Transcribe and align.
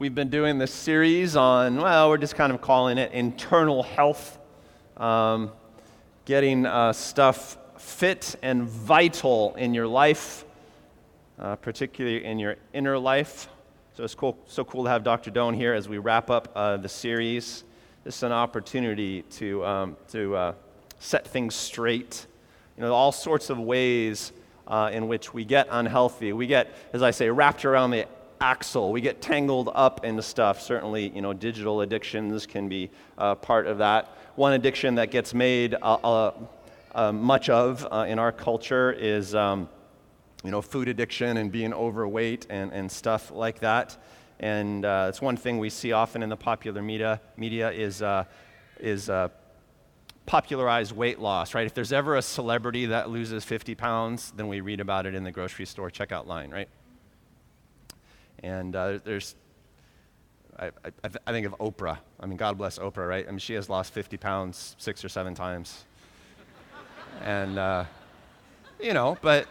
We've 0.00 0.14
been 0.14 0.30
doing 0.30 0.56
this 0.56 0.72
series 0.72 1.36
on, 1.36 1.76
well, 1.76 2.08
we're 2.08 2.16
just 2.16 2.34
kind 2.34 2.54
of 2.54 2.62
calling 2.62 2.96
it 2.96 3.12
internal 3.12 3.82
health, 3.82 4.38
um, 4.96 5.52
getting 6.24 6.64
uh, 6.64 6.94
stuff 6.94 7.58
fit 7.76 8.34
and 8.40 8.62
vital 8.62 9.54
in 9.56 9.74
your 9.74 9.86
life, 9.86 10.46
uh, 11.38 11.56
particularly 11.56 12.24
in 12.24 12.38
your 12.38 12.56
inner 12.72 12.98
life. 12.98 13.48
So 13.92 14.02
it's 14.02 14.14
cool, 14.14 14.38
so 14.46 14.64
cool 14.64 14.84
to 14.84 14.88
have 14.88 15.04
Dr. 15.04 15.30
Doan 15.30 15.52
here 15.52 15.74
as 15.74 15.86
we 15.86 15.98
wrap 15.98 16.30
up 16.30 16.48
uh, 16.54 16.78
the 16.78 16.88
series. 16.88 17.64
This 18.02 18.16
is 18.16 18.22
an 18.22 18.32
opportunity 18.32 19.20
to, 19.32 19.62
um, 19.66 19.96
to 20.12 20.34
uh, 20.34 20.54
set 20.98 21.26
things 21.26 21.54
straight. 21.54 22.26
You 22.78 22.84
know, 22.84 22.94
all 22.94 23.12
sorts 23.12 23.50
of 23.50 23.58
ways 23.58 24.32
uh, 24.66 24.88
in 24.94 25.08
which 25.08 25.34
we 25.34 25.44
get 25.44 25.68
unhealthy. 25.70 26.32
We 26.32 26.46
get, 26.46 26.74
as 26.94 27.02
I 27.02 27.10
say, 27.10 27.28
wrapped 27.28 27.66
around 27.66 27.90
the 27.90 28.06
axle. 28.40 28.90
We 28.90 29.00
get 29.00 29.20
tangled 29.20 29.70
up 29.74 30.04
into 30.04 30.22
stuff. 30.22 30.60
Certainly, 30.62 31.10
you 31.10 31.20
know, 31.20 31.32
digital 31.32 31.82
addictions 31.82 32.46
can 32.46 32.68
be 32.68 32.90
uh, 33.18 33.34
part 33.34 33.66
of 33.66 33.78
that. 33.78 34.16
One 34.36 34.54
addiction 34.54 34.94
that 34.94 35.10
gets 35.10 35.34
made 35.34 35.74
uh, 35.74 35.94
uh, 35.94 36.32
uh 36.94 37.12
much 37.12 37.48
of 37.48 37.86
uh, 37.90 38.06
in 38.08 38.18
our 38.18 38.32
culture 38.32 38.92
is, 38.92 39.34
um, 39.34 39.68
you 40.42 40.50
know, 40.50 40.62
food 40.62 40.88
addiction 40.88 41.36
and 41.36 41.52
being 41.52 41.74
overweight 41.74 42.46
and, 42.48 42.72
and 42.72 42.90
stuff 42.90 43.30
like 43.30 43.60
that. 43.60 43.96
And 44.40 44.86
uh, 44.86 45.06
it's 45.10 45.20
one 45.20 45.36
thing 45.36 45.58
we 45.58 45.68
see 45.68 45.92
often 45.92 46.22
in 46.22 46.30
the 46.30 46.36
popular 46.36 46.80
media, 46.80 47.20
media 47.36 47.70
is, 47.70 48.02
is 48.78 49.10
popularized 50.24 50.92
weight 50.92 51.18
loss, 51.18 51.54
right? 51.54 51.66
If 51.66 51.74
there's 51.74 51.92
ever 51.92 52.16
a 52.16 52.22
celebrity 52.22 52.86
that 52.86 53.10
loses 53.10 53.44
50 53.44 53.74
pounds, 53.74 54.32
then 54.34 54.48
we 54.48 54.62
read 54.62 54.80
about 54.80 55.04
it 55.04 55.14
in 55.14 55.24
the 55.24 55.32
grocery 55.32 55.66
store 55.66 55.90
checkout 55.90 56.26
line, 56.26 56.50
right? 56.50 56.68
And 58.42 58.74
uh, 58.74 58.98
there's, 59.04 59.34
I, 60.58 60.66
I, 60.66 61.10
I, 61.26 61.32
think 61.32 61.46
of 61.46 61.54
Oprah. 61.58 61.98
I 62.18 62.26
mean, 62.26 62.38
God 62.38 62.56
bless 62.56 62.78
Oprah, 62.78 63.06
right? 63.08 63.26
I 63.26 63.30
mean, 63.30 63.38
she 63.38 63.54
has 63.54 63.68
lost 63.68 63.92
50 63.92 64.16
pounds 64.16 64.76
six 64.78 65.04
or 65.04 65.08
seven 65.08 65.34
times. 65.34 65.84
and, 67.22 67.58
uh, 67.58 67.84
you 68.80 68.94
know, 68.94 69.18
but, 69.20 69.46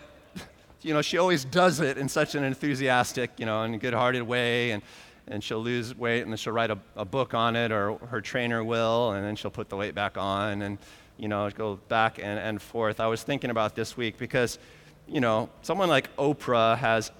you 0.81 0.93
know, 0.93 1.01
she 1.01 1.17
always 1.17 1.45
does 1.45 1.79
it 1.81 1.97
in 1.97 2.09
such 2.09 2.33
an 2.33 2.43
enthusiastic, 2.43 3.31
you 3.37 3.45
know, 3.45 3.61
and 3.61 3.79
good 3.79 3.93
hearted 3.93 4.23
way. 4.23 4.71
And, 4.71 4.81
and 5.27 5.43
she'll 5.43 5.61
lose 5.61 5.95
weight 5.95 6.21
and 6.21 6.31
then 6.31 6.37
she'll 6.37 6.53
write 6.53 6.71
a, 6.71 6.79
a 6.95 7.05
book 7.05 7.33
on 7.33 7.55
it 7.55 7.71
or 7.71 7.97
her 8.07 8.21
trainer 8.21 8.63
will 8.63 9.11
and 9.11 9.23
then 9.23 9.35
she'll 9.35 9.51
put 9.51 9.69
the 9.69 9.77
weight 9.77 9.93
back 9.93 10.17
on 10.17 10.63
and, 10.63 10.79
you 11.17 11.27
know, 11.27 11.49
go 11.51 11.75
back 11.87 12.17
and, 12.17 12.39
and 12.39 12.61
forth. 12.61 12.99
I 12.99 13.07
was 13.07 13.21
thinking 13.21 13.51
about 13.51 13.75
this 13.75 13.95
week 13.95 14.17
because, 14.17 14.57
you 15.07 15.21
know, 15.21 15.49
someone 15.61 15.89
like 15.89 16.15
Oprah 16.17 16.77
has 16.77 17.11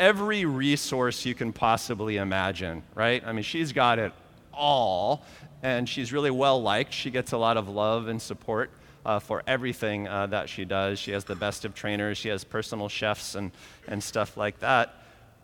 every 0.00 0.46
resource 0.46 1.26
you 1.26 1.34
can 1.34 1.52
possibly 1.52 2.16
imagine, 2.16 2.82
right? 2.94 3.22
I 3.24 3.32
mean, 3.32 3.44
she's 3.44 3.70
got 3.72 3.98
it 3.98 4.12
all, 4.52 5.22
and 5.62 5.86
she's 5.86 6.10
really 6.10 6.30
well 6.30 6.60
liked. 6.60 6.92
She 6.94 7.10
gets 7.10 7.32
a 7.32 7.38
lot 7.38 7.58
of 7.58 7.68
love 7.68 8.08
and 8.08 8.20
support 8.20 8.70
uh, 9.04 9.18
for 9.18 9.42
everything 9.46 10.08
uh, 10.08 10.26
that 10.28 10.48
she 10.48 10.64
does. 10.64 10.98
She 10.98 11.10
has 11.10 11.24
the 11.24 11.36
best 11.36 11.66
of 11.66 11.74
trainers, 11.74 12.16
she 12.16 12.30
has 12.30 12.44
personal 12.44 12.88
chefs 12.88 13.34
and, 13.34 13.52
and 13.86 14.02
stuff 14.02 14.38
like 14.38 14.58
that. 14.60 14.94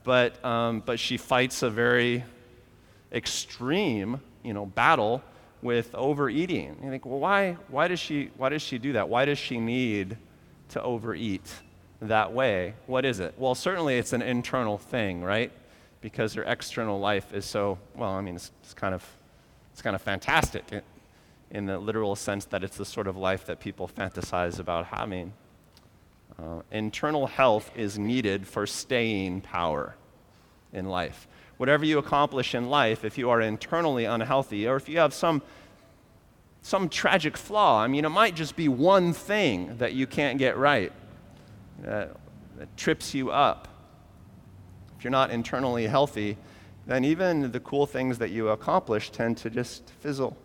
But, 0.05 0.43
um, 0.43 0.83
but 0.87 0.99
she 0.99 1.19
fights 1.19 1.63
a 1.63 1.69
very 1.69 2.25
extreme 3.13 4.21
you 4.43 4.55
know, 4.55 4.65
battle 4.65 5.23
with 5.61 5.95
overeating. 5.95 6.79
You 6.83 6.91
think, 6.91 7.05
well, 7.05 7.19
why, 7.19 7.57
why, 7.69 7.89
does 7.89 8.01
she, 8.01 8.31
why 8.39 8.49
does 8.49 8.63
she 8.63 8.79
do 8.79 8.95
that? 8.95 9.09
Why 9.11 9.27
does 9.27 9.39
she 9.39 9.61
need 9.61 10.17
to 10.71 10.83
overeat? 10.83 11.43
That 12.09 12.33
way, 12.33 12.75
what 12.87 13.05
is 13.05 13.21
it? 13.21 13.35
Well, 13.37 13.55
certainly 13.55 13.99
it's 13.99 14.13
an 14.13 14.23
internal 14.23 14.79
thing, 14.79 15.23
right? 15.23 15.53
Because 16.01 16.35
your 16.35 16.45
external 16.45 17.01
life 17.01 17.33
is 17.33 17.45
so, 17.45 17.79
well, 17.95 18.11
I 18.11 18.21
mean, 18.21 18.37
it's, 18.37 18.51
it's 18.63 18.75
kind 18.75 18.95
of 18.95 19.05
it's 19.73 19.83
kind 19.83 19.95
of 19.95 20.01
fantastic 20.01 20.65
in 21.51 21.67
the 21.67 21.79
literal 21.79 22.17
sense 22.17 22.47
that 22.47 22.65
it's 22.65 22.79
the 22.79 22.85
sort 22.85 23.07
of 23.07 23.17
life 23.17 23.45
that 23.45 23.61
people 23.61 23.87
fantasize 23.87 24.59
about 24.59 24.87
having. 24.87 25.35
Uh, 26.39 26.63
internal 26.71 27.27
health 27.27 27.71
is 27.77 27.99
needed 27.99 28.47
for 28.47 28.67
staying 28.67 29.43
power 29.43 29.95
in 30.73 30.87
life. 30.87 31.29
Whatever 31.59 31.85
you 31.85 31.99
accomplish 31.99 32.55
in 32.55 32.69
life, 32.69 33.05
if 33.05 33.19
you 33.19 33.29
are 33.31 33.41
internally 33.41 34.07
unhealthy 34.07 34.67
or 34.67 34.77
if 34.77 34.89
you 34.89 34.99
have 34.99 35.13
some 35.13 35.43
some 36.63 36.89
tragic 36.89 37.37
flaw, 37.37 37.81
I 37.81 37.87
mean, 37.87 38.05
it 38.05 38.09
might 38.09 38.35
just 38.35 38.57
be 38.57 38.67
one 38.67 39.13
thing 39.13 39.77
that 39.77 39.93
you 39.93 40.07
can't 40.07 40.37
get 40.37 40.57
right 40.57 40.93
that, 41.83 42.17
that 42.59 42.77
trips 42.77 43.15
you 43.15 43.31
up. 43.31 43.69
If 44.99 45.05
you're 45.05 45.11
not 45.11 45.31
internally 45.31 45.87
healthy, 45.87 46.37
then 46.87 47.05
even 47.05 47.51
the 47.51 47.61
cool 47.61 47.87
things 47.87 48.19
that 48.19 48.31
you 48.31 48.49
accomplish 48.49 49.11
tend 49.11 49.37
to 49.39 49.51
just 49.51 49.91
fizzle. 50.01 50.37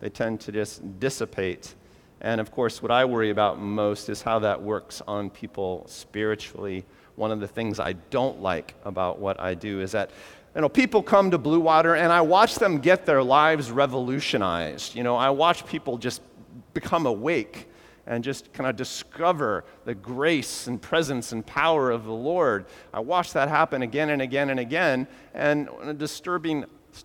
They 0.00 0.10
tend 0.10 0.40
to 0.42 0.52
just 0.52 0.98
dissipate. 0.98 1.74
And 2.20 2.40
of 2.40 2.50
course, 2.50 2.82
what 2.82 2.90
I 2.90 3.04
worry 3.04 3.30
about 3.30 3.60
most 3.60 4.08
is 4.08 4.22
how 4.22 4.40
that 4.40 4.60
works 4.60 5.00
on 5.06 5.30
people 5.30 5.84
spiritually. 5.88 6.84
One 7.16 7.30
of 7.30 7.40
the 7.40 7.48
things 7.48 7.78
I 7.78 7.94
don't 8.10 8.40
like 8.42 8.74
about 8.84 9.18
what 9.18 9.40
I 9.40 9.54
do 9.54 9.80
is 9.80 9.92
that 9.92 10.10
you 10.54 10.60
know, 10.60 10.68
people 10.68 11.02
come 11.02 11.30
to 11.30 11.38
Blue 11.38 11.60
Water 11.60 11.94
and 11.94 12.12
I 12.12 12.20
watch 12.20 12.56
them 12.56 12.78
get 12.78 13.06
their 13.06 13.22
lives 13.22 13.70
revolutionized. 13.70 14.94
You 14.94 15.02
know, 15.02 15.16
I 15.16 15.30
watch 15.30 15.64
people 15.66 15.96
just 15.96 16.20
become 16.74 17.06
awake 17.06 17.68
and 18.06 18.24
just 18.24 18.52
kind 18.52 18.68
of 18.68 18.76
discover 18.76 19.64
the 19.84 19.94
grace 19.94 20.66
and 20.66 20.80
presence 20.80 21.32
and 21.32 21.46
power 21.46 21.90
of 21.90 22.04
the 22.04 22.12
Lord. 22.12 22.66
I 22.92 23.00
watch 23.00 23.32
that 23.34 23.48
happen 23.48 23.82
again 23.82 24.10
and 24.10 24.20
again 24.20 24.50
and 24.50 24.58
again, 24.58 25.06
and 25.34 25.68
on 25.68 25.88
a 25.88 25.94
disturbing, 25.94 26.64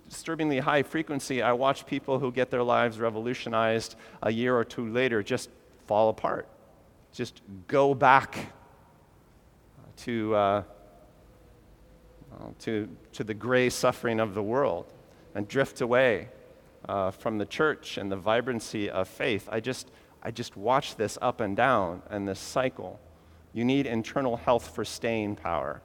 disturbingly 0.10 0.60
high 0.60 0.84
frequency, 0.84 1.42
I 1.42 1.54
watch 1.54 1.86
people 1.86 2.20
who 2.20 2.32
get 2.32 2.50
their 2.50 2.64
lives 2.64 3.00
revolutionized 3.00 3.96
a 4.24 4.32
year 4.32 4.58
or 4.58 4.64
two 4.64 4.88
later 4.90 5.22
just 5.22 5.50
fall 5.86 6.10
apart, 6.10 6.48
just 7.14 7.42
go 7.68 7.94
back 7.94 8.52
to, 9.98 10.36
uh, 10.36 10.64
to, 12.60 12.90
to 13.14 13.24
the 13.24 13.34
gray 13.34 13.70
suffering 13.70 14.20
of 14.20 14.34
the 14.34 14.44
world 14.44 14.94
and 15.36 15.48
drift 15.48 15.82
away 15.82 16.30
uh, 16.88 17.12
from 17.12 17.38
the 17.38 17.46
church 17.46 17.98
and 17.98 18.12
the 18.12 18.16
vibrancy 18.16 18.90
of 18.90 19.08
faith. 19.08 19.48
I 19.52 19.60
just 19.60 19.90
I 20.24 20.32
just 20.32 20.58
watch 20.58 20.96
this 20.96 21.18
up 21.22 21.42
and 21.42 21.56
down 21.56 22.02
and 22.10 22.28
this 22.28 22.40
cycle. 22.40 23.00
You 23.54 23.66
need 23.66 23.86
internal 23.86 24.38
health 24.38 24.74
for 24.76 24.86
staying 24.86 25.36
power 25.38 25.82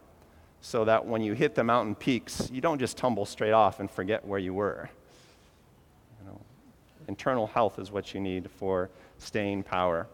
so 0.60 0.84
that 0.84 1.06
when 1.06 1.22
you 1.22 1.32
hit 1.32 1.54
the 1.54 1.64
mountain 1.64 1.94
peaks, 1.94 2.48
you 2.52 2.60
don't 2.60 2.78
just 2.78 2.96
tumble 2.96 3.26
straight 3.26 3.52
off 3.52 3.80
and 3.80 3.90
forget 3.90 4.24
where 4.24 4.38
you 4.38 4.54
were. 4.54 4.88
You 6.20 6.30
know, 6.30 6.40
internal 7.08 7.48
health 7.48 7.78
is 7.78 7.90
what 7.90 8.14
you 8.14 8.20
need 8.20 8.50
for 8.50 8.90
staying 9.18 9.64
power. 9.64 10.06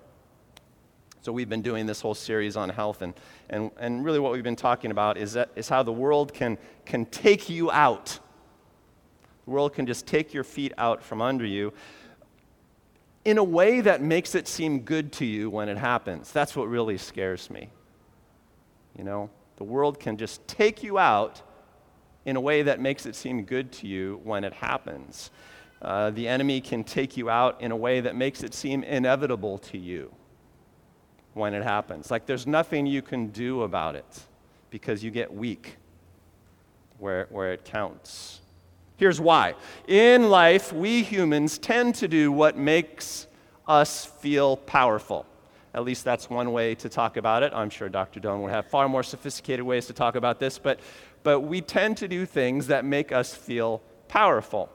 So 1.20 1.32
we've 1.32 1.48
been 1.48 1.62
doing 1.62 1.84
this 1.84 2.00
whole 2.00 2.14
series 2.14 2.56
on 2.56 2.70
health, 2.70 3.02
and, 3.02 3.12
and, 3.50 3.70
and 3.78 4.04
really 4.04 4.18
what 4.18 4.32
we've 4.32 4.42
been 4.42 4.56
talking 4.56 4.90
about 4.90 5.18
is, 5.18 5.34
that, 5.34 5.50
is 5.56 5.68
how 5.68 5.82
the 5.82 5.92
world 5.92 6.32
can, 6.32 6.56
can 6.86 7.04
take 7.06 7.50
you 7.50 7.70
out. 7.70 8.18
The 9.44 9.50
world 9.50 9.74
can 9.74 9.84
just 9.84 10.06
take 10.06 10.32
your 10.32 10.44
feet 10.44 10.72
out 10.78 11.02
from 11.02 11.20
under 11.20 11.44
you 11.44 11.72
in 13.28 13.36
a 13.36 13.44
way 13.44 13.82
that 13.82 14.00
makes 14.00 14.34
it 14.34 14.48
seem 14.48 14.80
good 14.80 15.12
to 15.12 15.26
you 15.26 15.50
when 15.50 15.68
it 15.68 15.76
happens. 15.76 16.32
That's 16.32 16.56
what 16.56 16.66
really 16.66 16.96
scares 16.96 17.50
me. 17.50 17.68
You 18.96 19.04
know, 19.04 19.28
the 19.58 19.64
world 19.64 20.00
can 20.00 20.16
just 20.16 20.48
take 20.48 20.82
you 20.82 20.98
out 20.98 21.42
in 22.24 22.36
a 22.36 22.40
way 22.40 22.62
that 22.62 22.80
makes 22.80 23.04
it 23.04 23.14
seem 23.14 23.44
good 23.44 23.70
to 23.72 23.86
you 23.86 24.18
when 24.24 24.44
it 24.44 24.54
happens. 24.54 25.30
Uh, 25.82 26.08
the 26.08 26.26
enemy 26.26 26.62
can 26.62 26.82
take 26.82 27.18
you 27.18 27.28
out 27.28 27.60
in 27.60 27.70
a 27.70 27.76
way 27.76 28.00
that 28.00 28.16
makes 28.16 28.42
it 28.42 28.54
seem 28.54 28.82
inevitable 28.82 29.58
to 29.58 29.76
you 29.76 30.10
when 31.34 31.52
it 31.52 31.62
happens. 31.62 32.10
Like 32.10 32.24
there's 32.24 32.46
nothing 32.46 32.86
you 32.86 33.02
can 33.02 33.26
do 33.26 33.62
about 33.62 33.94
it 33.94 34.22
because 34.70 35.04
you 35.04 35.10
get 35.10 35.32
weak 35.34 35.76
where, 36.96 37.26
where 37.28 37.52
it 37.52 37.66
counts. 37.66 38.40
Here's 38.98 39.20
why. 39.20 39.54
In 39.86 40.28
life, 40.28 40.72
we 40.72 41.04
humans 41.04 41.56
tend 41.56 41.94
to 41.96 42.08
do 42.08 42.32
what 42.32 42.56
makes 42.56 43.28
us 43.68 44.04
feel 44.04 44.56
powerful. 44.56 45.24
At 45.72 45.84
least 45.84 46.04
that's 46.04 46.28
one 46.28 46.50
way 46.50 46.74
to 46.74 46.88
talk 46.88 47.16
about 47.16 47.44
it. 47.44 47.52
I'm 47.54 47.70
sure 47.70 47.88
Dr. 47.88 48.18
Doan 48.18 48.42
would 48.42 48.50
have 48.50 48.66
far 48.66 48.88
more 48.88 49.04
sophisticated 49.04 49.64
ways 49.64 49.86
to 49.86 49.92
talk 49.92 50.16
about 50.16 50.40
this, 50.40 50.58
but, 50.58 50.80
but 51.22 51.40
we 51.40 51.60
tend 51.60 51.96
to 51.98 52.08
do 52.08 52.26
things 52.26 52.66
that 52.66 52.84
make 52.84 53.12
us 53.12 53.32
feel 53.32 53.80
powerful. 54.08 54.68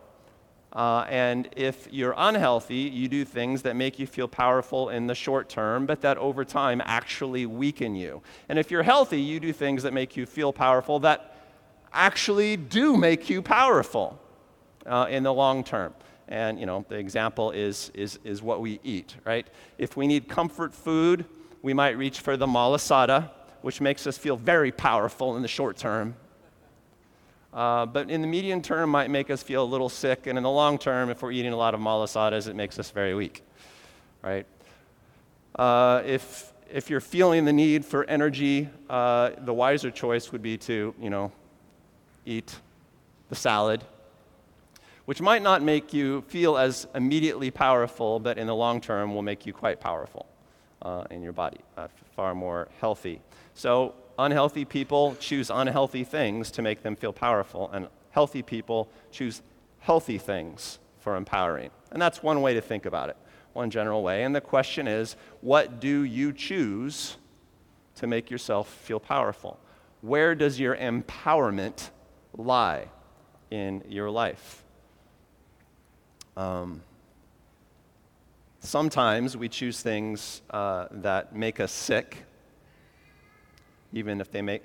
Uh, 0.72 1.06
and 1.10 1.50
if 1.58 1.90
you're 1.92 2.16
unhealthy, 2.16 2.78
you 2.78 3.10
do 3.10 3.26
things 3.26 3.64
that 3.64 3.76
make 3.76 4.00
you 4.00 4.08
feel 4.08 4.30
powerful 4.30 4.88
in 4.88 5.06
the 5.06 5.16
short 5.16 5.50
term, 5.50 5.86
but 5.86 6.00
that 6.00 6.18
over 6.18 6.46
time 6.46 6.82
actually 6.86 7.46
weaken 7.46 7.94
you. 7.94 8.22
And 8.48 8.58
if 8.58 8.72
you're 8.72 8.84
healthy, 8.84 9.20
you 9.20 9.42
do 9.42 9.52
things 9.52 9.84
that 9.84 9.92
make 9.92 10.16
you 10.16 10.26
feel 10.26 10.54
powerful 10.54 11.00
that 11.00 11.33
actually 11.94 12.58
do 12.58 12.98
make 12.98 13.30
you 13.30 13.42
powerful 13.42 14.20
uh, 14.86 15.08
in 15.10 15.24
the 15.24 15.34
long 15.34 15.64
term. 15.64 15.94
And, 16.28 16.60
you 16.60 16.66
know, 16.66 16.86
the 16.88 16.96
example 16.96 17.52
is, 17.52 17.92
is, 17.94 18.18
is 18.24 18.42
what 18.42 18.62
we 18.62 18.80
eat, 18.84 19.16
right? 19.26 19.46
If 19.78 19.98
we 19.98 20.08
need 20.08 20.28
comfort 20.28 20.74
food, 20.74 21.26
we 21.62 21.74
might 21.74 21.98
reach 21.98 22.22
for 22.22 22.38
the 22.38 22.48
malasada, 22.48 23.30
which 23.62 23.82
makes 23.82 24.08
us 24.08 24.18
feel 24.18 24.38
very 24.38 24.72
powerful 24.72 25.36
in 25.36 25.42
the 25.42 25.48
short 25.48 25.78
term. 25.78 26.16
Uh, 27.54 27.86
but 27.86 28.10
in 28.10 28.22
the 28.22 28.28
medium 28.28 28.62
term, 28.62 28.90
might 28.90 29.12
make 29.12 29.30
us 29.30 29.44
feel 29.44 29.64
a 29.64 29.66
little 29.66 29.90
sick. 29.90 30.26
And 30.26 30.38
in 30.38 30.44
the 30.44 30.50
long 30.50 30.78
term, 30.78 31.10
if 31.10 31.22
we're 31.22 31.32
eating 31.32 31.54
a 31.54 31.58
lot 31.58 31.74
of 31.74 31.80
malasadas, 31.80 32.48
it 32.48 32.56
makes 32.56 32.80
us 32.80 32.90
very 32.90 33.14
weak, 33.14 33.44
right? 34.24 34.46
Uh, 35.56 36.02
if, 36.06 36.52
if 36.72 36.90
you're 36.90 37.00
feeling 37.00 37.46
the 37.46 37.54
need 37.54 37.86
for 37.86 38.06
energy, 38.06 38.70
uh, 38.90 39.32
the 39.40 39.54
wiser 39.54 39.92
choice 39.92 40.32
would 40.32 40.42
be 40.42 40.58
to, 40.58 40.96
you 41.00 41.10
know, 41.12 41.32
eat 42.26 42.60
the 43.30 43.36
salad, 43.36 43.84
which 45.06 45.22
might 45.22 45.42
not 45.42 45.62
make 45.62 45.94
you 45.94 46.22
feel 46.28 46.58
as 46.58 46.88
immediately 46.96 47.52
powerful, 47.52 48.20
but 48.20 48.38
in 48.38 48.48
the 48.48 48.56
long 48.56 48.80
term 48.80 49.14
will 49.14 49.22
make 49.22 49.46
you 49.46 49.54
quite 49.54 49.80
powerful 49.80 50.26
uh, 50.82 51.04
in 51.10 51.22
your 51.22 51.34
body, 51.34 51.60
uh, 51.78 51.88
far 52.16 52.36
more 52.36 52.68
healthy. 52.80 53.20
So 53.54 53.96
unhealthy 54.18 54.66
people 54.66 55.16
choose 55.20 55.50
unhealthy 55.50 56.04
things 56.04 56.52
to 56.52 56.62
make 56.62 56.84
them 56.84 56.96
feel 56.96 57.14
powerful, 57.14 57.70
and 57.72 57.88
healthy 58.12 58.42
people 58.42 58.88
choose 59.12 59.42
healthy 59.80 60.18
things 60.18 60.80
for 61.00 61.16
empowering. 61.16 61.72
And 61.92 62.02
that's 62.02 62.24
one 62.24 62.42
way 62.42 62.54
to 62.54 62.62
think 62.62 62.86
about 62.86 63.10
it, 63.10 63.18
one 63.54 63.70
general 63.70 64.04
way. 64.04 64.24
And 64.24 64.34
the 64.36 64.42
question 64.42 64.88
is 64.88 65.16
what 65.42 65.80
do 65.80 66.04
you 66.04 66.32
choose 66.32 67.18
to 67.96 68.08
make 68.08 68.32
yourself 68.32 68.70
feel 68.70 69.00
powerful? 69.00 69.60
Where 70.02 70.36
does 70.36 70.60
your 70.60 70.76
empowerment 70.76 71.90
lie 72.38 72.88
in 73.52 73.84
your 73.88 74.10
life? 74.10 74.64
Um, 76.36 76.82
sometimes 78.60 79.38
we 79.38 79.50
choose 79.50 79.82
things 79.82 80.42
uh, 80.50 80.88
that 80.92 81.36
make 81.36 81.60
us 81.60 81.72
sick 81.72 82.26
even 83.94 84.20
if 84.20 84.32
they 84.32 84.42
make, 84.42 84.64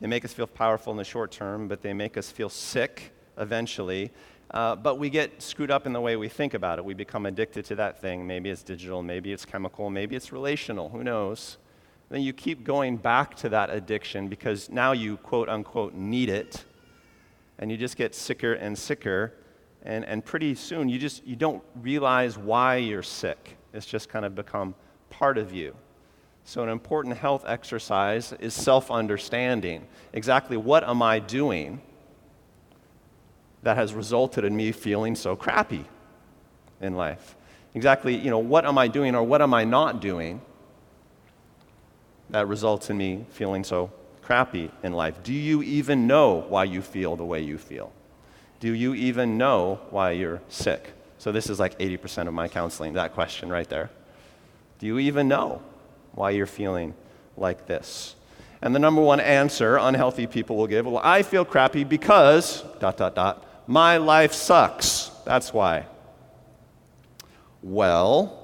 they 0.00 0.06
make 0.06 0.24
us 0.24 0.32
feel 0.32 0.46
powerful 0.46 0.90
in 0.90 0.96
the 0.96 1.04
short 1.04 1.30
term, 1.30 1.68
but 1.68 1.82
they 1.82 1.92
make 1.92 2.16
us 2.16 2.30
feel 2.30 2.48
sick 2.48 3.12
eventually. 3.36 4.10
Uh, 4.50 4.74
but 4.74 4.98
we 4.98 5.10
get 5.10 5.42
screwed 5.42 5.70
up 5.70 5.86
in 5.86 5.92
the 5.92 6.00
way 6.00 6.16
we 6.16 6.28
think 6.28 6.54
about 6.54 6.78
it. 6.78 6.84
We 6.84 6.94
become 6.94 7.26
addicted 7.26 7.66
to 7.66 7.74
that 7.76 8.00
thing. 8.00 8.26
Maybe 8.26 8.48
it's 8.48 8.62
digital, 8.62 9.02
maybe 9.02 9.32
it's 9.32 9.44
chemical, 9.44 9.90
maybe 9.90 10.16
it's 10.16 10.32
relational, 10.32 10.88
who 10.88 11.04
knows? 11.04 11.58
Then 12.08 12.22
you 12.22 12.32
keep 12.32 12.64
going 12.64 12.96
back 12.96 13.36
to 13.36 13.50
that 13.50 13.68
addiction 13.68 14.28
because 14.28 14.70
now 14.70 14.92
you 14.92 15.18
quote 15.18 15.50
unquote 15.50 15.92
need 15.92 16.30
it, 16.30 16.64
and 17.58 17.70
you 17.70 17.76
just 17.76 17.96
get 17.96 18.14
sicker 18.14 18.54
and 18.54 18.76
sicker. 18.76 19.34
And, 19.82 20.04
and 20.04 20.24
pretty 20.24 20.54
soon 20.54 20.88
you 20.88 20.98
just 20.98 21.26
you 21.26 21.36
don't 21.36 21.62
realize 21.76 22.36
why 22.36 22.76
you're 22.76 23.02
sick. 23.02 23.56
It's 23.72 23.86
just 23.86 24.08
kind 24.08 24.24
of 24.24 24.34
become 24.34 24.74
part 25.10 25.38
of 25.38 25.52
you. 25.52 25.74
So, 26.44 26.62
an 26.62 26.68
important 26.68 27.18
health 27.18 27.44
exercise 27.46 28.32
is 28.40 28.54
self 28.54 28.90
understanding. 28.90 29.86
Exactly 30.12 30.56
what 30.56 30.82
am 30.82 31.02
I 31.02 31.18
doing 31.18 31.80
that 33.62 33.76
has 33.76 33.92
resulted 33.92 34.44
in 34.44 34.56
me 34.56 34.72
feeling 34.72 35.14
so 35.14 35.36
crappy 35.36 35.84
in 36.80 36.94
life? 36.94 37.36
Exactly, 37.74 38.16
you 38.16 38.30
know, 38.30 38.38
what 38.38 38.64
am 38.64 38.78
I 38.78 38.88
doing 38.88 39.14
or 39.14 39.22
what 39.22 39.42
am 39.42 39.52
I 39.52 39.64
not 39.64 40.00
doing 40.00 40.40
that 42.30 42.48
results 42.48 42.90
in 42.90 42.96
me 42.96 43.26
feeling 43.30 43.64
so 43.64 43.90
crappy 44.28 44.70
in 44.84 44.92
life? 44.92 45.22
Do 45.24 45.32
you 45.32 45.62
even 45.62 46.06
know 46.06 46.44
why 46.48 46.64
you 46.64 46.82
feel 46.82 47.16
the 47.16 47.24
way 47.24 47.40
you 47.40 47.58
feel? 47.58 47.92
Do 48.60 48.72
you 48.72 48.94
even 48.94 49.38
know 49.38 49.80
why 49.90 50.12
you're 50.12 50.40
sick? 50.48 50.92
So, 51.18 51.32
this 51.32 51.50
is 51.50 51.58
like 51.58 51.76
80% 51.78 52.28
of 52.28 52.34
my 52.34 52.46
counseling, 52.46 52.92
that 52.92 53.14
question 53.14 53.48
right 53.48 53.68
there. 53.68 53.90
Do 54.78 54.86
you 54.86 55.00
even 55.00 55.26
know? 55.26 55.62
why 56.18 56.30
you're 56.30 56.46
feeling 56.46 56.94
like 57.36 57.66
this. 57.66 58.16
And 58.60 58.74
the 58.74 58.80
number 58.80 59.00
one 59.00 59.20
answer 59.20 59.76
unhealthy 59.76 60.26
people 60.26 60.56
will 60.56 60.66
give 60.66 60.84
well, 60.84 61.00
I 61.02 61.22
feel 61.22 61.44
crappy 61.44 61.84
because, 61.84 62.62
dot, 62.80 62.96
dot, 62.96 63.14
dot, 63.14 63.46
my 63.68 63.98
life 63.98 64.32
sucks. 64.32 65.10
That's 65.24 65.52
why. 65.52 65.86
Well, 67.62 68.34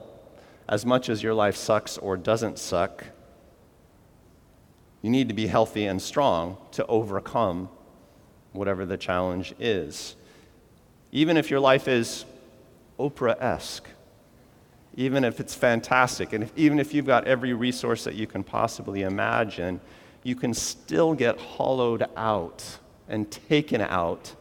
as 0.68 0.86
much 0.86 1.08
as 1.08 1.22
your 1.22 1.34
life 1.34 1.56
sucks 1.56 1.98
or 1.98 2.16
doesn't 2.16 2.58
suck, 2.58 3.04
you 5.04 5.10
need 5.10 5.28
to 5.28 5.34
be 5.34 5.46
healthy 5.46 5.84
and 5.84 6.00
strong 6.00 6.56
to 6.72 6.86
overcome 6.86 7.68
whatever 8.54 8.86
the 8.86 8.96
challenge 8.96 9.54
is. 9.60 10.16
Even 11.12 11.36
if 11.36 11.50
your 11.50 11.60
life 11.60 11.88
is 11.88 12.24
Oprah 12.98 13.36
esque, 13.38 13.86
even 14.96 15.22
if 15.22 15.40
it's 15.40 15.54
fantastic, 15.54 16.32
and 16.32 16.44
if, 16.44 16.52
even 16.56 16.78
if 16.78 16.94
you've 16.94 17.04
got 17.04 17.26
every 17.26 17.52
resource 17.52 18.04
that 18.04 18.14
you 18.14 18.26
can 18.26 18.42
possibly 18.42 19.02
imagine, 19.02 19.78
you 20.22 20.34
can 20.34 20.54
still 20.54 21.12
get 21.12 21.38
hollowed 21.38 22.06
out 22.16 22.78
and 23.06 23.30
taken 23.30 23.82
out 23.82 24.34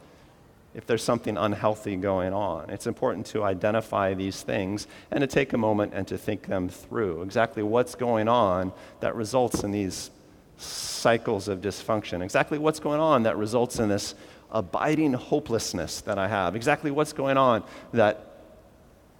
if 0.73 0.87
there's 0.87 1.03
something 1.03 1.35
unhealthy 1.35 1.97
going 1.97 2.31
on. 2.31 2.69
It's 2.69 2.87
important 2.87 3.25
to 3.27 3.43
identify 3.43 4.13
these 4.13 4.41
things 4.43 4.87
and 5.11 5.19
to 5.19 5.27
take 5.27 5.51
a 5.51 5.57
moment 5.57 5.91
and 5.93 6.07
to 6.07 6.17
think 6.17 6.47
them 6.47 6.69
through. 6.69 7.21
Exactly 7.21 7.63
what's 7.63 7.95
going 7.95 8.29
on 8.29 8.71
that 9.01 9.13
results 9.13 9.65
in 9.65 9.71
these 9.71 10.09
cycles 10.57 11.47
of 11.47 11.61
dysfunction? 11.61 12.21
Exactly 12.21 12.57
what's 12.57 12.79
going 12.79 12.99
on 12.99 13.23
that 13.23 13.37
results 13.37 13.79
in 13.79 13.89
this 13.89 14.15
abiding 14.51 15.13
hopelessness 15.13 16.01
that 16.01 16.17
I 16.17 16.27
have? 16.27 16.55
Exactly 16.55 16.91
what's 16.91 17.13
going 17.13 17.37
on 17.37 17.63
that 17.93 18.27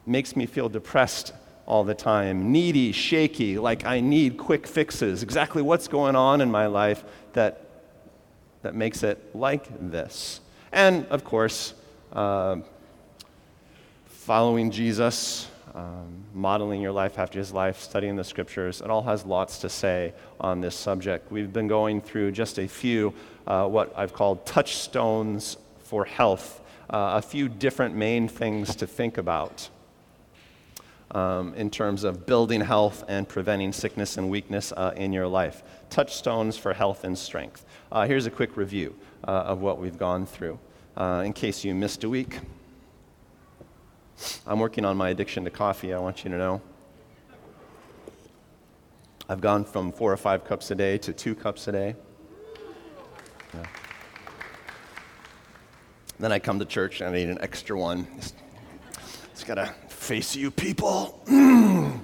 makes 0.05 0.35
me 0.35 0.45
feel 0.45 0.69
depressed 0.69 1.33
all 1.65 1.83
the 1.83 1.95
time, 1.95 2.51
needy, 2.51 2.91
shaky, 2.91 3.57
like 3.57 3.85
I 3.85 4.01
need 4.01 4.37
quick 4.37 4.67
fixes. 4.67 5.23
Exactly 5.23 5.61
what's 5.61 5.87
going 5.87 6.15
on 6.15 6.41
in 6.41 6.51
my 6.51 6.67
life 6.67 7.03
that, 7.33 7.65
that 8.61 8.75
makes 8.75 9.03
it 9.03 9.33
like 9.33 9.67
this. 9.89 10.41
And 10.71 11.05
of 11.05 11.23
course, 11.23 11.73
uh, 12.11 12.57
following 14.05 14.71
Jesus, 14.71 15.47
um, 15.75 16.23
modeling 16.33 16.81
your 16.81 16.91
life 16.91 17.17
after 17.17 17.39
his 17.39 17.51
life, 17.51 17.79
studying 17.79 18.15
the 18.15 18.23
scriptures, 18.23 18.81
it 18.81 18.89
all 18.89 19.03
has 19.03 19.25
lots 19.25 19.59
to 19.59 19.69
say 19.69 20.13
on 20.39 20.61
this 20.61 20.75
subject. 20.75 21.31
We've 21.31 21.51
been 21.51 21.67
going 21.67 22.01
through 22.01 22.31
just 22.31 22.59
a 22.59 22.67
few, 22.67 23.13
uh, 23.47 23.67
what 23.67 23.91
I've 23.95 24.13
called 24.13 24.45
touchstones 24.45 25.57
for 25.79 26.05
health, 26.05 26.61
uh, 26.89 27.13
a 27.15 27.21
few 27.21 27.49
different 27.49 27.95
main 27.95 28.27
things 28.27 28.75
to 28.77 28.87
think 28.87 29.17
about 29.17 29.69
um, 31.11 31.53
in 31.55 31.69
terms 31.69 32.03
of 32.03 32.25
building 32.25 32.61
health 32.61 33.03
and 33.07 33.27
preventing 33.27 33.71
sickness 33.71 34.17
and 34.17 34.29
weakness 34.29 34.71
uh, 34.75 34.93
in 34.95 35.13
your 35.13 35.27
life. 35.27 35.63
Touchstones 35.89 36.57
for 36.57 36.73
health 36.73 37.03
and 37.03 37.17
strength. 37.17 37.65
Uh, 37.91 38.05
here's 38.07 38.25
a 38.25 38.31
quick 38.31 38.57
review 38.57 38.95
uh, 39.27 39.31
of 39.31 39.61
what 39.61 39.79
we've 39.79 39.97
gone 39.97 40.25
through 40.25 40.59
uh, 40.97 41.23
in 41.25 41.33
case 41.33 41.63
you 41.63 41.73
missed 41.73 42.03
a 42.03 42.09
week. 42.09 42.39
I'm 44.45 44.59
working 44.59 44.85
on 44.85 44.97
my 44.97 45.09
addiction 45.09 45.43
to 45.45 45.49
coffee, 45.49 45.93
I 45.93 45.99
want 45.99 46.23
you 46.23 46.31
to 46.31 46.37
know. 46.37 46.61
I've 49.29 49.41
gone 49.41 49.63
from 49.63 49.91
four 49.91 50.11
or 50.11 50.17
five 50.17 50.43
cups 50.43 50.69
a 50.71 50.75
day 50.75 50.97
to 50.99 51.13
two 51.13 51.33
cups 51.33 51.67
a 51.67 51.71
day. 51.71 51.95
Yeah. 53.53 53.65
Then 56.19 56.31
I 56.31 56.39
come 56.39 56.59
to 56.59 56.65
church 56.65 57.01
and 57.01 57.09
I 57.09 57.17
need 57.17 57.29
an 57.29 57.39
extra 57.41 57.77
one. 57.77 58.07
It's, 58.17 58.33
it's 59.31 59.43
gotta 59.43 59.73
face 59.87 60.35
you 60.35 60.51
people. 60.51 61.23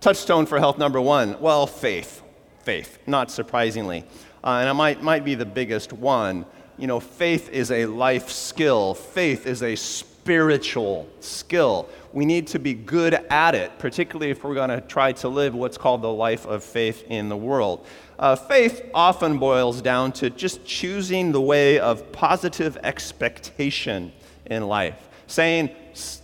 Touchstone 0.00 0.46
for 0.46 0.58
health 0.58 0.78
number 0.78 1.00
one 1.00 1.40
well, 1.40 1.66
faith. 1.66 2.22
Faith, 2.62 2.98
not 3.06 3.30
surprisingly. 3.30 4.04
Uh, 4.44 4.58
and 4.60 4.68
it 4.68 4.74
might, 4.74 5.02
might 5.02 5.24
be 5.24 5.34
the 5.34 5.46
biggest 5.46 5.92
one. 5.92 6.44
You 6.78 6.86
know, 6.86 7.00
faith 7.00 7.50
is 7.50 7.70
a 7.70 7.86
life 7.86 8.30
skill, 8.30 8.94
faith 8.94 9.46
is 9.46 9.62
a 9.62 9.74
spiritual 9.74 11.08
skill. 11.20 11.88
We 12.12 12.24
need 12.24 12.46
to 12.48 12.58
be 12.58 12.72
good 12.72 13.14
at 13.14 13.54
it, 13.54 13.78
particularly 13.78 14.30
if 14.30 14.44
we're 14.44 14.54
going 14.54 14.70
to 14.70 14.80
try 14.80 15.12
to 15.12 15.28
live 15.28 15.54
what's 15.54 15.76
called 15.76 16.02
the 16.02 16.12
life 16.12 16.46
of 16.46 16.62
faith 16.62 17.04
in 17.08 17.28
the 17.28 17.36
world. 17.36 17.84
Uh, 18.18 18.36
faith 18.36 18.88
often 18.94 19.38
boils 19.38 19.82
down 19.82 20.12
to 20.12 20.30
just 20.30 20.64
choosing 20.64 21.32
the 21.32 21.40
way 21.40 21.78
of 21.78 22.10
positive 22.12 22.78
expectation 22.82 24.12
in 24.46 24.66
life 24.66 25.08
saying, 25.28 25.70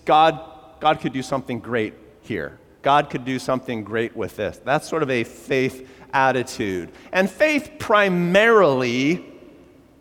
God, 0.04 0.40
God 0.80 1.00
could 1.00 1.12
do 1.12 1.22
something 1.22 1.60
great 1.60 1.94
here. 2.22 2.58
God 2.82 3.08
could 3.08 3.24
do 3.24 3.38
something 3.38 3.84
great 3.84 4.16
with 4.16 4.36
this. 4.36 4.60
That's 4.64 4.88
sort 4.88 5.02
of 5.02 5.10
a 5.10 5.24
faith 5.24 5.88
attitude. 6.12 6.90
And 7.12 7.30
faith 7.30 7.72
primarily 7.78 9.33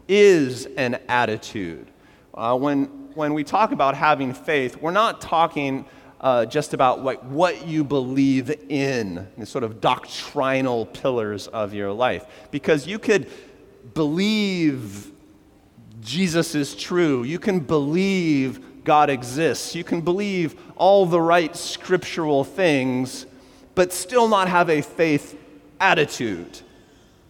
is 0.07 0.65
an 0.77 1.00
attitude. 1.07 1.88
Uh, 2.33 2.57
when, 2.57 2.86
when 3.15 3.33
we 3.33 3.43
talk 3.43 3.72
about 3.72 3.95
having 3.95 4.33
faith, 4.33 4.77
we're 4.77 4.91
not 4.91 5.22
talking 5.22 5.86
uh, 6.22 6.45
just 6.45 6.74
about 6.74 7.03
like, 7.03 7.19
what 7.22 7.67
you 7.67 7.83
believe 7.83 8.50
in, 8.69 9.27
the 9.38 9.45
sort 9.45 9.63
of 9.63 9.81
doctrinal 9.81 10.86
pillars 10.86 11.48
of 11.48 11.74
your 11.74 11.91
life. 11.91 12.25
Because 12.50 12.88
you 12.88 12.98
could 12.98 13.29
believe 13.93 15.12
Jesus 16.01 16.55
is 16.55 16.75
true, 16.75 17.24
you 17.24 17.39
can 17.39 17.60
believe 17.60 18.83
God 18.83 19.10
exists. 19.10 19.75
You 19.75 19.83
can 19.83 20.01
believe 20.01 20.60
all 20.75 21.05
the 21.05 21.22
right 21.22 21.55
scriptural 21.55 22.43
things, 22.43 23.25
but 23.75 23.93
still 23.93 24.27
not 24.27 24.50
have 24.50 24.69
a 24.69 24.81
faith 24.81 25.39
attitude. 25.79 26.62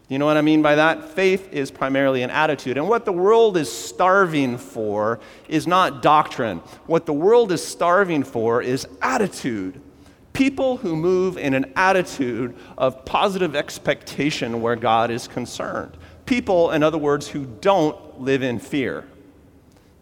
You 0.09 0.19
know 0.19 0.25
what 0.25 0.37
I 0.37 0.41
mean 0.41 0.61
by 0.61 0.75
that? 0.75 1.09
Faith 1.09 1.51
is 1.53 1.71
primarily 1.71 2.23
an 2.23 2.29
attitude. 2.29 2.77
And 2.77 2.87
what 2.87 3.05
the 3.05 3.13
world 3.13 3.57
is 3.57 3.71
starving 3.71 4.57
for 4.57 5.19
is 5.47 5.65
not 5.65 6.01
doctrine. 6.01 6.59
What 6.87 7.05
the 7.05 7.13
world 7.13 7.51
is 7.51 7.65
starving 7.65 8.23
for 8.23 8.61
is 8.61 8.85
attitude. 9.01 9.81
People 10.33 10.77
who 10.77 10.95
move 10.95 11.37
in 11.37 11.53
an 11.53 11.71
attitude 11.75 12.55
of 12.77 13.05
positive 13.05 13.55
expectation 13.55 14.61
where 14.61 14.75
God 14.75 15.09
is 15.09 15.27
concerned. 15.27 15.97
People, 16.25 16.71
in 16.71 16.83
other 16.83 16.97
words, 16.97 17.27
who 17.27 17.45
don't 17.45 18.19
live 18.19 18.43
in 18.43 18.59
fear. 18.59 19.05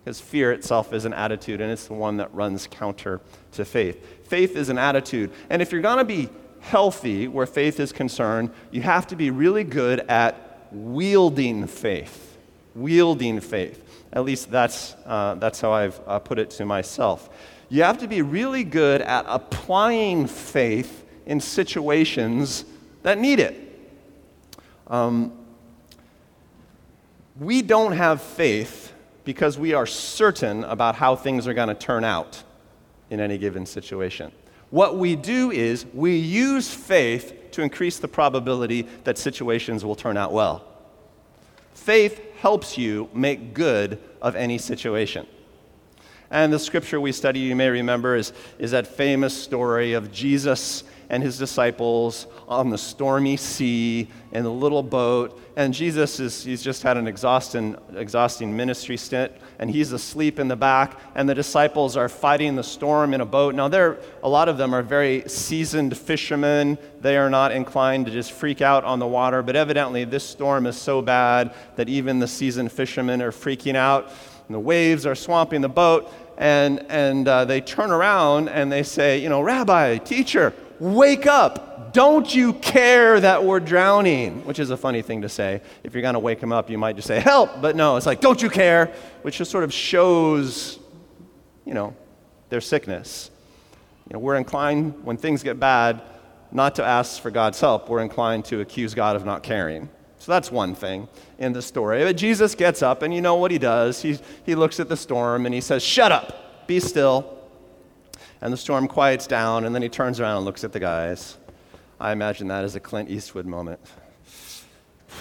Because 0.03 0.19
fear 0.19 0.51
itself 0.51 0.93
is 0.93 1.05
an 1.05 1.13
attitude, 1.13 1.61
and 1.61 1.71
it's 1.71 1.85
the 1.85 1.93
one 1.93 2.17
that 2.17 2.33
runs 2.33 2.65
counter 2.65 3.21
to 3.51 3.63
faith. 3.63 4.25
Faith 4.27 4.55
is 4.55 4.69
an 4.69 4.79
attitude. 4.79 5.31
And 5.49 5.61
if 5.61 5.71
you're 5.71 5.81
going 5.81 5.99
to 5.99 6.05
be 6.05 6.29
healthy 6.61 7.27
where 7.27 7.45
faith 7.45 7.79
is 7.79 7.91
concerned, 7.91 8.51
you 8.71 8.81
have 8.81 9.07
to 9.07 9.15
be 9.15 9.29
really 9.29 9.63
good 9.63 9.99
at 10.01 10.67
wielding 10.71 11.67
faith. 11.67 12.37
Wielding 12.73 13.41
faith. 13.41 13.83
At 14.13 14.23
least 14.23 14.49
that's, 14.51 14.95
uh, 15.05 15.35
that's 15.35 15.59
how 15.59 15.71
I've 15.73 15.99
uh, 16.07 16.19
put 16.19 16.39
it 16.39 16.49
to 16.51 16.65
myself. 16.65 17.29
You 17.69 17.83
have 17.83 17.97
to 17.99 18.07
be 18.07 18.21
really 18.21 18.63
good 18.63 19.01
at 19.01 19.25
applying 19.27 20.27
faith 20.27 21.05
in 21.25 21.39
situations 21.39 22.65
that 23.03 23.17
need 23.17 23.39
it. 23.39 23.55
Um, 24.87 25.31
we 27.39 27.61
don't 27.61 27.93
have 27.93 28.21
faith 28.21 28.93
because 29.23 29.57
we 29.57 29.73
are 29.73 29.85
certain 29.85 30.63
about 30.65 30.95
how 30.95 31.15
things 31.15 31.47
are 31.47 31.53
going 31.53 31.69
to 31.69 31.75
turn 31.75 32.03
out 32.03 32.43
in 33.09 33.19
any 33.19 33.37
given 33.37 33.65
situation. 33.65 34.31
What 34.71 34.97
we 34.97 35.15
do 35.15 35.51
is 35.51 35.85
we 35.93 36.15
use 36.15 36.73
faith 36.73 37.51
to 37.51 37.61
increase 37.61 37.99
the 37.99 38.07
probability 38.07 38.87
that 39.03 39.17
situations 39.17 39.85
will 39.85 39.95
turn 39.95 40.17
out 40.17 40.31
well. 40.31 40.65
Faith 41.73 42.21
helps 42.39 42.77
you 42.77 43.09
make 43.13 43.53
good 43.53 44.01
of 44.21 44.35
any 44.35 44.57
situation. 44.57 45.27
And 46.31 46.53
the 46.53 46.59
scripture 46.59 47.01
we 47.01 47.11
study, 47.11 47.41
you 47.41 47.55
may 47.55 47.69
remember, 47.69 48.15
is, 48.15 48.31
is 48.57 48.71
that 48.71 48.87
famous 48.87 49.35
story 49.37 49.91
of 49.93 50.11
Jesus 50.13 50.85
and 51.11 51.21
his 51.21 51.37
disciples 51.37 52.25
on 52.47 52.69
the 52.69 52.77
stormy 52.77 53.35
sea 53.35 54.07
in 54.31 54.45
the 54.45 54.51
little 54.51 54.81
boat. 54.81 55.37
And 55.57 55.73
Jesus 55.73 56.21
is, 56.21 56.45
he's 56.45 56.63
just 56.63 56.83
had 56.83 56.95
an 56.95 57.05
exhausting, 57.05 57.75
exhausting 57.97 58.55
ministry 58.55 58.95
stint, 58.95 59.33
and 59.59 59.69
he's 59.69 59.91
asleep 59.91 60.39
in 60.39 60.47
the 60.47 60.55
back, 60.55 60.97
and 61.13 61.27
the 61.27 61.35
disciples 61.35 61.97
are 61.97 62.07
fighting 62.07 62.55
the 62.55 62.63
storm 62.63 63.13
in 63.13 63.19
a 63.19 63.25
boat. 63.25 63.55
Now, 63.55 63.67
there, 63.67 63.99
a 64.23 64.29
lot 64.29 64.47
of 64.47 64.57
them 64.57 64.73
are 64.73 64.81
very 64.81 65.27
seasoned 65.27 65.97
fishermen. 65.97 66.77
They 67.01 67.17
are 67.17 67.29
not 67.29 67.51
inclined 67.51 68.05
to 68.05 68.11
just 68.11 68.31
freak 68.31 68.61
out 68.61 68.85
on 68.85 68.99
the 68.99 69.07
water, 69.07 69.43
but 69.43 69.57
evidently, 69.57 70.05
this 70.05 70.23
storm 70.23 70.65
is 70.65 70.77
so 70.77 71.01
bad 71.01 71.53
that 71.75 71.89
even 71.89 72.19
the 72.19 72.27
seasoned 72.27 72.71
fishermen 72.71 73.21
are 73.21 73.31
freaking 73.31 73.75
out. 73.75 74.09
And 74.47 74.55
the 74.55 74.59
waves 74.61 75.05
are 75.05 75.15
swamping 75.15 75.59
the 75.59 75.69
boat, 75.69 76.09
and, 76.37 76.85
and 76.89 77.27
uh, 77.27 77.43
they 77.43 77.59
turn 77.59 77.91
around 77.91 78.47
and 78.47 78.71
they 78.71 78.83
say, 78.83 79.19
You 79.19 79.29
know, 79.29 79.41
Rabbi, 79.41 79.97
teacher, 79.97 80.53
Wake 80.81 81.27
up. 81.27 81.93
Don't 81.93 82.33
you 82.33 82.53
care 82.53 83.19
that 83.19 83.43
we're 83.43 83.59
drowning? 83.59 84.43
Which 84.47 84.57
is 84.57 84.71
a 84.71 84.77
funny 84.77 85.03
thing 85.03 85.21
to 85.21 85.29
say. 85.29 85.61
If 85.83 85.93
you're 85.93 86.01
going 86.01 86.15
to 86.15 86.19
wake 86.19 86.39
him 86.39 86.51
up, 86.51 86.71
you 86.71 86.79
might 86.79 86.95
just 86.95 87.07
say, 87.07 87.19
Help. 87.19 87.61
But 87.61 87.75
no, 87.75 87.97
it's 87.97 88.07
like, 88.07 88.19
Don't 88.19 88.41
you 88.41 88.49
care? 88.49 88.91
Which 89.21 89.37
just 89.37 89.51
sort 89.51 89.63
of 89.63 89.71
shows, 89.71 90.79
you 91.65 91.75
know, 91.75 91.95
their 92.49 92.61
sickness. 92.61 93.29
You 94.09 94.13
know, 94.13 94.19
we're 94.21 94.37
inclined, 94.37 95.05
when 95.05 95.17
things 95.17 95.43
get 95.43 95.59
bad, 95.59 96.01
not 96.51 96.73
to 96.75 96.83
ask 96.83 97.21
for 97.21 97.29
God's 97.29 97.61
help. 97.61 97.87
We're 97.87 98.01
inclined 98.01 98.45
to 98.45 98.61
accuse 98.61 98.95
God 98.95 99.15
of 99.15 99.23
not 99.23 99.43
caring. 99.43 99.87
So 100.17 100.31
that's 100.31 100.51
one 100.51 100.73
thing 100.73 101.07
in 101.37 101.53
the 101.53 101.61
story. 101.61 102.03
But 102.03 102.17
Jesus 102.17 102.55
gets 102.55 102.81
up, 102.81 103.03
and 103.03 103.13
you 103.13 103.21
know 103.21 103.35
what 103.35 103.51
he 103.51 103.59
does? 103.59 104.01
He, 104.01 104.17
he 104.47 104.55
looks 104.55 104.79
at 104.79 104.89
the 104.89 104.97
storm 104.97 105.45
and 105.45 105.53
he 105.53 105.61
says, 105.61 105.83
Shut 105.83 106.11
up, 106.11 106.65
be 106.65 106.79
still 106.79 107.37
and 108.41 108.51
the 108.51 108.57
storm 108.57 108.87
quiets 108.87 109.27
down, 109.27 109.65
and 109.65 109.73
then 109.73 109.81
he 109.81 109.89
turns 109.89 110.19
around 110.19 110.37
and 110.37 110.45
looks 110.45 110.63
at 110.63 110.71
the 110.71 110.79
guys. 110.79 111.37
I 111.99 112.11
imagine 112.11 112.47
that 112.47 112.63
as 112.63 112.75
a 112.75 112.79
Clint 112.79 113.09
Eastwood 113.09 113.45
moment. 113.45 113.79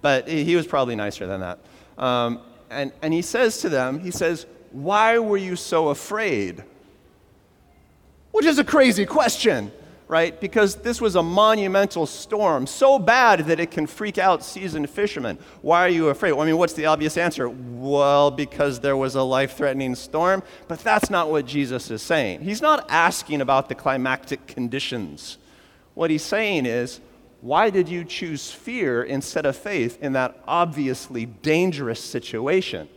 but 0.00 0.26
he 0.26 0.56
was 0.56 0.66
probably 0.66 0.96
nicer 0.96 1.26
than 1.26 1.40
that. 1.40 1.58
Um, 1.98 2.40
and, 2.70 2.92
and 3.02 3.12
he 3.12 3.20
says 3.22 3.58
to 3.58 3.68
them, 3.68 4.00
he 4.00 4.10
says, 4.10 4.46
Why 4.70 5.18
were 5.18 5.36
you 5.36 5.56
so 5.56 5.90
afraid? 5.90 6.64
Which 8.32 8.46
is 8.46 8.58
a 8.58 8.64
crazy 8.64 9.04
question 9.06 9.70
right? 10.08 10.40
Because 10.40 10.76
this 10.76 11.00
was 11.00 11.16
a 11.16 11.22
monumental 11.22 12.06
storm, 12.06 12.66
so 12.66 12.98
bad 12.98 13.40
that 13.46 13.58
it 13.58 13.70
can 13.72 13.86
freak 13.86 14.18
out 14.18 14.44
seasoned 14.44 14.88
fishermen. 14.88 15.38
Why 15.62 15.84
are 15.84 15.88
you 15.88 16.08
afraid? 16.08 16.32
Well, 16.32 16.42
I 16.42 16.46
mean, 16.46 16.58
what's 16.58 16.74
the 16.74 16.86
obvious 16.86 17.16
answer? 17.16 17.48
Well, 17.48 18.30
because 18.30 18.80
there 18.80 18.96
was 18.96 19.16
a 19.16 19.22
life 19.22 19.56
threatening 19.56 19.94
storm. 19.96 20.42
But 20.68 20.78
that's 20.80 21.10
not 21.10 21.30
what 21.30 21.46
Jesus 21.46 21.90
is 21.90 22.02
saying. 22.02 22.42
He's 22.42 22.62
not 22.62 22.86
asking 22.88 23.40
about 23.40 23.68
the 23.68 23.74
climactic 23.74 24.46
conditions. 24.46 25.38
What 25.94 26.10
he's 26.10 26.22
saying 26.22 26.66
is, 26.66 27.00
why 27.40 27.70
did 27.70 27.88
you 27.88 28.04
choose 28.04 28.50
fear 28.50 29.02
instead 29.02 29.44
of 29.44 29.56
faith 29.56 29.98
in 30.00 30.12
that 30.12 30.40
obviously 30.46 31.26
dangerous 31.26 32.02
situation? 32.02 32.88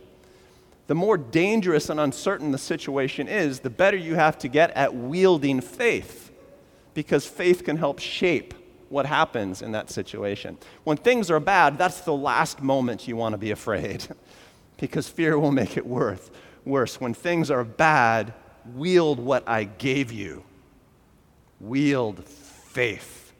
The 0.86 0.94
more 0.94 1.16
dangerous 1.16 1.88
and 1.88 2.00
uncertain 2.00 2.50
the 2.50 2.58
situation 2.58 3.28
is, 3.28 3.60
the 3.60 3.70
better 3.70 3.96
you 3.96 4.16
have 4.16 4.38
to 4.38 4.48
get 4.48 4.70
at 4.72 4.94
wielding 4.94 5.60
faith 5.60 6.29
because 6.94 7.26
faith 7.26 7.64
can 7.64 7.76
help 7.76 7.98
shape 7.98 8.54
what 8.88 9.06
happens 9.06 9.62
in 9.62 9.72
that 9.72 9.90
situation. 9.90 10.58
When 10.84 10.96
things 10.96 11.30
are 11.30 11.40
bad, 11.40 11.78
that's 11.78 12.00
the 12.00 12.12
last 12.12 12.60
moment 12.60 13.06
you 13.06 13.16
want 13.16 13.32
to 13.34 13.38
be 13.38 13.52
afraid 13.52 14.06
because 14.76 15.08
fear 15.08 15.38
will 15.38 15.52
make 15.52 15.76
it 15.76 15.86
worth, 15.86 16.30
worse. 16.64 17.00
When 17.00 17.14
things 17.14 17.50
are 17.50 17.64
bad, 17.64 18.34
wield 18.74 19.20
what 19.20 19.48
I 19.48 19.64
gave 19.64 20.12
you. 20.12 20.42
Wield 21.60 22.24
faith. 22.24 23.32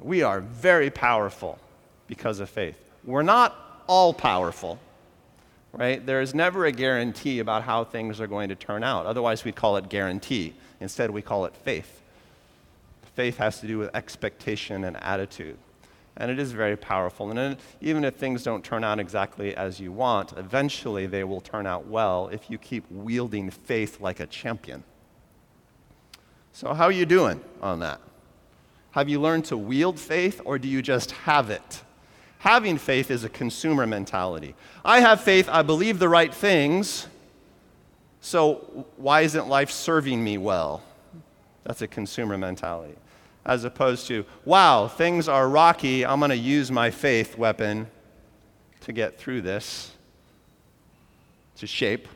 We 0.00 0.22
are 0.22 0.40
very 0.40 0.90
powerful 0.90 1.58
because 2.06 2.40
of 2.40 2.50
faith. 2.50 2.78
We're 3.04 3.22
not 3.22 3.56
all 3.86 4.12
powerful 4.12 4.78
right? 5.76 6.04
There 6.04 6.20
is 6.20 6.34
never 6.34 6.64
a 6.64 6.72
guarantee 6.72 7.38
about 7.38 7.62
how 7.62 7.84
things 7.84 8.20
are 8.20 8.26
going 8.26 8.48
to 8.48 8.54
turn 8.54 8.82
out. 8.82 9.06
Otherwise, 9.06 9.44
we'd 9.44 9.56
call 9.56 9.76
it 9.76 9.88
guarantee. 9.88 10.54
Instead, 10.80 11.10
we 11.10 11.22
call 11.22 11.44
it 11.44 11.54
faith. 11.54 12.02
Faith 13.14 13.36
has 13.38 13.60
to 13.60 13.66
do 13.66 13.78
with 13.78 13.94
expectation 13.94 14.84
and 14.84 14.96
attitude. 15.02 15.56
And 16.18 16.30
it 16.30 16.38
is 16.38 16.52
very 16.52 16.76
powerful. 16.76 17.30
And 17.30 17.58
even 17.80 18.04
if 18.04 18.14
things 18.14 18.42
don't 18.42 18.64
turn 18.64 18.84
out 18.84 18.98
exactly 18.98 19.54
as 19.54 19.78
you 19.78 19.92
want, 19.92 20.32
eventually 20.36 21.06
they 21.06 21.24
will 21.24 21.42
turn 21.42 21.66
out 21.66 21.86
well 21.86 22.28
if 22.32 22.50
you 22.50 22.56
keep 22.56 22.84
wielding 22.90 23.50
faith 23.50 24.00
like 24.00 24.20
a 24.20 24.26
champion. 24.26 24.82
So, 26.52 26.72
how 26.72 26.84
are 26.84 26.92
you 26.92 27.04
doing 27.04 27.42
on 27.60 27.80
that? 27.80 28.00
Have 28.92 29.10
you 29.10 29.20
learned 29.20 29.44
to 29.46 29.58
wield 29.58 30.00
faith, 30.00 30.40
or 30.46 30.58
do 30.58 30.68
you 30.68 30.80
just 30.80 31.10
have 31.10 31.50
it? 31.50 31.82
Having 32.38 32.78
faith 32.78 33.10
is 33.10 33.24
a 33.24 33.28
consumer 33.28 33.86
mentality. 33.86 34.54
I 34.84 35.00
have 35.00 35.20
faith, 35.20 35.48
I 35.50 35.62
believe 35.62 35.98
the 35.98 36.08
right 36.08 36.32
things, 36.32 37.06
so 38.20 38.86
why 38.96 39.22
isn't 39.22 39.48
life 39.48 39.70
serving 39.70 40.22
me 40.22 40.38
well? 40.38 40.82
That's 41.64 41.82
a 41.82 41.88
consumer 41.88 42.36
mentality. 42.36 42.96
As 43.44 43.64
opposed 43.64 44.06
to, 44.08 44.24
wow, 44.44 44.88
things 44.88 45.28
are 45.28 45.48
rocky, 45.48 46.04
I'm 46.04 46.18
going 46.18 46.30
to 46.30 46.36
use 46.36 46.70
my 46.70 46.90
faith 46.90 47.38
weapon 47.38 47.86
to 48.80 48.92
get 48.92 49.18
through 49.18 49.42
this, 49.42 49.92
to 51.56 51.66
shape 51.66 52.08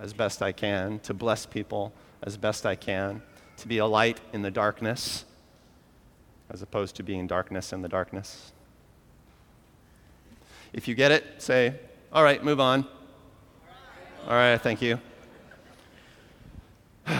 as 0.00 0.12
best 0.12 0.42
I 0.42 0.52
can, 0.52 0.98
to 1.00 1.14
bless 1.14 1.46
people 1.46 1.92
as 2.22 2.36
best 2.36 2.66
I 2.66 2.74
can, 2.74 3.22
to 3.58 3.68
be 3.68 3.78
a 3.78 3.86
light 3.86 4.20
in 4.32 4.42
the 4.42 4.50
darkness, 4.50 5.24
as 6.50 6.62
opposed 6.62 6.96
to 6.96 7.02
being 7.02 7.26
darkness 7.26 7.72
in 7.72 7.82
the 7.82 7.88
darkness. 7.88 8.52
If 10.72 10.88
you 10.88 10.94
get 10.94 11.10
it, 11.10 11.24
say, 11.42 11.74
all 12.12 12.24
right, 12.24 12.42
move 12.42 12.60
on. 12.60 12.86
All 14.26 14.34
right, 14.34 14.60
thank 14.60 14.82
you. 14.82 14.98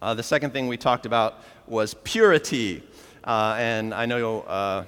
Uh, 0.00 0.14
the 0.14 0.22
second 0.22 0.52
thing 0.52 0.68
we 0.68 0.76
talked 0.76 1.06
about 1.06 1.42
was 1.66 1.92
purity. 2.04 2.84
Uh, 3.24 3.56
and 3.58 3.92
I 3.92 4.06
know 4.06 4.42
uh, 4.42 4.84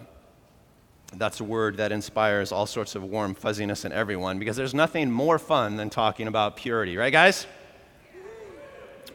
that's 1.14 1.40
a 1.40 1.44
word 1.44 1.78
that 1.78 1.90
inspires 1.90 2.52
all 2.52 2.64
sorts 2.64 2.94
of 2.94 3.02
warm 3.02 3.34
fuzziness 3.34 3.84
in 3.84 3.90
everyone 3.90 4.38
because 4.38 4.56
there's 4.56 4.72
nothing 4.72 5.10
more 5.10 5.40
fun 5.40 5.76
than 5.76 5.90
talking 5.90 6.28
about 6.28 6.56
purity, 6.56 6.96
right, 6.96 7.12
guys? 7.12 7.48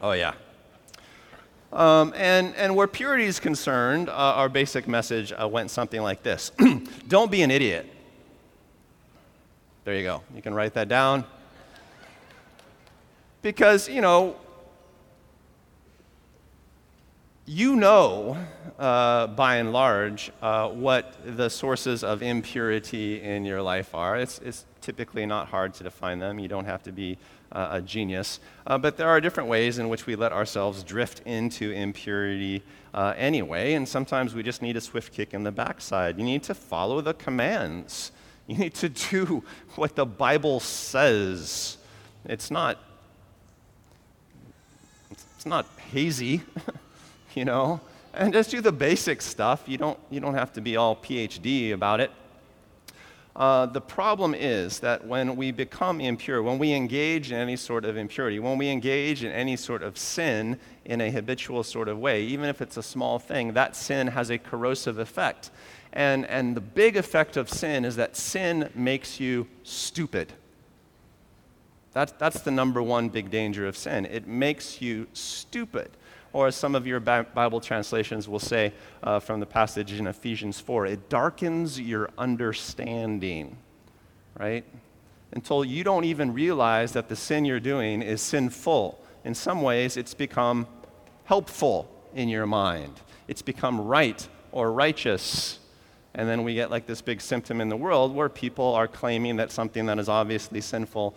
Oh, 0.02 0.12
yeah. 0.12 0.34
Um, 1.76 2.14
and, 2.16 2.54
and 2.54 2.74
where 2.74 2.86
purity 2.86 3.24
is 3.24 3.38
concerned, 3.38 4.08
uh, 4.08 4.12
our 4.12 4.48
basic 4.48 4.88
message 4.88 5.30
uh, 5.30 5.46
went 5.46 5.70
something 5.70 6.00
like 6.00 6.22
this 6.22 6.50
Don't 7.08 7.30
be 7.30 7.42
an 7.42 7.50
idiot. 7.50 7.86
There 9.84 9.94
you 9.94 10.02
go. 10.02 10.22
You 10.34 10.40
can 10.40 10.54
write 10.54 10.72
that 10.72 10.88
down. 10.88 11.26
because, 13.42 13.90
you 13.90 14.00
know, 14.00 14.36
you 17.44 17.76
know, 17.76 18.38
uh, 18.78 19.26
by 19.26 19.56
and 19.56 19.70
large, 19.70 20.32
uh, 20.40 20.70
what 20.70 21.14
the 21.24 21.50
sources 21.50 22.02
of 22.02 22.22
impurity 22.22 23.20
in 23.20 23.44
your 23.44 23.60
life 23.60 23.94
are. 23.94 24.16
It's, 24.16 24.38
it's, 24.38 24.64
typically 24.86 25.26
not 25.26 25.48
hard 25.48 25.74
to 25.74 25.82
define 25.82 26.20
them. 26.20 26.38
You 26.38 26.46
don't 26.46 26.64
have 26.64 26.80
to 26.84 26.92
be 26.92 27.18
uh, 27.56 27.68
a 27.72 27.80
genius. 27.80 28.38
Uh, 28.66 28.76
but 28.76 28.98
there 28.98 29.08
are 29.08 29.18
different 29.18 29.48
ways 29.48 29.78
in 29.78 29.88
which 29.88 30.04
we 30.04 30.14
let 30.14 30.30
ourselves 30.30 30.82
drift 30.82 31.22
into 31.24 31.70
impurity 31.70 32.62
uh, 32.92 33.14
anyway, 33.16 33.72
and 33.72 33.88
sometimes 33.88 34.34
we 34.34 34.42
just 34.42 34.60
need 34.60 34.76
a 34.76 34.80
swift 34.80 35.12
kick 35.12 35.32
in 35.32 35.42
the 35.42 35.50
backside. 35.50 36.18
You 36.18 36.24
need 36.24 36.42
to 36.44 36.54
follow 36.54 37.00
the 37.00 37.14
commands, 37.14 38.12
you 38.46 38.58
need 38.58 38.74
to 38.74 38.90
do 38.90 39.42
what 39.74 39.96
the 39.96 40.04
Bible 40.06 40.60
says. 40.60 41.78
It's 42.26 42.50
not. 42.50 42.78
It's 45.10 45.46
not 45.46 45.66
hazy. 45.90 46.42
you 47.34 47.44
know? 47.44 47.80
And 48.12 48.32
just 48.32 48.50
do 48.50 48.60
the 48.60 48.72
basic 48.72 49.20
stuff. 49.20 49.64
You 49.66 49.78
don't, 49.78 49.98
you 50.10 50.20
don't 50.20 50.34
have 50.34 50.52
to 50.54 50.60
be 50.60 50.76
all 50.76 50.96
PhD 50.96 51.72
about 51.72 52.00
it. 52.00 52.10
Uh, 53.36 53.66
the 53.66 53.80
problem 53.82 54.34
is 54.34 54.80
that 54.80 55.06
when 55.06 55.36
we 55.36 55.52
become 55.52 56.00
impure, 56.00 56.42
when 56.42 56.58
we 56.58 56.72
engage 56.72 57.30
in 57.30 57.36
any 57.36 57.54
sort 57.54 57.84
of 57.84 57.94
impurity, 57.94 58.38
when 58.38 58.56
we 58.56 58.70
engage 58.70 59.22
in 59.22 59.30
any 59.30 59.56
sort 59.56 59.82
of 59.82 59.98
sin 59.98 60.58
in 60.86 61.02
a 61.02 61.10
habitual 61.10 61.62
sort 61.62 61.86
of 61.86 61.98
way, 61.98 62.22
even 62.22 62.48
if 62.48 62.62
it's 62.62 62.78
a 62.78 62.82
small 62.82 63.18
thing, 63.18 63.52
that 63.52 63.76
sin 63.76 64.06
has 64.06 64.30
a 64.30 64.38
corrosive 64.38 64.98
effect. 64.98 65.50
And, 65.92 66.24
and 66.26 66.56
the 66.56 66.62
big 66.62 66.96
effect 66.96 67.36
of 67.36 67.50
sin 67.50 67.84
is 67.84 67.96
that 67.96 68.16
sin 68.16 68.70
makes 68.74 69.20
you 69.20 69.46
stupid. 69.64 70.32
That's, 71.92 72.12
that's 72.12 72.40
the 72.40 72.50
number 72.50 72.82
one 72.82 73.10
big 73.10 73.30
danger 73.30 73.66
of 73.66 73.76
sin. 73.76 74.06
It 74.06 74.26
makes 74.26 74.80
you 74.80 75.08
stupid 75.12 75.90
or 76.36 76.48
as 76.48 76.54
some 76.54 76.74
of 76.74 76.86
your 76.86 77.00
Bible 77.00 77.62
translations 77.62 78.28
will 78.28 78.38
say 78.38 78.74
uh, 79.02 79.18
from 79.18 79.40
the 79.40 79.46
passage 79.46 79.94
in 79.94 80.06
Ephesians 80.06 80.60
4, 80.60 80.84
it 80.84 81.08
darkens 81.08 81.80
your 81.80 82.10
understanding, 82.18 83.56
right? 84.38 84.62
Until 85.32 85.64
you 85.64 85.82
don't 85.82 86.04
even 86.04 86.34
realize 86.34 86.92
that 86.92 87.08
the 87.08 87.16
sin 87.16 87.46
you're 87.46 87.58
doing 87.58 88.02
is 88.02 88.20
sinful. 88.20 89.02
In 89.24 89.34
some 89.34 89.62
ways, 89.62 89.96
it's 89.96 90.12
become 90.12 90.66
helpful 91.24 91.90
in 92.14 92.28
your 92.28 92.44
mind, 92.46 92.92
it's 93.28 93.42
become 93.42 93.80
right 93.80 94.28
or 94.52 94.72
righteous. 94.72 95.58
And 96.12 96.28
then 96.28 96.44
we 96.44 96.52
get 96.52 96.70
like 96.70 96.84
this 96.84 97.00
big 97.00 97.22
symptom 97.22 97.62
in 97.62 97.70
the 97.70 97.78
world 97.78 98.14
where 98.14 98.28
people 98.28 98.74
are 98.74 98.88
claiming 98.88 99.36
that 99.36 99.50
something 99.50 99.86
that 99.86 99.98
is 99.98 100.10
obviously 100.10 100.60
sinful 100.60 101.14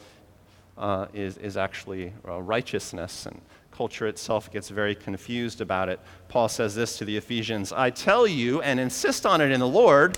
uh, 0.77 1.07
is, 1.13 1.35
is 1.37 1.57
actually 1.57 2.13
uh, 2.25 2.41
righteousness. 2.41 3.25
And 3.25 3.41
culture 3.79 4.07
itself 4.07 4.51
gets 4.51 4.67
very 4.67 4.93
confused 4.93 5.61
about 5.61 5.87
it. 5.87 6.01
Paul 6.27 6.49
says 6.49 6.75
this 6.75 6.97
to 6.97 7.05
the 7.05 7.15
Ephesians 7.15 7.71
I 7.71 7.91
tell 7.91 8.27
you 8.27 8.61
and 8.61 8.77
insist 8.77 9.25
on 9.25 9.39
it 9.39 9.51
in 9.51 9.61
the 9.61 9.67
Lord, 9.69 10.17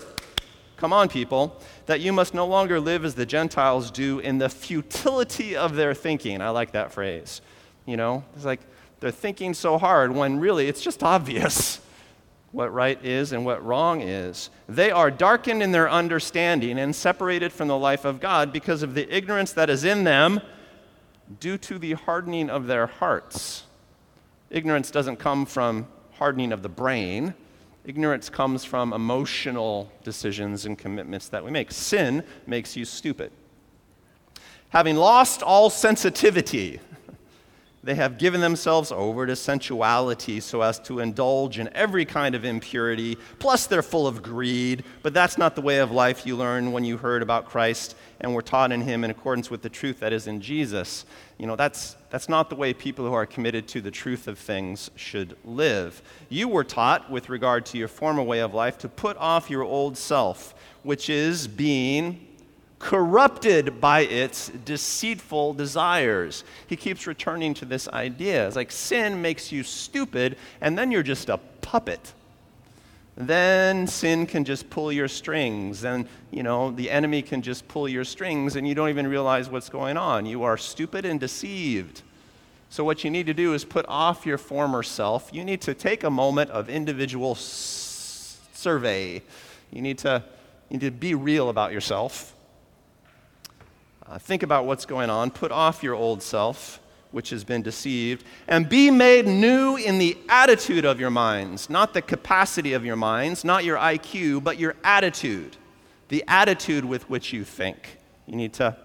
come 0.78 0.92
on, 0.92 1.08
people, 1.10 1.62
that 1.86 2.00
you 2.00 2.12
must 2.12 2.34
no 2.34 2.48
longer 2.48 2.80
live 2.80 3.06
as 3.06 3.14
the 3.14 3.28
Gentiles 3.28 3.92
do 3.92 4.18
in 4.18 4.40
the 4.40 4.50
futility 4.50 5.56
of 5.56 5.76
their 5.76 5.94
thinking. 5.94 6.42
I 6.42 6.50
like 6.50 6.72
that 6.72 6.92
phrase. 6.92 7.44
You 7.86 7.98
know, 7.98 8.24
it's 8.36 8.46
like 8.46 8.62
they're 9.00 9.12
thinking 9.12 9.54
so 9.54 9.78
hard 9.78 10.12
when 10.12 10.40
really 10.40 10.68
it's 10.68 10.82
just 10.82 11.04
obvious 11.04 11.80
what 12.52 12.74
right 12.74 12.98
is 13.06 13.32
and 13.32 13.46
what 13.46 13.64
wrong 13.64 14.02
is. 14.02 14.50
They 14.70 14.90
are 14.90 15.12
darkened 15.12 15.62
in 15.62 15.72
their 15.72 15.88
understanding 15.88 16.80
and 16.80 16.96
separated 16.96 17.54
from 17.54 17.68
the 17.68 17.78
life 17.78 18.06
of 18.06 18.20
God 18.20 18.52
because 18.52 18.82
of 18.82 18.96
the 18.96 19.08
ignorance 19.16 19.52
that 19.54 19.70
is 19.70 19.84
in 19.84 20.04
them 20.04 20.42
due 21.40 21.58
to 21.58 21.80
the 21.80 21.94
hardening 21.94 22.50
of 22.50 22.68
their 22.68 22.88
hearts. 22.88 23.64
Ignorance 24.50 24.92
doesn't 24.92 25.18
come 25.18 25.46
from 25.46 25.88
hardening 26.14 26.52
of 26.52 26.62
the 26.62 26.70
brain. 26.70 27.34
Ignorance 27.86 28.30
comes 28.30 28.64
from 28.64 28.94
emotional 28.94 29.92
decisions 30.04 30.66
and 30.66 30.78
commitments 30.78 31.30
that 31.30 31.44
we 31.44 31.52
make. 31.52 31.72
Sin 31.72 32.24
makes 32.46 32.76
you 32.76 32.86
stupid. 32.86 33.32
Having 34.70 34.98
lost 34.98 35.42
all 35.42 35.70
sensitivity, 35.70 36.80
they 37.84 37.96
have 37.96 38.20
given 38.20 38.42
themselves 38.42 38.92
over 38.92 39.26
to 39.26 39.36
sensuality 39.36 40.40
so 40.40 40.62
as 40.62 40.78
to 40.80 41.00
indulge 41.00 41.58
in 41.58 41.68
every 41.74 42.06
kind 42.06 42.36
of 42.36 42.46
impurity. 42.46 43.18
Plus, 43.40 43.66
they're 43.66 43.82
full 43.82 44.06
of 44.06 44.22
greed. 44.22 44.84
But 45.02 45.16
that's 45.16 45.38
not 45.38 45.56
the 45.56 45.62
way 45.62 45.80
of 45.80 45.92
life 45.92 46.26
you 46.26 46.36
learn 46.36 46.72
when 46.72 46.84
you 46.84 46.98
heard 46.98 47.24
about 47.24 47.46
Christ 47.46 47.96
and 48.20 48.36
were 48.36 48.44
taught 48.44 48.72
in 48.72 48.82
Him 48.82 49.04
in 49.04 49.10
accordance 49.10 49.50
with 49.50 49.64
the 49.64 49.70
truth 49.70 50.00
that 50.02 50.14
is 50.14 50.28
in 50.28 50.42
Jesus. 50.42 51.06
You 51.40 51.48
know, 51.48 51.56
that's, 51.56 51.96
that's 52.12 52.30
not 52.30 52.52
the 52.52 52.56
way 52.56 52.72
people 52.72 53.08
who 53.08 53.14
are 53.14 53.26
committed 53.26 53.68
to 53.70 53.82
the 53.82 53.90
truth 53.90 54.28
of 54.28 54.38
things 54.38 54.92
should 54.96 55.36
live. 55.44 56.04
You 56.30 56.48
were 56.48 56.64
taught, 56.64 57.10
with 57.10 57.30
regard 57.30 57.66
to 57.68 57.80
your 57.80 57.88
former 57.88 58.22
way 58.22 58.42
of 58.42 58.54
life, 58.54 58.78
to 58.80 58.90
put 58.90 59.18
off 59.18 59.50
your 59.50 59.64
old 59.64 59.98
self, 59.98 60.54
which 60.84 61.10
is 61.10 61.48
being 61.48 62.28
corrupted 62.82 63.80
by 63.80 64.02
its 64.02 64.50
deceitful 64.66 65.54
desires. 65.54 66.44
He 66.66 66.76
keeps 66.76 67.06
returning 67.06 67.54
to 67.56 67.66
this 67.66 67.88
idea. 67.90 68.48
It's 68.48 68.56
like 68.56 68.72
sin 68.72 69.22
makes 69.22 69.52
you 69.52 69.64
stupid, 69.64 70.36
and 70.60 70.78
then 70.78 70.92
you're 70.92 71.04
just 71.04 71.30
a 71.30 71.38
puppet. 71.62 72.14
Then 73.16 73.86
sin 73.86 74.26
can 74.26 74.46
just 74.46 74.70
pull 74.70 74.92
your 74.92 75.08
strings, 75.08 75.84
and 75.84 76.08
you 76.32 76.42
know, 76.42 76.72
the 76.72 76.90
enemy 76.90 77.22
can 77.22 77.44
just 77.44 77.68
pull 77.68 77.88
your 77.88 78.04
strings, 78.04 78.56
and 78.56 78.68
you 78.68 78.74
don't 78.74 78.90
even 78.90 79.06
realize 79.06 79.48
what's 79.48 79.70
going 79.70 79.96
on. 79.96 80.26
You 80.26 80.44
are 80.44 80.58
stupid 80.58 81.06
and 81.06 81.20
deceived. 81.20 82.02
So, 82.70 82.84
what 82.84 83.04
you 83.04 83.12
need 83.12 83.28
to 83.28 83.34
do 83.34 83.54
is 83.54 83.64
put 83.64 83.86
off 83.88 84.26
your 84.26 84.40
former 84.40 84.82
self. 84.82 85.30
You 85.32 85.44
need 85.44 85.62
to 85.62 85.76
take 85.76 86.04
a 86.04 86.10
moment 86.10 86.50
of 86.50 86.68
individual 86.70 87.32
s- 87.34 88.40
survey. 88.54 89.22
You 89.72 89.82
need 89.82 90.00
to, 90.00 90.24
you 90.70 90.80
need 90.80 90.86
to 90.86 90.92
be 90.92 91.14
real 91.14 91.50
about 91.50 91.74
yourself 91.74 92.34
uh, 94.12 94.18
think 94.18 94.44
about 94.44 94.66
what's 94.66 94.86
going 94.86 95.10
on. 95.10 95.32
Put 95.32 95.54
off 95.54 95.82
your 95.82 95.96
old 95.96 96.22
self, 96.22 96.82
which 97.12 97.30
has 97.30 97.46
been 97.46 97.62
deceived, 97.62 98.26
and 98.46 98.68
be 98.68 98.92
made 98.92 99.26
new 99.26 99.78
in 99.78 100.00
the 100.00 100.18
attitude 100.28 100.84
of 100.84 101.00
your 101.00 101.10
minds, 101.10 101.70
not 101.70 101.94
the 101.94 102.02
capacity 102.02 102.74
of 102.74 102.84
your 102.84 102.98
minds, 102.98 103.46
not 103.46 103.64
your 103.64 103.78
IQ, 103.78 104.44
but 104.44 104.60
your 104.60 104.76
attitude, 104.84 105.56
the 106.10 106.26
attitude 106.28 106.84
with 106.84 107.10
which 107.10 107.32
you 107.32 107.46
think. 107.46 108.00
You 108.28 108.36
need 108.36 108.52
to 108.56 108.76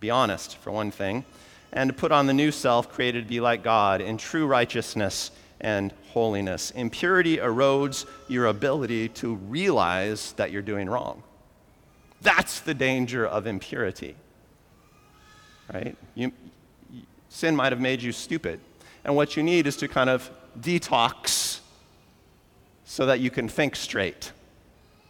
be 0.00 0.10
honest, 0.10 0.56
for 0.56 0.72
one 0.72 0.90
thing, 0.90 1.24
and 1.72 1.88
to 1.90 1.94
put 1.94 2.10
on 2.10 2.26
the 2.26 2.34
new 2.34 2.50
self 2.50 2.90
created 2.90 3.22
to 3.22 3.28
be 3.28 3.40
like 3.40 3.62
God 3.62 4.00
in 4.00 4.16
true 4.16 4.46
righteousness 4.48 5.30
and 5.60 5.94
holiness. 6.08 6.72
Impurity 6.72 7.36
erodes 7.36 8.06
your 8.26 8.46
ability 8.46 9.08
to 9.10 9.36
realize 9.36 10.32
that 10.32 10.50
you're 10.50 10.62
doing 10.62 10.90
wrong. 10.90 11.22
That's 12.22 12.58
the 12.58 12.74
danger 12.74 13.24
of 13.24 13.46
impurity 13.46 14.16
right? 15.72 15.96
You, 16.14 16.32
sin 17.28 17.54
might 17.56 17.72
have 17.72 17.80
made 17.80 18.02
you 18.02 18.12
stupid. 18.12 18.60
And 19.04 19.16
what 19.16 19.36
you 19.36 19.42
need 19.42 19.66
is 19.66 19.76
to 19.76 19.88
kind 19.88 20.08
of 20.08 20.30
detox 20.58 21.60
so 22.84 23.06
that 23.06 23.20
you 23.20 23.30
can 23.30 23.48
think 23.48 23.74
straight. 23.74 24.32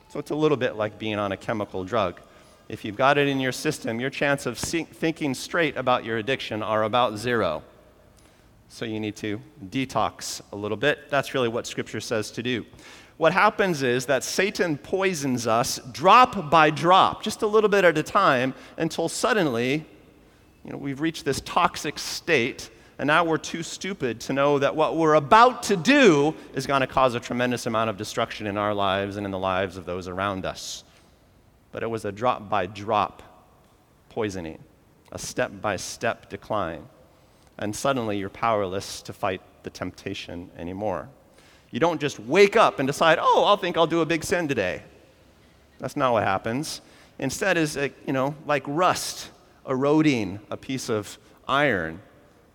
So 0.09 0.19
it's 0.19 0.31
a 0.31 0.35
little 0.37 0.57
bit 0.57 0.77
like 0.77 0.99
being 0.99 1.19
on 1.19 1.33
a 1.33 1.37
chemical 1.37 1.85
drug. 1.85 2.21
If 2.69 2.85
you've 2.85 2.97
got 2.97 3.19
it 3.19 3.29
in 3.29 3.41
your 3.41 3.53
system, 3.53 4.01
your 4.01 4.11
chance 4.11 4.47
of 4.47 4.57
thinking 4.57 5.35
straight 5.35 5.77
about 5.77 6.05
your 6.05 6.19
addiction 6.19 6.63
are 6.63 6.85
about 6.85 7.19
zero. 7.19 7.63
So 8.69 8.85
you 8.85 9.01
need 9.01 9.17
to 9.17 9.41
detox 9.67 10.41
a 10.53 10.57
little 10.57 10.77
bit. 10.77 11.11
That's 11.11 11.35
really 11.35 11.49
what 11.49 11.67
Scripture 11.67 12.01
says 12.01 12.31
to 12.31 12.43
do. 12.43 12.65
What 13.19 13.33
happens 13.33 13.83
is 13.83 14.07
that 14.07 14.25
Satan 14.25 14.79
poisons 14.79 15.47
us 15.47 15.79
drop 15.93 16.51
by 16.51 16.71
drop, 16.71 17.23
just 17.23 17.43
a 17.43 17.47
little 17.47 17.69
bit 17.69 17.85
at 17.85 17.99
a 17.99 18.03
time, 18.03 18.55
until 18.79 19.09
suddenly 19.09 19.85
you 20.65 20.73
know, 20.73 20.79
we've 20.79 21.01
reached 21.01 21.25
this 21.25 21.41
toxic 21.41 21.99
state, 21.99 22.71
and 22.99 23.07
now 23.07 23.25
we're 23.25 23.39
too 23.39 23.63
stupid 23.63 24.21
to 24.21 24.33
know 24.33 24.59
that 24.59 24.77
what 24.77 24.97
we're 24.97 25.15
about 25.15 25.65
to 25.65 25.77
do 25.77 26.35
is 26.55 26.67
going 26.67 26.83
to 26.83 26.87
cause 26.87 27.15
a 27.15 27.21
tremendous 27.21 27.67
amount 27.67 27.91
of 27.91 27.97
destruction 27.97 28.47
in 28.47 28.57
our 28.57 28.73
lives 28.73 29.17
and 29.17 29.27
in 29.27 29.33
the 29.33 29.39
lives 29.39 29.77
of 29.77 29.87
those 29.87 30.07
around 30.07 30.45
us. 30.45 30.85
But 31.73 31.83
it 31.83 31.91
was 31.91 32.05
a 32.05 32.13
drop 32.13 32.49
by 32.49 32.67
drop 32.67 33.23
poisoning, 34.09 34.59
a 35.11 35.19
step 35.19 35.51
by 35.61 35.77
step 35.77 36.29
decline. 36.29 36.87
And 37.59 37.75
suddenly 37.75 38.19
you're 38.19 38.29
powerless 38.29 39.03
to 39.03 39.13
fight 39.13 39.41
the 39.63 39.71
temptation 39.71 40.51
anymore. 40.57 41.09
You 41.71 41.81
don't 41.81 42.01
just 42.01 42.21
wake 42.21 42.55
up 42.55 42.79
and 42.79 42.87
decide, 42.87 43.19
oh, 43.21 43.45
I'll 43.47 43.57
think 43.57 43.77
I'll 43.77 43.87
do 43.87 44.01
a 44.01 44.07
big 44.07 44.23
sin 44.23 44.47
today. 44.47 44.83
That's 45.79 45.97
not 45.97 46.13
what 46.13 46.23
happens. 46.23 46.83
Instead, 47.19 47.57
is 47.57 47.77
you 47.77 48.13
know 48.13 48.35
like 48.47 48.63
rust 48.67 49.31
eroding 49.69 50.41
a 50.51 50.57
piece 50.57 50.89
of 50.89 51.19
iron. 51.49 52.01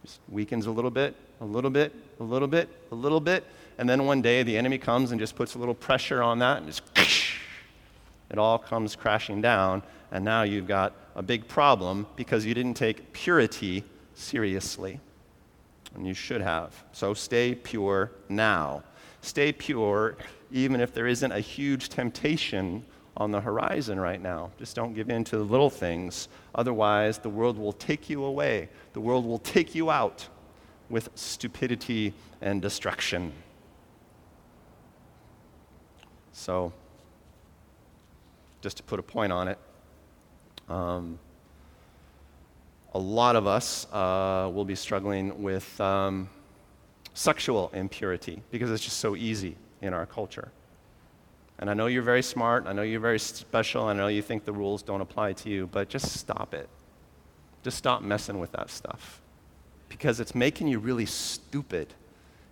Just 0.03 0.19
weakens 0.29 0.65
a 0.65 0.71
little 0.71 0.91
bit, 0.91 1.15
a 1.41 1.45
little 1.45 1.69
bit, 1.69 1.93
a 2.19 2.23
little 2.23 2.47
bit, 2.47 2.69
a 2.91 2.95
little 2.95 3.19
bit, 3.19 3.43
and 3.77 3.87
then 3.87 4.05
one 4.05 4.21
day 4.21 4.43
the 4.43 4.57
enemy 4.57 4.77
comes 4.77 5.11
and 5.11 5.19
just 5.19 5.35
puts 5.35 5.55
a 5.55 5.59
little 5.59 5.75
pressure 5.75 6.23
on 6.23 6.39
that 6.39 6.57
and 6.57 6.67
just 6.67 6.81
it 8.31 8.37
all 8.37 8.57
comes 8.57 8.95
crashing 8.95 9.41
down, 9.41 9.83
and 10.11 10.23
now 10.23 10.43
you've 10.43 10.67
got 10.67 10.93
a 11.15 11.21
big 11.21 11.47
problem 11.47 12.07
because 12.15 12.45
you 12.45 12.53
didn't 12.53 12.75
take 12.75 13.11
purity 13.13 13.83
seriously. 14.13 14.99
And 15.95 16.05
you 16.05 16.13
should 16.13 16.41
have. 16.41 16.83
So 16.91 17.13
stay 17.13 17.55
pure 17.55 18.11
now. 18.29 18.83
Stay 19.21 19.51
pure 19.51 20.17
even 20.51 20.79
if 20.79 20.93
there 20.93 21.07
isn't 21.07 21.31
a 21.31 21.39
huge 21.39 21.89
temptation 21.89 22.85
on 23.17 23.31
the 23.31 23.41
horizon 23.41 23.99
right 23.99 24.21
now. 24.21 24.51
Just 24.57 24.75
don't 24.75 24.93
give 24.93 25.09
in 25.09 25.23
to 25.25 25.37
the 25.37 25.43
little 25.43 25.69
things. 25.69 26.29
Otherwise, 26.55 27.17
the 27.17 27.29
world 27.29 27.57
will 27.57 27.73
take 27.73 28.09
you 28.09 28.23
away, 28.23 28.69
the 28.93 29.01
world 29.01 29.25
will 29.25 29.39
take 29.39 29.75
you 29.75 29.89
out 29.89 30.27
with 30.89 31.09
stupidity 31.15 32.13
and 32.41 32.61
destruction. 32.61 33.33
So, 36.31 36.71
just 38.61 38.77
to 38.77 38.83
put 38.83 38.99
a 38.99 39.03
point 39.03 39.31
on 39.31 39.47
it, 39.47 39.57
um, 40.69 41.19
a 42.93 42.99
lot 42.99 43.35
of 43.35 43.47
us 43.47 43.85
uh, 43.91 44.49
will 44.53 44.65
be 44.65 44.75
struggling 44.75 45.41
with 45.41 45.79
um, 45.81 46.29
sexual 47.13 47.69
impurity 47.73 48.41
because 48.51 48.71
it's 48.71 48.83
just 48.83 48.97
so 48.97 49.15
easy 49.15 49.55
in 49.81 49.93
our 49.93 50.05
culture. 50.05 50.51
And 51.59 51.69
I 51.69 51.73
know 51.73 51.87
you're 51.87 52.03
very 52.03 52.21
smart, 52.21 52.65
I 52.67 52.73
know 52.73 52.83
you're 52.83 52.99
very 52.99 53.19
special, 53.19 53.85
I 53.85 53.93
know 53.93 54.07
you 54.07 54.21
think 54.21 54.45
the 54.45 54.53
rules 54.53 54.83
don't 54.83 55.01
apply 55.01 55.33
to 55.33 55.49
you, 55.49 55.67
but 55.67 55.89
just 55.89 56.11
stop 56.11 56.53
it. 56.53 56.69
Just 57.63 57.77
stop 57.77 58.01
messing 58.01 58.39
with 58.39 58.51
that 58.51 58.69
stuff 58.69 59.21
because 59.89 60.19
it's 60.19 60.35
making 60.35 60.67
you 60.67 60.79
really 60.79 61.05
stupid. 61.05 61.93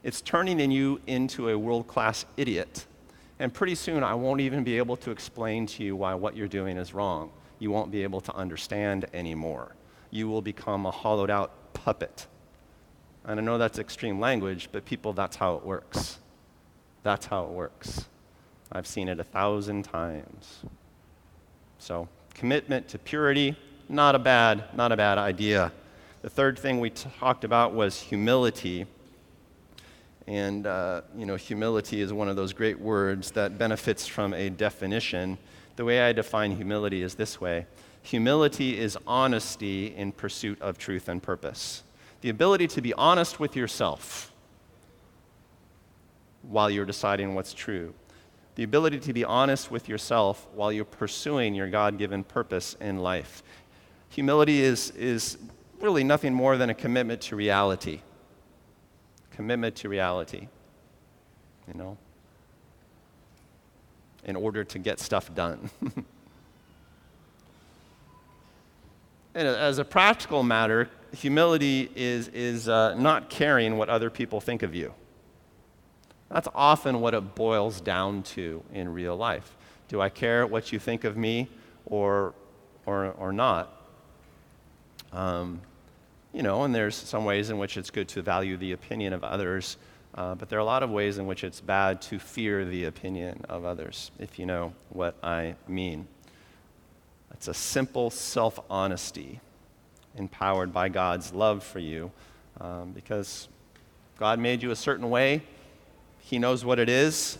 It's 0.03 0.21
turning 0.21 0.59
in 0.59 0.71
you 0.71 1.01
into 1.07 1.49
a 1.49 1.57
world 1.57 1.87
class 1.87 2.25
idiot. 2.37 2.85
And 3.39 3.53
pretty 3.53 3.75
soon, 3.75 4.03
I 4.03 4.13
won't 4.13 4.41
even 4.41 4.63
be 4.63 4.77
able 4.77 4.95
to 4.97 5.11
explain 5.11 5.65
to 5.67 5.83
you 5.83 5.95
why 5.95 6.13
what 6.15 6.35
you're 6.35 6.47
doing 6.47 6.77
is 6.77 6.93
wrong. 6.93 7.31
You 7.59 7.71
won't 7.71 7.91
be 7.91 8.03
able 8.03 8.21
to 8.21 8.35
understand 8.35 9.05
anymore. 9.13 9.75
You 10.09 10.27
will 10.27 10.41
become 10.41 10.85
a 10.85 10.91
hollowed 10.91 11.29
out 11.29 11.73
puppet. 11.73 12.27
And 13.25 13.39
I 13.39 13.43
know 13.43 13.57
that's 13.57 13.79
extreme 13.79 14.19
language, 14.19 14.69
but 14.71 14.85
people, 14.85 15.13
that's 15.13 15.35
how 15.35 15.55
it 15.55 15.65
works. 15.65 16.19
That's 17.03 17.25
how 17.25 17.45
it 17.45 17.51
works. 17.51 18.05
I've 18.71 18.87
seen 18.87 19.07
it 19.07 19.19
a 19.19 19.23
thousand 19.23 19.83
times. 19.83 20.63
So, 21.77 22.07
commitment 22.33 22.87
to 22.89 22.99
purity, 22.99 23.55
not 23.89 24.15
a 24.15 24.19
bad, 24.19 24.63
not 24.75 24.91
a 24.91 24.97
bad 24.97 25.17
idea. 25.17 25.71
The 26.21 26.29
third 26.29 26.57
thing 26.57 26.79
we 26.79 26.89
talked 26.89 27.43
about 27.43 27.73
was 27.73 27.99
humility. 27.99 28.87
And, 30.27 30.65
uh, 30.65 31.01
you 31.15 31.25
know, 31.25 31.35
humility 31.35 32.01
is 32.01 32.11
one 32.11 32.27
of 32.27 32.35
those 32.35 32.53
great 32.53 32.79
words 32.79 33.31
that 33.31 33.57
benefits 33.57 34.07
from 34.07 34.33
a 34.33 34.49
definition. 34.49 35.37
The 35.75 35.85
way 35.85 36.01
I 36.01 36.13
define 36.13 36.55
humility 36.55 37.03
is 37.03 37.15
this 37.15 37.39
way 37.39 37.67
humility 38.01 38.77
is 38.77 38.97
honesty 39.07 39.87
in 39.95 40.11
pursuit 40.11 40.61
of 40.61 40.77
truth 40.77 41.09
and 41.09 41.21
purpose. 41.21 41.83
The 42.21 42.29
ability 42.29 42.67
to 42.69 42.81
be 42.81 42.93
honest 42.93 43.39
with 43.39 43.55
yourself 43.55 44.31
while 46.43 46.69
you're 46.69 46.85
deciding 46.85 47.33
what's 47.35 47.53
true. 47.53 47.93
The 48.55 48.63
ability 48.63 48.99
to 48.99 49.13
be 49.13 49.23
honest 49.25 49.69
with 49.69 49.89
yourself 49.89 50.47
while 50.53 50.71
you're 50.71 50.85
pursuing 50.85 51.53
your 51.55 51.69
God 51.69 51.97
given 51.97 52.23
purpose 52.23 52.75
in 52.79 52.99
life. 52.99 53.43
Humility 54.09 54.61
is, 54.61 54.91
is 54.91 55.37
really 55.81 56.03
nothing 56.03 56.33
more 56.33 56.55
than 56.57 56.69
a 56.69 56.73
commitment 56.73 57.21
to 57.21 57.35
reality. 57.35 57.99
Commitment 59.31 59.75
to 59.77 59.89
reality. 59.89 60.47
You 61.67 61.73
know? 61.73 61.97
In 64.23 64.37
order 64.37 64.63
to 64.63 64.79
get 64.79 65.01
stuff 65.01 65.35
done. 65.35 65.69
and 69.35 69.47
as 69.47 69.79
a 69.79 69.85
practical 69.85 70.43
matter, 70.43 70.89
humility 71.15 71.91
is, 71.93 72.29
is 72.29 72.69
uh, 72.69 72.95
not 72.95 73.29
caring 73.29 73.77
what 73.77 73.89
other 73.89 74.09
people 74.09 74.39
think 74.39 74.63
of 74.63 74.73
you. 74.73 74.93
That's 76.29 76.47
often 76.55 77.01
what 77.01 77.13
it 77.13 77.35
boils 77.35 77.81
down 77.81 78.23
to 78.23 78.63
in 78.73 78.89
real 78.93 79.15
life. 79.15 79.55
Do 79.87 80.01
I 80.01 80.09
care 80.09 80.47
what 80.47 80.71
you 80.71 80.79
think 80.79 81.03
of 81.03 81.15
me 81.15 81.47
or, 81.85 82.33
or, 82.85 83.11
or 83.11 83.31
not? 83.31 83.71
Um, 85.13 85.61
you 86.33 86.41
know, 86.43 86.63
and 86.63 86.75
there's 86.75 86.95
some 86.95 87.23
ways 87.23 87.49
in 87.49 87.57
which 87.57 87.77
it's 87.77 87.89
good 87.89 88.07
to 88.09 88.21
value 88.21 88.57
the 88.57 88.73
opinion 88.73 89.13
of 89.13 89.23
others, 89.23 89.77
uh, 90.15 90.35
but 90.35 90.49
there 90.49 90.59
are 90.59 90.61
a 90.61 90.65
lot 90.65 90.83
of 90.83 90.89
ways 90.89 91.17
in 91.17 91.27
which 91.27 91.43
it's 91.43 91.61
bad 91.61 92.01
to 92.01 92.19
fear 92.19 92.65
the 92.65 92.85
opinion 92.85 93.41
of 93.47 93.63
others, 93.63 94.11
if 94.19 94.37
you 94.37 94.45
know 94.45 94.73
what 94.89 95.15
I 95.23 95.55
mean. 95.67 96.07
It's 97.31 97.47
a 97.47 97.53
simple 97.53 98.09
self 98.09 98.59
honesty 98.69 99.39
empowered 100.17 100.73
by 100.73 100.89
God's 100.89 101.33
love 101.33 101.63
for 101.63 101.79
you 101.79 102.11
um, 102.59 102.91
because 102.91 103.47
God 104.17 104.39
made 104.39 104.63
you 104.63 104.71
a 104.71 104.75
certain 104.75 105.09
way. 105.09 105.43
He 106.25 106.39
knows 106.39 106.65
what 106.65 106.79
it 106.79 106.89
is. 106.89 107.37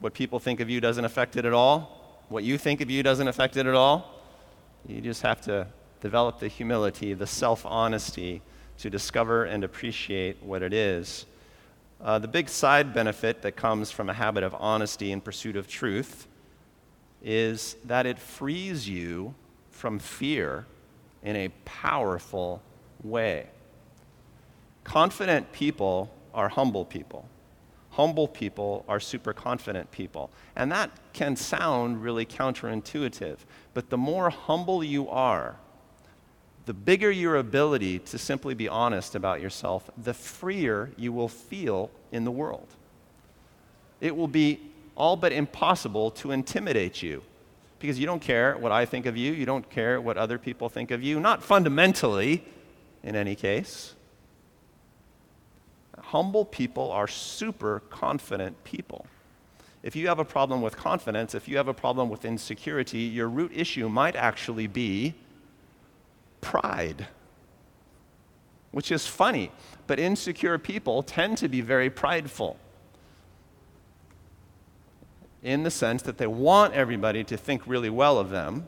What 0.00 0.14
people 0.14 0.38
think 0.38 0.60
of 0.60 0.70
you 0.70 0.80
doesn't 0.80 1.04
affect 1.04 1.36
it 1.36 1.44
at 1.44 1.52
all. 1.52 2.24
What 2.30 2.42
you 2.42 2.56
think 2.56 2.80
of 2.80 2.90
you 2.90 3.02
doesn't 3.02 3.28
affect 3.28 3.58
it 3.58 3.66
at 3.66 3.74
all. 3.74 4.18
You 4.88 5.02
just 5.02 5.20
have 5.20 5.42
to 5.42 5.66
develop 6.00 6.40
the 6.40 6.48
humility, 6.48 7.12
the 7.12 7.26
self 7.26 7.66
honesty 7.66 8.40
to 8.78 8.88
discover 8.88 9.44
and 9.44 9.62
appreciate 9.62 10.42
what 10.42 10.62
it 10.62 10.72
is. 10.72 11.26
Uh, 12.00 12.18
the 12.18 12.26
big 12.26 12.48
side 12.48 12.94
benefit 12.94 13.42
that 13.42 13.56
comes 13.56 13.90
from 13.90 14.08
a 14.08 14.14
habit 14.14 14.42
of 14.42 14.54
honesty 14.58 15.12
in 15.12 15.20
pursuit 15.20 15.54
of 15.54 15.68
truth 15.68 16.26
is 17.22 17.76
that 17.84 18.06
it 18.06 18.18
frees 18.18 18.88
you 18.88 19.34
from 19.70 19.98
fear 19.98 20.64
in 21.22 21.36
a 21.36 21.50
powerful 21.66 22.62
way. 23.04 23.48
Confident 24.82 25.52
people 25.52 26.10
are 26.32 26.48
humble 26.48 26.86
people. 26.86 27.28
Humble 27.92 28.26
people 28.26 28.84
are 28.88 29.00
super 29.00 29.32
confident 29.32 29.90
people. 29.90 30.30
And 30.56 30.72
that 30.72 30.90
can 31.12 31.36
sound 31.36 32.02
really 32.02 32.24
counterintuitive. 32.24 33.38
But 33.74 33.90
the 33.90 33.98
more 33.98 34.30
humble 34.30 34.82
you 34.82 35.08
are, 35.08 35.56
the 36.64 36.72
bigger 36.72 37.10
your 37.10 37.36
ability 37.36 37.98
to 37.98 38.18
simply 38.18 38.54
be 38.54 38.68
honest 38.68 39.14
about 39.14 39.40
yourself, 39.40 39.90
the 39.96 40.14
freer 40.14 40.90
you 40.96 41.12
will 41.12 41.28
feel 41.28 41.90
in 42.12 42.24
the 42.24 42.30
world. 42.30 42.68
It 44.00 44.16
will 44.16 44.28
be 44.28 44.60
all 44.96 45.16
but 45.16 45.32
impossible 45.32 46.10
to 46.12 46.30
intimidate 46.30 47.02
you 47.02 47.22
because 47.78 47.98
you 47.98 48.06
don't 48.06 48.22
care 48.22 48.56
what 48.56 48.70
I 48.70 48.86
think 48.86 49.06
of 49.06 49.16
you, 49.16 49.32
you 49.32 49.44
don't 49.44 49.68
care 49.68 50.00
what 50.00 50.16
other 50.16 50.38
people 50.38 50.68
think 50.68 50.92
of 50.92 51.02
you, 51.02 51.18
not 51.18 51.42
fundamentally, 51.42 52.44
in 53.02 53.16
any 53.16 53.34
case. 53.34 53.94
Humble 55.98 56.44
people 56.44 56.90
are 56.90 57.08
super 57.08 57.80
confident 57.90 58.62
people. 58.64 59.06
If 59.82 59.96
you 59.96 60.08
have 60.08 60.18
a 60.18 60.24
problem 60.24 60.62
with 60.62 60.76
confidence, 60.76 61.34
if 61.34 61.48
you 61.48 61.56
have 61.56 61.68
a 61.68 61.74
problem 61.74 62.08
with 62.08 62.24
insecurity, 62.24 63.00
your 63.00 63.28
root 63.28 63.52
issue 63.54 63.88
might 63.88 64.14
actually 64.14 64.68
be 64.68 65.14
pride, 66.40 67.08
which 68.70 68.92
is 68.92 69.06
funny. 69.06 69.50
But 69.86 69.98
insecure 69.98 70.56
people 70.58 71.02
tend 71.02 71.38
to 71.38 71.48
be 71.48 71.60
very 71.60 71.90
prideful 71.90 72.56
in 75.42 75.64
the 75.64 75.70
sense 75.70 76.02
that 76.02 76.18
they 76.18 76.26
want 76.26 76.72
everybody 76.74 77.24
to 77.24 77.36
think 77.36 77.66
really 77.66 77.90
well 77.90 78.18
of 78.18 78.30
them, 78.30 78.66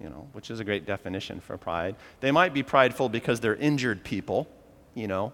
you 0.00 0.08
know, 0.08 0.26
which 0.32 0.50
is 0.50 0.60
a 0.60 0.64
great 0.64 0.86
definition 0.86 1.40
for 1.40 1.58
pride. 1.58 1.96
They 2.20 2.30
might 2.30 2.54
be 2.54 2.62
prideful 2.62 3.10
because 3.10 3.40
they're 3.40 3.56
injured 3.56 4.04
people, 4.04 4.48
you 4.94 5.06
know. 5.06 5.32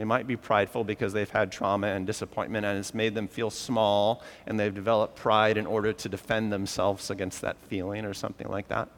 They 0.00 0.04
might 0.04 0.26
be 0.26 0.34
prideful 0.34 0.82
because 0.84 1.12
they've 1.12 1.28
had 1.28 1.52
trauma 1.52 1.88
and 1.88 2.06
disappointment 2.06 2.64
and 2.64 2.78
it's 2.78 2.94
made 2.94 3.14
them 3.14 3.28
feel 3.28 3.50
small 3.50 4.22
and 4.46 4.58
they've 4.58 4.74
developed 4.74 5.14
pride 5.14 5.58
in 5.58 5.66
order 5.66 5.92
to 5.92 6.08
defend 6.08 6.50
themselves 6.50 7.10
against 7.10 7.42
that 7.42 7.58
feeling 7.68 8.06
or 8.06 8.14
something 8.14 8.48
like 8.48 8.68
that. 8.68 8.88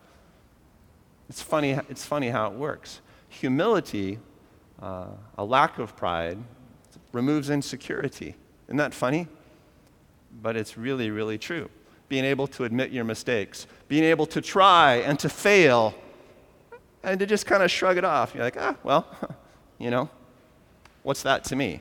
It's 1.29 1.43
funny, 1.43 1.73
it's 1.89 2.07
funny 2.07 2.29
how 2.29 2.47
it 2.47 2.53
works. 2.53 3.01
Humility, 3.31 4.21
uh, 4.81 5.07
a 5.37 5.45
lack 5.45 5.81
of 5.81 5.97
pride, 5.97 6.39
removes 7.11 7.51
insecurity. 7.51 8.37
Isn't 8.69 8.77
that 8.77 8.95
funny? 8.95 9.27
But 10.41 10.57
it's 10.57 10.79
really, 10.79 11.11
really 11.11 11.37
true. 11.37 11.69
Being 12.09 12.25
able 12.25 12.47
to 12.47 12.63
admit 12.63 12.93
your 12.93 13.03
mistakes, 13.03 13.67
being 13.89 14.05
able 14.05 14.27
to 14.27 14.41
try 14.41 14.99
and 14.99 15.19
to 15.19 15.29
fail, 15.29 15.97
and 17.03 17.19
to 17.19 17.27
just 17.27 17.45
kind 17.45 17.65
of 17.65 17.73
shrug 17.73 17.97
it 17.97 18.05
off. 18.05 18.37
You're 18.37 18.45
like, 18.45 18.57
ah, 18.57 18.77
well, 18.85 19.09
you 19.81 19.91
know, 19.91 20.09
what's 21.03 21.23
that 21.23 21.45
to 21.45 21.57
me? 21.57 21.81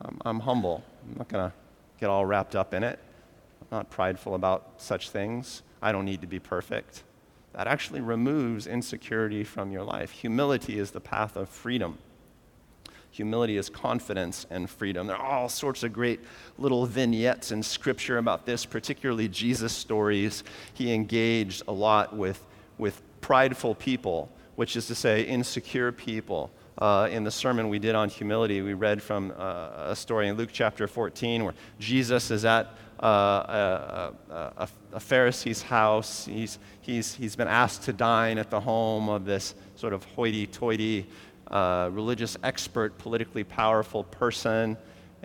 I'm, 0.00 0.18
I'm 0.24 0.40
humble. 0.40 0.84
I'm 1.04 1.18
not 1.18 1.28
going 1.28 1.50
to 1.50 1.54
get 1.98 2.10
all 2.10 2.24
wrapped 2.24 2.54
up 2.54 2.74
in 2.74 2.84
it. 2.84 2.98
I'm 3.60 3.78
not 3.78 3.90
prideful 3.90 4.34
about 4.34 4.72
such 4.76 5.10
things. 5.10 5.62
I 5.82 5.92
don't 5.92 6.04
need 6.04 6.20
to 6.20 6.26
be 6.26 6.38
perfect 6.38 7.02
that 7.58 7.66
actually 7.66 8.00
removes 8.00 8.68
insecurity 8.68 9.42
from 9.42 9.72
your 9.72 9.82
life. 9.82 10.12
Humility 10.12 10.78
is 10.78 10.92
the 10.92 11.00
path 11.00 11.36
of 11.36 11.48
freedom. 11.48 11.98
Humility 13.10 13.56
is 13.56 13.68
confidence 13.68 14.46
and 14.48 14.70
freedom. 14.70 15.08
There 15.08 15.16
are 15.16 15.40
all 15.40 15.48
sorts 15.48 15.82
of 15.82 15.92
great 15.92 16.20
little 16.56 16.86
vignettes 16.86 17.50
in 17.50 17.64
Scripture 17.64 18.18
about 18.18 18.46
this, 18.46 18.64
particularly 18.64 19.28
Jesus' 19.28 19.72
stories. 19.72 20.44
He 20.74 20.92
engaged 20.92 21.62
a 21.66 21.72
lot 21.72 22.14
with, 22.14 22.44
with 22.76 23.02
prideful 23.20 23.74
people 23.74 24.30
which 24.54 24.76
is 24.76 24.86
to 24.88 24.94
say, 24.94 25.22
insecure 25.22 25.92
people. 25.92 26.50
Uh, 26.78 27.08
in 27.10 27.24
the 27.24 27.30
sermon 27.30 27.68
we 27.68 27.80
did 27.80 27.96
on 27.96 28.08
humility, 28.08 28.62
we 28.62 28.72
read 28.72 29.02
from 29.02 29.32
uh, 29.36 29.88
a 29.88 29.96
story 29.96 30.28
in 30.28 30.36
Luke 30.36 30.50
chapter 30.52 30.86
14 30.86 31.42
where 31.42 31.54
Jesus 31.80 32.30
is 32.30 32.44
at 32.44 32.68
uh, 33.02 33.06
a, 33.06 34.12
a, 34.32 34.68
a, 34.92 35.00
Pharisee's 35.00 35.60
house. 35.60 36.26
He's, 36.26 36.60
he's, 36.80 37.14
he's 37.14 37.34
been 37.34 37.48
asked 37.48 37.82
to 37.84 37.92
dine 37.92 38.38
at 38.38 38.50
the 38.50 38.60
home 38.60 39.08
of 39.08 39.24
this 39.24 39.56
sort 39.74 39.92
of 39.92 40.04
hoity 40.04 40.46
toity 40.46 41.06
uh, 41.50 41.88
religious 41.92 42.36
expert, 42.44 42.96
politically 42.98 43.42
powerful 43.42 44.04
person, 44.04 44.76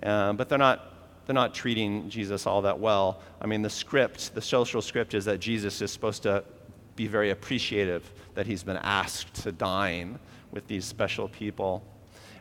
uh, 0.01 0.33
but 0.33 0.49
they're 0.49 0.57
not. 0.57 0.89
They're 1.25 1.33
not 1.33 1.53
treating 1.53 2.09
Jesus 2.09 2.45
all 2.45 2.63
that 2.63 2.77
well. 2.77 3.21
I 3.39 3.47
mean, 3.47 3.61
the 3.61 3.69
script, 3.69 4.35
the 4.35 4.41
social 4.41 4.81
script, 4.81 5.13
is 5.13 5.23
that 5.23 5.39
Jesus 5.39 5.81
is 5.81 5.89
supposed 5.89 6.23
to 6.23 6.43
be 6.97 7.07
very 7.07 7.29
appreciative 7.29 8.11
that 8.35 8.45
he's 8.45 8.61
been 8.61 8.75
asked 8.75 9.33
to 9.35 9.53
dine 9.53 10.19
with 10.53 10.67
these 10.67 10.85
special 10.85 11.27
people. 11.27 11.83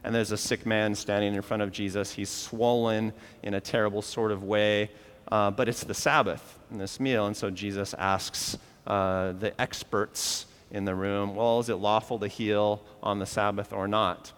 And 0.04 0.14
there's 0.14 0.32
a 0.32 0.36
sick 0.36 0.66
man 0.66 0.94
standing 0.94 1.34
in 1.34 1.42
front 1.42 1.62
of 1.62 1.72
Jesus. 1.72 2.12
He's 2.12 2.28
swollen 2.28 3.12
in 3.42 3.54
a 3.54 3.60
terrible 3.60 4.02
sort 4.02 4.30
of 4.30 4.44
way, 4.44 4.90
uh, 5.30 5.50
but 5.50 5.68
it's 5.68 5.84
the 5.84 5.94
Sabbath 5.94 6.58
in 6.70 6.78
this 6.78 7.00
meal. 7.00 7.26
And 7.26 7.36
so 7.36 7.50
Jesus 7.50 7.94
asks 7.94 8.58
uh, 8.86 9.32
the 9.32 9.58
experts 9.60 10.46
in 10.70 10.84
the 10.84 10.94
room, 10.94 11.36
well, 11.36 11.60
is 11.60 11.68
it 11.68 11.76
lawful 11.76 12.18
to 12.18 12.28
heal 12.28 12.82
on 13.02 13.18
the 13.18 13.26
Sabbath 13.26 13.72
or 13.72 13.86
not? 13.86 14.32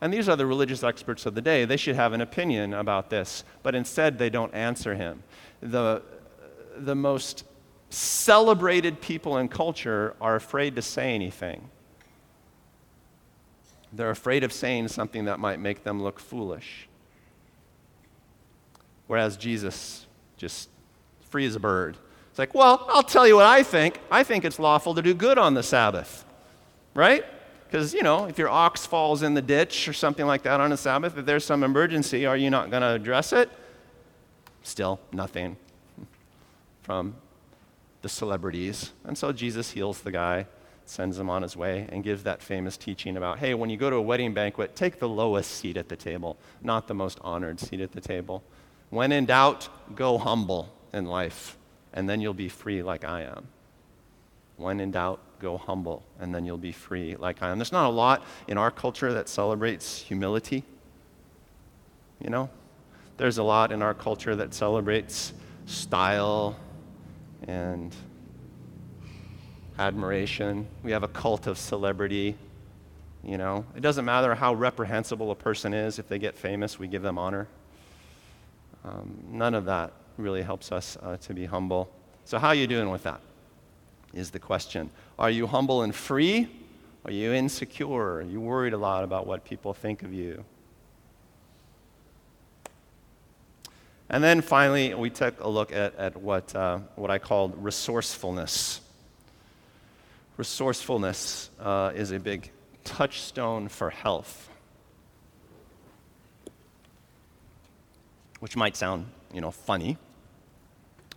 And 0.00 0.12
these 0.12 0.28
are 0.28 0.36
the 0.36 0.46
religious 0.46 0.84
experts 0.84 1.26
of 1.26 1.34
the 1.34 1.40
day. 1.40 1.64
They 1.64 1.76
should 1.76 1.96
have 1.96 2.12
an 2.12 2.20
opinion 2.20 2.74
about 2.74 3.10
this, 3.10 3.44
but 3.62 3.74
instead 3.74 4.18
they 4.18 4.30
don't 4.30 4.54
answer 4.54 4.94
him. 4.94 5.22
The, 5.60 6.02
the 6.76 6.94
most 6.94 7.44
celebrated 7.90 9.00
people 9.00 9.38
in 9.38 9.48
culture 9.48 10.14
are 10.20 10.36
afraid 10.36 10.76
to 10.76 10.82
say 10.82 11.14
anything. 11.14 11.68
They're 13.92 14.10
afraid 14.10 14.44
of 14.44 14.52
saying 14.52 14.88
something 14.88 15.24
that 15.24 15.38
might 15.38 15.60
make 15.60 15.84
them 15.84 16.02
look 16.02 16.20
foolish. 16.20 16.88
Whereas 19.06 19.36
Jesus 19.36 20.06
just 20.36 20.68
free 21.20 21.46
as 21.46 21.56
a 21.56 21.60
bird 21.60 21.96
it's 22.38 22.40
like, 22.40 22.54
well, 22.54 22.86
I'll 22.88 23.02
tell 23.02 23.26
you 23.26 23.34
what 23.34 23.46
I 23.46 23.64
think. 23.64 23.98
I 24.12 24.22
think 24.22 24.44
it's 24.44 24.60
lawful 24.60 24.94
to 24.94 25.02
do 25.02 25.12
good 25.12 25.38
on 25.38 25.54
the 25.54 25.62
Sabbath, 25.64 26.24
right? 26.94 27.24
Because, 27.64 27.92
you 27.92 28.04
know, 28.04 28.26
if 28.26 28.38
your 28.38 28.48
ox 28.48 28.86
falls 28.86 29.24
in 29.24 29.34
the 29.34 29.42
ditch 29.42 29.88
or 29.88 29.92
something 29.92 30.24
like 30.24 30.44
that 30.44 30.60
on 30.60 30.70
a 30.70 30.76
Sabbath, 30.76 31.18
if 31.18 31.26
there's 31.26 31.44
some 31.44 31.64
emergency, 31.64 32.26
are 32.26 32.36
you 32.36 32.48
not 32.48 32.70
going 32.70 32.82
to 32.82 32.90
address 32.90 33.32
it? 33.32 33.50
Still, 34.62 35.00
nothing 35.10 35.56
from 36.82 37.16
the 38.02 38.08
celebrities. 38.08 38.92
And 39.02 39.18
so 39.18 39.32
Jesus 39.32 39.72
heals 39.72 40.02
the 40.02 40.12
guy, 40.12 40.46
sends 40.88 41.18
him 41.18 41.28
on 41.28 41.42
his 41.42 41.56
way, 41.56 41.86
and 41.90 42.02
gives 42.02 42.22
that 42.24 42.42
famous 42.42 42.76
teaching 42.76 43.16
about 43.16 43.38
hey, 43.38 43.54
when 43.54 43.70
you 43.70 43.76
go 43.76 43.90
to 43.90 43.96
a 43.96 44.02
wedding 44.02 44.34
banquet, 44.34 44.74
take 44.74 44.98
the 44.98 45.08
lowest 45.08 45.50
seat 45.50 45.76
at 45.76 45.88
the 45.88 45.96
table, 45.96 46.36
not 46.62 46.88
the 46.88 46.94
most 46.94 47.18
honored 47.22 47.60
seat 47.60 47.80
at 47.80 47.92
the 47.92 48.00
table. 48.00 48.42
When 48.90 49.12
in 49.12 49.26
doubt, 49.26 49.68
go 49.94 50.18
humble 50.18 50.72
in 50.92 51.04
life 51.04 51.58
and 51.92 52.08
then 52.08 52.20
you'll 52.20 52.34
be 52.34 52.48
free 52.48 52.82
like 52.82 53.04
I 53.04 53.22
am. 53.22 53.48
When 54.56 54.80
in 54.80 54.90
doubt, 54.90 55.20
go 55.40 55.56
humble, 55.56 56.02
and 56.18 56.34
then 56.34 56.44
you'll 56.44 56.56
be 56.56 56.72
free 56.72 57.16
like 57.16 57.42
I 57.42 57.50
am. 57.50 57.58
There's 57.58 57.72
not 57.72 57.86
a 57.86 57.92
lot 57.92 58.24
in 58.48 58.58
our 58.58 58.70
culture 58.70 59.12
that 59.12 59.28
celebrates 59.28 59.98
humility. 59.98 60.64
You 62.20 62.30
know? 62.30 62.50
There's 63.16 63.38
a 63.38 63.42
lot 63.42 63.72
in 63.72 63.82
our 63.82 63.94
culture 63.94 64.34
that 64.36 64.52
celebrates 64.54 65.32
style 65.66 66.56
and 67.46 67.94
admiration. 69.78 70.66
We 70.82 70.92
have 70.92 71.02
a 71.02 71.08
cult 71.08 71.46
of 71.46 71.58
celebrity. 71.58 72.36
You 73.22 73.38
know, 73.38 73.64
it 73.76 73.80
doesn't 73.80 74.04
matter 74.04 74.34
how 74.34 74.54
reprehensible 74.54 75.30
a 75.30 75.34
person 75.34 75.74
is, 75.74 75.98
if 75.98 76.08
they 76.08 76.18
get 76.18 76.36
famous, 76.36 76.78
we 76.78 76.88
give 76.88 77.02
them 77.02 77.18
honor. 77.18 77.48
Um, 78.84 79.18
none 79.30 79.54
of 79.54 79.64
that 79.66 79.92
really 80.16 80.42
helps 80.42 80.72
us 80.72 80.96
uh, 81.02 81.16
to 81.18 81.34
be 81.34 81.46
humble. 81.46 81.90
So, 82.24 82.38
how 82.38 82.48
are 82.48 82.54
you 82.54 82.66
doing 82.66 82.90
with 82.90 83.02
that? 83.02 83.20
Is 84.14 84.30
the 84.30 84.38
question. 84.38 84.90
Are 85.18 85.30
you 85.30 85.46
humble 85.46 85.82
and 85.82 85.94
free? 85.94 86.48
Are 87.04 87.10
you 87.10 87.32
insecure? 87.32 88.16
Are 88.16 88.22
you 88.22 88.40
worried 88.40 88.72
a 88.72 88.78
lot 88.78 89.04
about 89.04 89.26
what 89.26 89.44
people 89.44 89.74
think 89.74 90.02
of 90.02 90.12
you? 90.12 90.44
And 94.10 94.24
then 94.24 94.40
finally, 94.40 94.94
we 94.94 95.10
took 95.10 95.40
a 95.40 95.48
look 95.48 95.70
at, 95.72 95.94
at 95.96 96.16
what, 96.16 96.54
uh, 96.56 96.78
what 96.96 97.10
I 97.10 97.18
called 97.18 97.62
resourcefulness. 97.62 98.80
Resourcefulness 100.38 101.50
uh, 101.60 101.92
is 101.94 102.10
a 102.10 102.18
big 102.18 102.50
touchstone 102.84 103.68
for 103.68 103.90
health, 103.90 104.48
which 108.40 108.56
might 108.56 108.76
sound, 108.76 109.06
you 109.34 109.42
know, 109.42 109.50
funny 109.50 109.98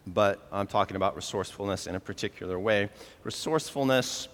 but 0.07 0.47
I'm 0.51 0.67
talking 0.67 0.95
about 0.95 1.15
resourcefulness 1.15 1.87
in 1.87 1.95
a 1.95 1.99
particular 1.99 2.59
way. 2.59 2.89
Resourcefulness, 3.23 4.27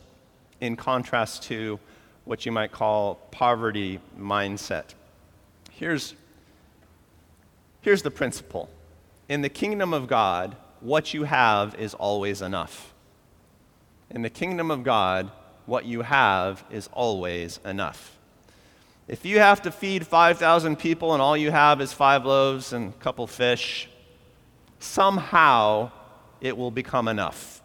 in 0.61 0.75
contrast 0.75 1.43
to 1.43 1.79
what 2.25 2.45
you 2.45 2.51
might 2.51 2.71
call 2.71 3.15
poverty 3.31 3.99
mindset. 4.19 4.93
Here's, 5.71 6.15
here's 7.81 8.01
the 8.01 8.11
principle 8.11 8.69
in 9.29 9.41
the 9.41 9.49
kingdom 9.49 9.93
of 9.93 10.07
God, 10.07 10.55
what 10.79 11.13
you 11.13 11.23
have 11.23 11.75
is 11.75 11.93
always 11.93 12.41
enough. 12.41 12.93
In 14.09 14.21
the 14.21 14.29
kingdom 14.29 14.71
of 14.71 14.83
God, 14.83 15.31
what 15.65 15.85
you 15.85 16.01
have 16.01 16.63
is 16.71 16.89
always 16.93 17.59
enough. 17.65 18.17
If 19.07 19.25
you 19.25 19.39
have 19.39 19.61
to 19.63 19.71
feed 19.71 20.05
5,000 20.05 20.77
people 20.77 21.13
and 21.13 21.21
all 21.21 21.37
you 21.37 21.51
have 21.51 21.81
is 21.81 21.93
five 21.93 22.25
loaves 22.25 22.73
and 22.73 22.93
a 22.93 22.97
couple 22.97 23.27
fish, 23.27 23.89
somehow 24.79 25.91
it 26.41 26.57
will 26.57 26.71
become 26.71 27.07
enough, 27.07 27.61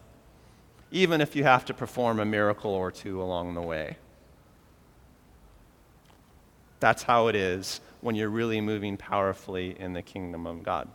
even 0.91 1.21
if 1.21 1.35
you 1.35 1.43
have 1.43 1.65
to 1.65 1.73
perform 1.73 2.19
a 2.19 2.25
miracle 2.25 2.71
or 2.71 2.91
two 2.91 3.21
along 3.21 3.55
the 3.55 3.61
way. 3.61 3.97
That's 6.79 7.03
how 7.03 7.27
it 7.27 7.35
is 7.35 7.79
when 8.01 8.15
you're 8.15 8.29
really 8.29 8.59
moving 8.59 8.97
powerfully 8.97 9.79
in 9.79 9.93
the 9.93 10.01
kingdom 10.01 10.45
of 10.45 10.63
God. 10.63 10.89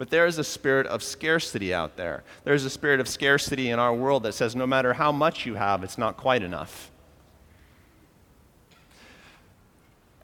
But 0.00 0.08
there 0.08 0.24
is 0.24 0.38
a 0.38 0.44
spirit 0.44 0.86
of 0.86 1.02
scarcity 1.02 1.74
out 1.74 1.98
there. 1.98 2.24
There's 2.44 2.64
a 2.64 2.70
spirit 2.70 3.00
of 3.00 3.06
scarcity 3.06 3.68
in 3.68 3.78
our 3.78 3.92
world 3.92 4.22
that 4.22 4.32
says 4.32 4.56
no 4.56 4.66
matter 4.66 4.94
how 4.94 5.12
much 5.12 5.44
you 5.44 5.56
have, 5.56 5.84
it's 5.84 5.98
not 5.98 6.16
quite 6.16 6.42
enough. 6.42 6.90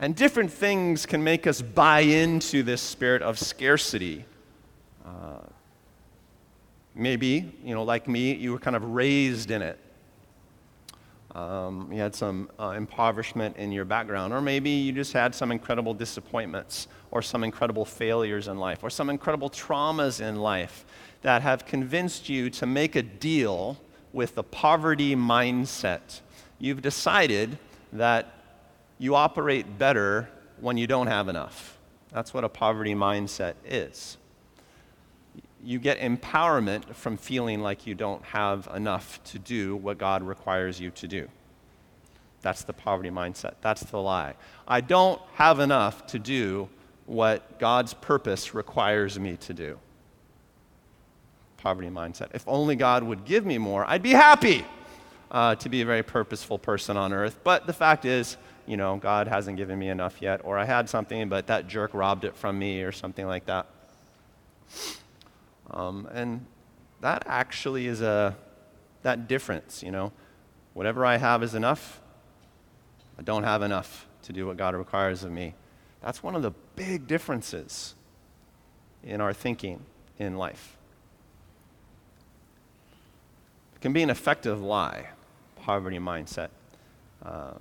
And 0.01 0.17
different 0.17 0.51
things 0.51 1.05
can 1.05 1.23
make 1.23 1.47
us 1.47 1.61
buy 1.61 2.01
into 2.01 2.63
this 2.63 2.81
spirit 2.81 3.21
of 3.21 3.39
scarcity. 3.39 4.25
Uh, 5.05 5.41
maybe, 6.95 7.53
you 7.63 7.75
know, 7.75 7.83
like 7.83 8.09
me, 8.09 8.33
you 8.33 8.53
were 8.53 8.59
kind 8.59 8.77
of 8.77 8.83
raised 8.83 9.51
in 9.51 9.61
it. 9.61 9.79
Um, 11.37 11.93
you 11.93 12.01
had 12.01 12.15
some 12.15 12.49
uh, 12.59 12.71
impoverishment 12.71 13.59
in 13.59 13.71
your 13.71 13.85
background, 13.85 14.33
or 14.33 14.41
maybe 14.41 14.71
you 14.71 14.91
just 14.91 15.13
had 15.13 15.35
some 15.35 15.53
incredible 15.53 15.93
disappointments, 15.93 16.89
or 17.11 17.21
some 17.21 17.45
incredible 17.45 17.85
failures 17.85 18.49
in 18.49 18.57
life, 18.57 18.83
or 18.83 18.89
some 18.89 19.11
incredible 19.11 19.51
traumas 19.51 20.23
in 20.23 20.37
life 20.37 20.87
that 21.21 21.43
have 21.43 21.67
convinced 21.67 22.31
you 22.31 22.49
to 22.49 22.65
make 22.65 22.97
a 22.97 23.03
deal 23.03 23.77
with 24.15 24.35
the 24.35 24.43
poverty 24.43 25.15
mindset. 25.15 26.23
You've 26.59 26.81
decided 26.81 27.59
that 27.93 28.33
you 28.99 29.15
operate 29.15 29.79
better 29.79 30.31
when 30.59 30.79
you 30.79 30.87
don't 30.87 31.09
have 31.09 31.29
enough. 31.29 31.77
That's 32.13 32.33
what 32.33 32.45
a 32.45 32.49
poverty 32.49 32.95
mindset 32.95 33.57
is 33.63 34.17
you 35.67 35.81
get 35.81 35.99
empowerment 35.99 36.95
from 36.95 37.17
feeling 37.17 37.61
like 37.61 37.89
you 37.89 37.95
don't 37.97 38.23
have 38.23 38.69
enough 38.73 39.23
to 39.25 39.39
do 39.39 39.75
what 39.75 39.99
God 39.99 40.23
requires 40.23 40.81
you 40.81 40.93
to 40.93 41.09
do. 41.09 41.29
That's 42.41 42.63
the 42.63 42.73
poverty 42.73 43.11
mindset. 43.11 43.55
That's 43.63 43.83
the 43.83 43.99
lie. 43.99 44.35
I 44.69 44.81
don't 44.81 45.21
have 45.35 45.59
enough 45.59 46.07
to 46.09 46.21
do 46.21 46.69
what 47.07 47.59
God's 47.59 47.95
purpose 47.95 48.55
requires 48.55 49.19
me 49.19 49.37
to 49.39 49.53
do. 49.53 49.79
Poverty 51.57 51.89
mindset. 51.89 52.29
If 52.33 52.45
only 52.47 52.77
God 52.77 53.03
would 53.03 53.25
give 53.25 53.45
me 53.45 53.59
more, 53.59 53.85
I'd 53.89 54.05
be 54.05 54.13
happy 54.13 54.65
uh, 55.33 55.57
to 55.57 55.69
be 55.69 55.83
a 55.83 55.85
very 55.85 56.05
purposeful 56.05 56.59
person 56.59 56.97
on 56.97 57.13
earth. 57.13 57.41
But 57.43 57.67
the 57.67 57.73
fact 57.73 58.05
is, 58.05 58.37
you 58.67 58.77
know, 58.77 58.99
God 58.99 59.27
hasn't 59.27 59.57
given 59.57 59.81
me 59.81 59.89
enough 59.89 60.23
yet, 60.23 60.43
or 60.45 60.59
I 60.59 60.65
had 60.65 60.89
something, 60.89 61.29
but 61.29 61.49
that 61.49 61.67
jerk 61.67 61.93
robbed 61.93 62.25
it 62.25 62.37
from 62.37 62.57
me, 62.57 62.83
or 62.83 62.93
something 62.93 63.27
like 63.27 63.47
that. 63.47 63.67
Um, 65.71 66.09
and 66.13 66.47
that 67.01 67.25
actually 67.27 67.87
is 67.87 68.01
a 68.01 68.37
that 69.03 69.29
difference, 69.29 69.83
you 69.83 69.91
know. 69.91 70.13
Whatever 70.75 71.07
I 71.07 71.17
have 71.17 71.43
is 71.43 71.55
enough. 71.55 72.01
I 73.19 73.23
don't 73.23 73.45
have 73.45 73.63
enough 73.63 74.07
to 74.23 74.33
do 74.33 74.47
what 74.47 74.57
God 74.57 74.75
requires 74.75 75.25
of 75.25 75.33
me. 75.33 75.55
That's 76.03 76.23
one 76.23 76.35
of 76.35 76.43
the 76.43 76.51
big 76.75 77.07
differences 77.07 77.95
in 79.03 79.21
our 79.21 79.33
thinking 79.33 79.85
in 80.19 80.37
life. 80.37 80.77
It 83.75 83.81
can 83.81 83.93
be 83.93 84.03
an 84.03 84.11
effective 84.11 84.61
lie. 84.63 85.09
poverty 85.57 85.99
mindset. 85.99 86.49
Uh, 87.25 87.55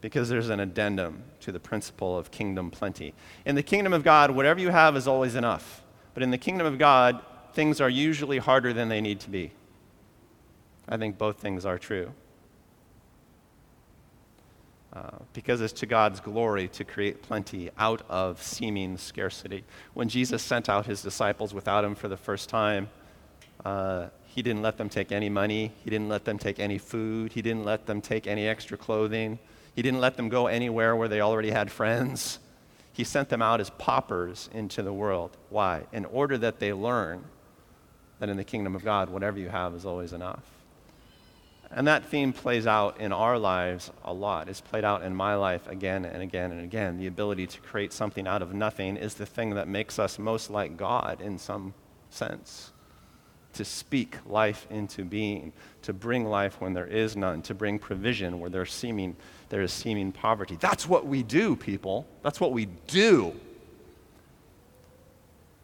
because 0.00 0.28
there's 0.28 0.48
an 0.48 0.60
addendum 0.60 1.22
to 1.40 1.50
the 1.50 1.58
principle 1.58 2.16
of 2.16 2.30
kingdom 2.30 2.70
plenty. 2.70 3.14
In 3.44 3.54
the 3.54 3.62
kingdom 3.62 3.92
of 3.92 4.04
God, 4.04 4.30
whatever 4.30 4.60
you 4.60 4.68
have 4.68 4.96
is 4.96 5.08
always 5.08 5.34
enough. 5.34 5.82
But 6.14 6.22
in 6.22 6.30
the 6.30 6.38
kingdom 6.38 6.66
of 6.66 6.78
God, 6.78 7.20
things 7.58 7.80
are 7.80 7.90
usually 7.90 8.38
harder 8.38 8.72
than 8.72 8.88
they 8.88 9.00
need 9.00 9.18
to 9.18 9.28
be. 9.28 9.50
I 10.88 10.96
think 10.96 11.18
both 11.18 11.40
things 11.40 11.66
are 11.66 11.76
true. 11.76 12.12
Uh, 14.92 15.18
because 15.32 15.60
it's 15.60 15.72
to 15.72 15.84
God's 15.84 16.20
glory 16.20 16.68
to 16.68 16.84
create 16.84 17.20
plenty 17.20 17.70
out 17.76 18.02
of 18.08 18.40
seeming 18.40 18.96
scarcity. 18.96 19.64
When 19.92 20.08
Jesus 20.08 20.40
sent 20.40 20.68
out 20.68 20.86
his 20.86 21.02
disciples 21.02 21.52
without 21.52 21.84
him 21.84 21.96
for 21.96 22.06
the 22.06 22.16
first 22.16 22.48
time, 22.48 22.90
uh, 23.64 24.06
he 24.24 24.40
didn't 24.40 24.62
let 24.62 24.76
them 24.76 24.88
take 24.88 25.10
any 25.10 25.28
money, 25.28 25.72
he 25.82 25.90
didn't 25.90 26.08
let 26.08 26.24
them 26.24 26.38
take 26.38 26.60
any 26.60 26.78
food, 26.78 27.32
he 27.32 27.42
didn't 27.42 27.64
let 27.64 27.86
them 27.86 28.00
take 28.00 28.28
any 28.28 28.46
extra 28.46 28.76
clothing, 28.76 29.36
he 29.74 29.82
didn't 29.82 30.00
let 30.00 30.16
them 30.16 30.28
go 30.28 30.46
anywhere 30.46 30.94
where 30.94 31.08
they 31.08 31.20
already 31.20 31.50
had 31.50 31.72
friends. 31.72 32.38
He 32.92 33.02
sent 33.02 33.30
them 33.30 33.42
out 33.42 33.60
as 33.60 33.70
paupers 33.70 34.48
into 34.52 34.80
the 34.80 34.92
world. 34.92 35.36
Why? 35.50 35.86
In 35.92 36.04
order 36.04 36.38
that 36.38 36.60
they 36.60 36.72
learn 36.72 37.24
that 38.18 38.28
in 38.28 38.36
the 38.36 38.44
kingdom 38.44 38.74
of 38.74 38.84
God, 38.84 39.08
whatever 39.10 39.38
you 39.38 39.48
have 39.48 39.74
is 39.74 39.84
always 39.84 40.12
enough. 40.12 40.42
And 41.70 41.86
that 41.86 42.06
theme 42.06 42.32
plays 42.32 42.66
out 42.66 42.98
in 42.98 43.12
our 43.12 43.38
lives 43.38 43.90
a 44.04 44.12
lot. 44.12 44.48
It's 44.48 44.60
played 44.60 44.84
out 44.84 45.02
in 45.02 45.14
my 45.14 45.34
life 45.34 45.66
again 45.68 46.06
and 46.06 46.22
again 46.22 46.50
and 46.50 46.62
again. 46.62 46.96
The 46.96 47.06
ability 47.06 47.46
to 47.46 47.60
create 47.60 47.92
something 47.92 48.26
out 48.26 48.40
of 48.40 48.54
nothing 48.54 48.96
is 48.96 49.14
the 49.14 49.26
thing 49.26 49.50
that 49.50 49.68
makes 49.68 49.98
us 49.98 50.18
most 50.18 50.48
like 50.48 50.78
God 50.78 51.20
in 51.20 51.38
some 51.38 51.74
sense. 52.08 52.72
To 53.54 53.64
speak 53.64 54.16
life 54.24 54.66
into 54.70 55.04
being, 55.04 55.52
to 55.82 55.92
bring 55.92 56.24
life 56.24 56.60
when 56.60 56.72
there 56.72 56.86
is 56.86 57.16
none, 57.16 57.42
to 57.42 57.54
bring 57.54 57.78
provision 57.78 58.40
where 58.40 58.48
there, 58.48 58.64
seeming, 58.64 59.16
there 59.50 59.60
is 59.60 59.72
seeming 59.72 60.10
poverty. 60.10 60.56
That's 60.58 60.88
what 60.88 61.06
we 61.06 61.22
do, 61.22 61.54
people. 61.54 62.06
That's 62.22 62.40
what 62.40 62.52
we 62.52 62.66
do. 62.86 63.38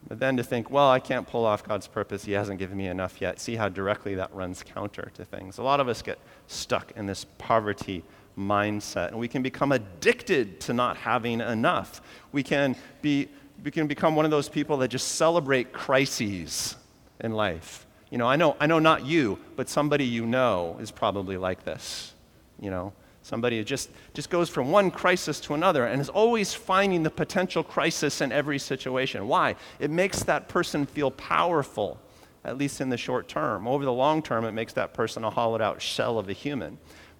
But 0.07 0.19
then 0.19 0.37
to 0.37 0.43
think, 0.43 0.71
well, 0.71 0.91
I 0.91 1.01
can't 1.01 1.27
pull 1.27 1.47
off 1.47 1.65
God's 1.65 1.87
purpose. 1.87 2.25
He 2.25 2.33
hasn't 2.33 2.59
given 2.59 2.77
me 2.77 2.89
enough 2.89 3.21
yet. 3.21 3.41
See 3.41 3.57
how 3.57 3.69
directly 3.69 4.15
that 4.17 4.35
runs 4.35 4.63
counter 4.63 5.11
to 5.15 5.25
things. 5.25 5.59
A 5.59 5.63
lot 5.63 5.81
of 5.81 5.89
us 5.89 6.03
get 6.03 6.19
stuck 6.47 6.93
in 6.97 7.07
this 7.07 7.25
poverty 7.39 8.05
mindset, 8.37 9.09
and 9.09 9.19
we 9.19 9.29
can 9.29 9.43
become 9.43 9.73
addicted 9.73 10.61
to 10.61 10.75
not 10.75 10.97
having 10.97 11.41
enough. 11.41 12.03
We 12.33 12.43
can, 12.43 12.77
be, 13.01 13.29
we 13.63 13.71
can 13.71 13.87
become 13.87 14.15
one 14.15 14.25
of 14.25 14.31
those 14.31 14.49
people 14.49 14.77
that 14.79 14.89
just 14.89 15.13
celebrate 15.13 15.73
crises 15.73 16.77
in 17.21 17.33
life. 17.33 17.87
You 18.11 18.19
know, 18.19 18.27
I 18.27 18.37
know, 18.37 18.57
I 18.61 18.67
know 18.67 18.79
not 18.79 19.07
you, 19.07 19.39
but 19.57 19.69
somebody 19.69 20.05
you 20.05 20.27
know 20.27 20.77
is 20.81 20.91
probably 20.91 21.37
like 21.37 21.65
this. 21.65 22.13
You 22.61 22.71
know, 22.71 22.93
Somebody 23.25 23.57
who 23.57 23.65
just, 23.65 23.89
just 24.13 24.29
goes 24.29 24.51
from 24.51 24.71
one 24.71 24.91
crisis 24.91 25.41
to 25.41 25.55
another 25.55 25.87
and 25.87 25.99
is 25.99 26.11
always 26.11 26.53
finding 26.53 27.03
the 27.03 27.11
potential 27.11 27.65
crisis 27.65 28.21
in 28.21 28.31
every 28.31 28.59
situation. 28.59 29.27
Why? 29.27 29.57
It 29.79 29.91
makes 29.91 30.23
that 30.25 30.47
person 30.47 30.85
feel 30.85 31.11
powerful, 31.11 31.99
at 32.45 32.59
least 32.59 32.83
in 32.83 32.91
the 32.91 32.99
short 32.99 33.27
term. 33.27 33.67
Over 33.67 33.87
the 33.87 33.93
long 33.95 34.21
term, 34.21 34.45
it 34.45 34.53
makes 34.53 34.75
that 34.75 34.93
person 34.93 35.25
a 35.25 35.31
hollowed 35.31 35.63
out 35.63 35.81
shell 35.81 36.19
of 36.19 36.29
a 36.29 36.35
human. 36.35 36.77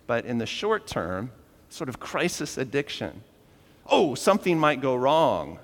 But 0.07 0.27
in 0.27 0.37
the 0.37 0.45
short 0.45 0.87
term, 0.87 1.33
sort 1.71 1.89
of 1.89 1.99
crisis 2.01 2.59
addiction. 2.59 3.23
Oh, 3.87 4.15
something 4.15 4.59
might 4.59 4.83
go 4.83 4.95
wrong. 4.95 5.59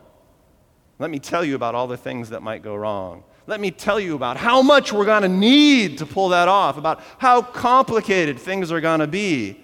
Let 0.98 1.10
me 1.10 1.18
tell 1.18 1.44
you 1.44 1.54
about 1.54 1.74
all 1.74 1.86
the 1.86 1.98
things 1.98 2.30
that 2.30 2.42
might 2.42 2.62
go 2.62 2.74
wrong. 2.74 3.24
Let 3.46 3.60
me 3.60 3.70
tell 3.70 4.00
you 4.00 4.14
about 4.14 4.38
how 4.38 4.62
much 4.62 4.90
we're 4.90 5.04
going 5.04 5.20
to 5.20 5.28
need 5.28 5.98
to 5.98 6.06
pull 6.06 6.30
that 6.30 6.48
off, 6.48 6.78
about 6.78 7.02
how 7.18 7.42
complicated 7.42 8.38
things 8.38 8.72
are 8.72 8.80
going 8.80 9.00
to 9.00 9.06
be. 9.06 9.60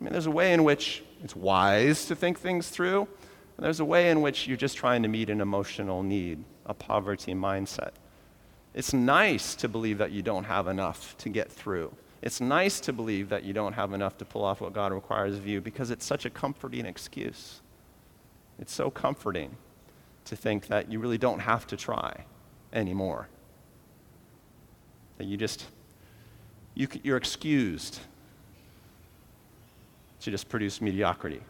I 0.00 0.04
mean, 0.04 0.12
there's 0.12 0.26
a 0.26 0.30
way 0.30 0.52
in 0.52 0.64
which 0.64 1.02
it's 1.22 1.36
wise 1.36 2.06
to 2.06 2.16
think 2.16 2.38
things 2.38 2.70
through, 2.70 3.00
and 3.56 3.66
there's 3.66 3.80
a 3.80 3.84
way 3.84 4.10
in 4.10 4.22
which 4.22 4.46
you're 4.46 4.56
just 4.56 4.76
trying 4.76 5.02
to 5.02 5.08
meet 5.08 5.28
an 5.28 5.40
emotional 5.40 6.02
need, 6.02 6.42
a 6.64 6.72
poverty 6.72 7.34
mindset. 7.34 7.90
It's 8.72 8.94
nice 8.94 9.54
to 9.56 9.68
believe 9.68 9.98
that 9.98 10.10
you 10.10 10.22
don't 10.22 10.44
have 10.44 10.68
enough 10.68 11.16
to 11.18 11.28
get 11.28 11.52
through. 11.52 11.92
It's 12.22 12.40
nice 12.40 12.80
to 12.80 12.92
believe 12.92 13.28
that 13.28 13.44
you 13.44 13.52
don't 13.52 13.72
have 13.72 13.92
enough 13.92 14.16
to 14.18 14.24
pull 14.24 14.44
off 14.44 14.60
what 14.60 14.72
God 14.72 14.92
requires 14.92 15.36
of 15.36 15.46
you 15.46 15.60
because 15.60 15.90
it's 15.90 16.04
such 16.04 16.24
a 16.24 16.30
comforting 16.30 16.86
excuse. 16.86 17.60
It's 18.58 18.72
so 18.72 18.90
comforting 18.90 19.56
to 20.26 20.36
think 20.36 20.68
that 20.68 20.90
you 20.90 20.98
really 20.98 21.18
don't 21.18 21.40
have 21.40 21.66
to 21.68 21.76
try 21.76 22.24
anymore. 22.72 23.28
That 25.18 25.24
you 25.24 25.36
just, 25.36 25.66
you, 26.74 26.88
you're 27.02 27.16
excused 27.16 28.00
to 30.20 30.30
just 30.30 30.48
produce 30.48 30.80
mediocrity 30.80 31.40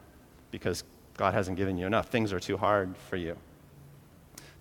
because 0.51 0.85
God 1.17 1.35
hasn't 1.35 1.57
given 1.57 1.77
you 1.77 1.87
enough. 1.87 2.09
Things 2.09 2.33
are 2.33 2.41
too 2.41 2.57
hard 2.57 2.97
for 3.09 3.17
you. 3.17 3.37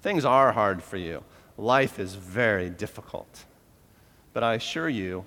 Things 0.01 0.25
are 0.25 0.51
hard 0.51 0.81
for 0.81 0.97
you. 0.97 1.23
Life 1.57 1.99
is 1.99 2.15
very 2.15 2.69
difficult. 2.69 3.45
But 4.33 4.43
I 4.43 4.55
assure 4.55 4.89
you, 4.89 5.25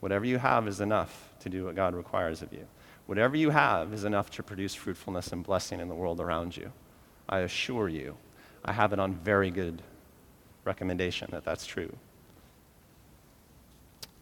whatever 0.00 0.24
you 0.24 0.38
have 0.38 0.68
is 0.68 0.80
enough 0.80 1.30
to 1.40 1.48
do 1.48 1.64
what 1.64 1.74
God 1.74 1.94
requires 1.94 2.42
of 2.42 2.52
you. 2.52 2.66
Whatever 3.06 3.36
you 3.36 3.50
have 3.50 3.92
is 3.92 4.04
enough 4.04 4.30
to 4.32 4.42
produce 4.42 4.74
fruitfulness 4.74 5.32
and 5.32 5.42
blessing 5.42 5.80
in 5.80 5.88
the 5.88 5.94
world 5.94 6.20
around 6.20 6.56
you. 6.56 6.72
I 7.28 7.40
assure 7.40 7.88
you, 7.88 8.16
I 8.64 8.72
have 8.72 8.92
it 8.92 8.98
on 8.98 9.14
very 9.14 9.50
good 9.50 9.82
recommendation 10.64 11.28
that 11.32 11.44
that's 11.44 11.66
true. 11.66 11.96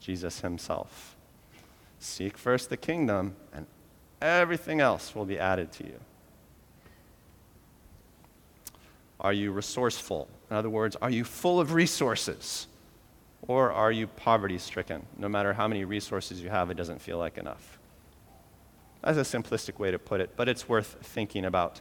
Jesus 0.00 0.40
himself. 0.40 1.16
Seek 1.98 2.38
first 2.38 2.70
the 2.70 2.76
kingdom, 2.76 3.34
and 3.52 3.66
Everything 4.20 4.80
else 4.80 5.14
will 5.14 5.24
be 5.24 5.38
added 5.38 5.72
to 5.72 5.84
you. 5.84 6.00
Are 9.20 9.32
you 9.32 9.50
resourceful? 9.52 10.28
In 10.50 10.56
other 10.56 10.70
words, 10.70 10.96
are 10.96 11.10
you 11.10 11.24
full 11.24 11.60
of 11.60 11.72
resources? 11.72 12.66
Or 13.48 13.72
are 13.72 13.92
you 13.92 14.06
poverty 14.06 14.58
stricken? 14.58 15.06
No 15.18 15.28
matter 15.28 15.52
how 15.52 15.68
many 15.68 15.84
resources 15.84 16.40
you 16.40 16.48
have, 16.48 16.70
it 16.70 16.76
doesn't 16.76 17.00
feel 17.00 17.18
like 17.18 17.38
enough. 17.38 17.78
That's 19.02 19.18
a 19.18 19.38
simplistic 19.38 19.78
way 19.78 19.90
to 19.90 19.98
put 19.98 20.20
it, 20.20 20.30
but 20.36 20.48
it's 20.48 20.68
worth 20.68 20.96
thinking 21.02 21.44
about. 21.44 21.80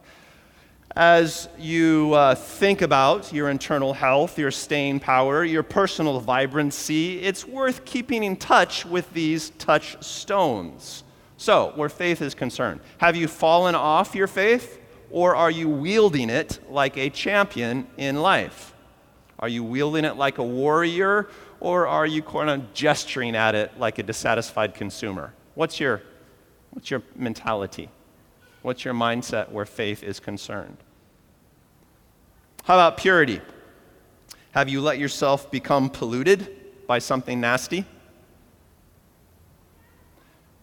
As 0.96 1.50
you 1.58 2.14
uh, 2.14 2.36
think 2.36 2.82
about 2.82 3.34
your 3.34 3.50
internal 3.50 3.94
health, 3.94 4.38
your 4.38 4.52
staying 4.52 5.00
power, 5.00 5.44
your 5.44 5.64
personal 5.64 6.20
vibrancy, 6.20 7.20
it's 7.20 7.46
worth 7.46 7.84
keeping 7.84 8.24
in 8.24 8.36
touch 8.38 8.86
with 8.86 9.12
these 9.12 9.50
touchstones. 9.52 11.04
So, 11.38 11.74
where 11.76 11.90
faith 11.90 12.22
is 12.22 12.34
concerned, 12.34 12.80
have 12.98 13.16
you 13.16 13.28
fallen 13.28 13.76
off 13.76 14.16
your 14.16 14.28
faith 14.28 14.80
or 15.12 15.36
are 15.36 15.52
you 15.52 15.68
wielding 15.68 16.30
it 16.30 16.60
like 16.70 16.98
a 16.98 17.10
champion 17.10 17.88
in 17.98 18.22
life? 18.22 18.74
Are 19.40 19.50
you 19.50 19.64
wielding 19.64 20.06
it 20.06 20.16
like 20.16 20.38
a 20.38 20.44
warrior 20.44 21.28
or 21.60 21.88
are 21.88 22.06
you 22.06 22.22
kind 22.22 22.50
of 22.50 22.74
gesturing 22.74 23.36
at 23.36 23.54
it 23.54 23.78
like 23.78 24.00
a 24.00 24.04
dissatisfied 24.04 24.76
consumer? 24.76 25.34
What's 25.56 25.80
your, 25.80 26.02
what's 26.72 26.90
your 26.90 27.02
mentality? 27.16 27.90
What's 28.62 28.86
your 28.86 28.94
mindset 28.94 29.52
where 29.52 29.66
faith 29.66 30.04
is 30.04 30.20
concerned? 30.20 30.78
How 32.64 32.76
about 32.76 32.98
purity? 32.98 33.42
Have 34.52 34.70
you 34.70 34.82
let 34.82 34.98
yourself 34.98 35.52
become 35.52 35.90
polluted 35.90 36.88
by 36.88 37.00
something 37.00 37.42
nasty? 37.42 37.86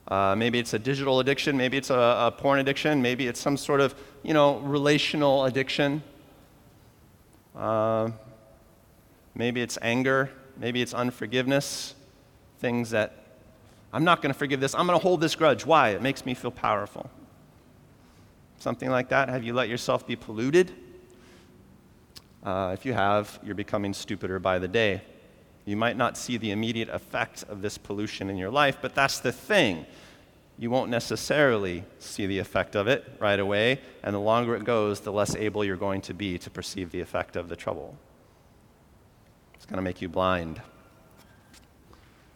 Uh, 0.08 0.34
maybe 0.36 0.58
it's 0.58 0.74
a 0.74 0.78
digital 0.78 1.20
addiction, 1.20 1.56
maybe 1.56 1.76
it's 1.76 1.90
a, 1.90 1.94
a, 1.94 2.34
porn 2.36 2.58
addiction, 2.58 3.00
maybe 3.00 3.28
it's 3.28 3.40
some 3.40 3.56
sort 3.56 3.80
of, 3.80 3.94
you 4.22 4.34
know, 4.34 4.58
relational 4.58 5.44
addiction. 5.44 6.02
Uh, 7.56 8.10
maybe 9.34 9.60
it's 9.60 9.78
anger, 9.80 10.30
maybe 10.58 10.82
it's 10.82 10.92
unforgiveness, 10.92 11.94
things 12.58 12.90
that 12.90 13.22
I'm 13.92 14.04
not 14.04 14.22
going 14.22 14.32
to 14.32 14.38
forgive 14.38 14.60
this, 14.60 14.74
I'm 14.74 14.86
going 14.86 14.98
to 14.98 15.02
hold 15.02 15.20
this 15.20 15.34
grudge. 15.34 15.64
Why? 15.64 15.90
It 15.90 16.02
makes 16.02 16.26
me 16.26 16.34
feel 16.34 16.50
powerful. 16.50 17.08
Something 18.58 18.90
like 18.90 19.08
that. 19.10 19.28
Have 19.28 19.44
you 19.44 19.54
let 19.54 19.68
yourself 19.68 20.06
be 20.06 20.16
polluted? 20.16 20.72
Uh, 22.42 22.70
if 22.74 22.84
you 22.84 22.92
have, 22.92 23.38
you're 23.44 23.54
becoming 23.54 23.92
stupider 23.92 24.38
by 24.38 24.58
the 24.58 24.68
day. 24.68 25.02
You 25.64 25.76
might 25.76 25.96
not 25.96 26.16
see 26.16 26.36
the 26.36 26.50
immediate 26.50 26.88
effect 26.88 27.44
of 27.48 27.62
this 27.62 27.78
pollution 27.78 28.28
in 28.28 28.36
your 28.36 28.50
life, 28.50 28.78
but 28.82 28.94
that's 28.94 29.20
the 29.20 29.32
thing 29.32 29.86
you 30.58 30.70
won't 30.70 30.90
necessarily 30.90 31.84
see 31.98 32.26
the 32.26 32.38
effect 32.38 32.76
of 32.76 32.86
it 32.86 33.16
right 33.18 33.40
away, 33.40 33.80
and 34.02 34.14
the 34.14 34.20
longer 34.20 34.54
it 34.54 34.64
goes, 34.64 35.00
the 35.00 35.12
less 35.12 35.34
able 35.34 35.64
you're 35.64 35.76
going 35.76 36.00
to 36.02 36.14
be 36.14 36.38
to 36.38 36.50
perceive 36.50 36.90
the 36.90 37.00
effect 37.00 37.36
of 37.36 37.48
the 37.48 37.56
trouble. 37.56 37.96
It's 39.54 39.66
going 39.66 39.76
to 39.76 39.82
make 39.82 40.02
you 40.02 40.08
blind. 40.08 40.60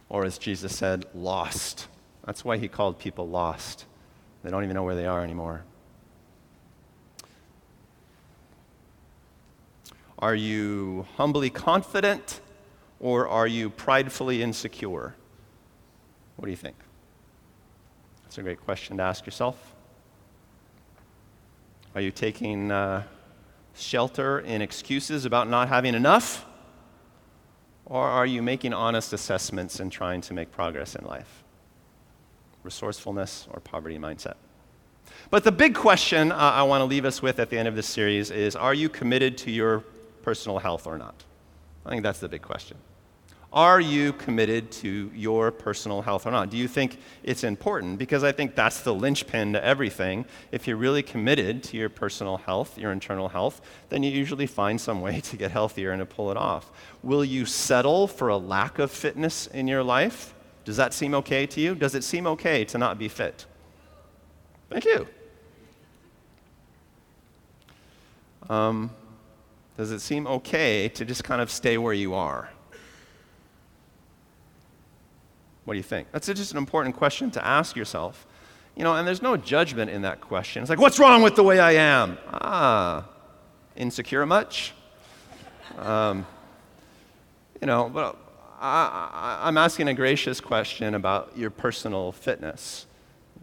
Or, 0.08 0.24
as 0.24 0.38
Jesus 0.38 0.76
said, 0.76 1.04
lost. 1.14 1.88
That's 2.24 2.44
why 2.44 2.58
he 2.58 2.68
called 2.68 2.98
people 2.98 3.28
lost. 3.28 3.84
They 4.42 4.50
don't 4.50 4.62
even 4.62 4.74
know 4.74 4.84
where 4.84 4.94
they 4.94 5.06
are 5.06 5.22
anymore. 5.22 5.64
Are 10.18 10.34
you 10.34 11.06
humbly 11.16 11.50
confident 11.50 12.40
or 13.00 13.28
are 13.28 13.46
you 13.46 13.70
pridefully 13.70 14.42
insecure? 14.42 15.14
What 16.36 16.46
do 16.46 16.50
you 16.50 16.56
think? 16.56 16.76
That's 18.24 18.38
a 18.38 18.42
great 18.42 18.60
question 18.64 18.96
to 18.98 19.02
ask 19.02 19.24
yourself. 19.24 19.74
Are 21.94 22.00
you 22.00 22.10
taking 22.10 22.70
uh, 22.70 23.04
shelter 23.74 24.40
in 24.40 24.60
excuses 24.60 25.24
about 25.24 25.48
not 25.48 25.68
having 25.68 25.94
enough? 25.94 26.44
Or 27.86 28.04
are 28.04 28.26
you 28.26 28.42
making 28.42 28.72
honest 28.72 29.12
assessments 29.12 29.80
and 29.80 29.90
trying 29.90 30.20
to 30.22 30.34
make 30.34 30.50
progress 30.50 30.94
in 30.94 31.04
life? 31.04 31.44
Resourcefulness 32.64 33.46
or 33.50 33.60
poverty 33.60 33.98
mindset? 33.98 34.34
But 35.30 35.44
the 35.44 35.52
big 35.52 35.74
question 35.74 36.32
uh, 36.32 36.36
I 36.36 36.64
want 36.64 36.80
to 36.82 36.84
leave 36.84 37.04
us 37.04 37.22
with 37.22 37.38
at 37.38 37.48
the 37.48 37.58
end 37.58 37.68
of 37.68 37.76
this 37.76 37.86
series 37.86 38.30
is 38.30 38.56
Are 38.56 38.74
you 38.74 38.88
committed 38.88 39.38
to 39.38 39.50
your 39.50 39.84
personal 40.22 40.58
health 40.58 40.86
or 40.86 40.98
not? 40.98 41.24
I 41.86 41.90
think 41.90 42.02
that's 42.02 42.20
the 42.20 42.28
big 42.28 42.42
question. 42.42 42.76
Are 43.52 43.80
you 43.80 44.12
committed 44.12 44.70
to 44.72 45.10
your 45.14 45.50
personal 45.50 46.02
health 46.02 46.26
or 46.26 46.30
not? 46.30 46.50
Do 46.50 46.56
you 46.56 46.66
think 46.68 46.98
it's 47.22 47.44
important? 47.44 47.98
Because 47.98 48.24
I 48.24 48.32
think 48.32 48.54
that's 48.54 48.80
the 48.80 48.92
linchpin 48.92 49.52
to 49.52 49.64
everything. 49.64 50.26
If 50.50 50.66
you're 50.66 50.76
really 50.76 51.02
committed 51.02 51.62
to 51.64 51.76
your 51.76 51.88
personal 51.88 52.38
health, 52.38 52.76
your 52.76 52.92
internal 52.92 53.28
health, 53.28 53.60
then 53.88 54.02
you 54.02 54.10
usually 54.10 54.46
find 54.46 54.80
some 54.80 55.00
way 55.00 55.20
to 55.20 55.36
get 55.36 55.52
healthier 55.52 55.92
and 55.92 56.00
to 56.00 56.06
pull 56.06 56.30
it 56.30 56.36
off. 56.36 56.70
Will 57.02 57.24
you 57.24 57.46
settle 57.46 58.08
for 58.08 58.28
a 58.28 58.36
lack 58.36 58.78
of 58.78 58.90
fitness 58.90 59.46
in 59.46 59.68
your 59.68 59.82
life? 59.82 60.34
Does 60.64 60.76
that 60.76 60.92
seem 60.92 61.14
okay 61.14 61.46
to 61.46 61.60
you? 61.60 61.76
Does 61.76 61.94
it 61.94 62.02
seem 62.02 62.26
okay 62.26 62.64
to 62.66 62.78
not 62.78 62.98
be 62.98 63.08
fit? 63.08 63.46
Thank 64.68 64.84
you. 64.84 65.06
Um, 68.50 68.90
does 69.76 69.90
it 69.90 70.00
seem 70.00 70.26
okay 70.26 70.88
to 70.88 71.04
just 71.04 71.22
kind 71.22 71.40
of 71.42 71.50
stay 71.50 71.76
where 71.76 71.92
you 71.92 72.14
are? 72.14 72.48
What 75.64 75.74
do 75.74 75.78
you 75.78 75.82
think? 75.82 76.08
That's 76.12 76.28
just 76.28 76.52
an 76.52 76.58
important 76.58 76.96
question 76.96 77.30
to 77.32 77.44
ask 77.44 77.76
yourself. 77.76 78.26
You 78.76 78.84
know, 78.84 78.94
and 78.94 79.06
there's 79.06 79.22
no 79.22 79.36
judgment 79.36 79.90
in 79.90 80.02
that 80.02 80.20
question. 80.20 80.62
It's 80.62 80.70
like, 80.70 80.78
what's 80.78 80.98
wrong 80.98 81.22
with 81.22 81.34
the 81.34 81.42
way 81.42 81.58
I 81.58 81.72
am? 81.72 82.18
Ah, 82.28 83.08
insecure 83.74 84.24
much? 84.26 84.74
Um, 85.78 86.26
you 87.60 87.66
know, 87.66 87.90
but 87.92 88.16
I, 88.60 89.48
am 89.48 89.58
asking 89.58 89.88
a 89.88 89.94
gracious 89.94 90.40
question 90.40 90.94
about 90.94 91.36
your 91.36 91.50
personal 91.50 92.12
fitness. 92.12 92.86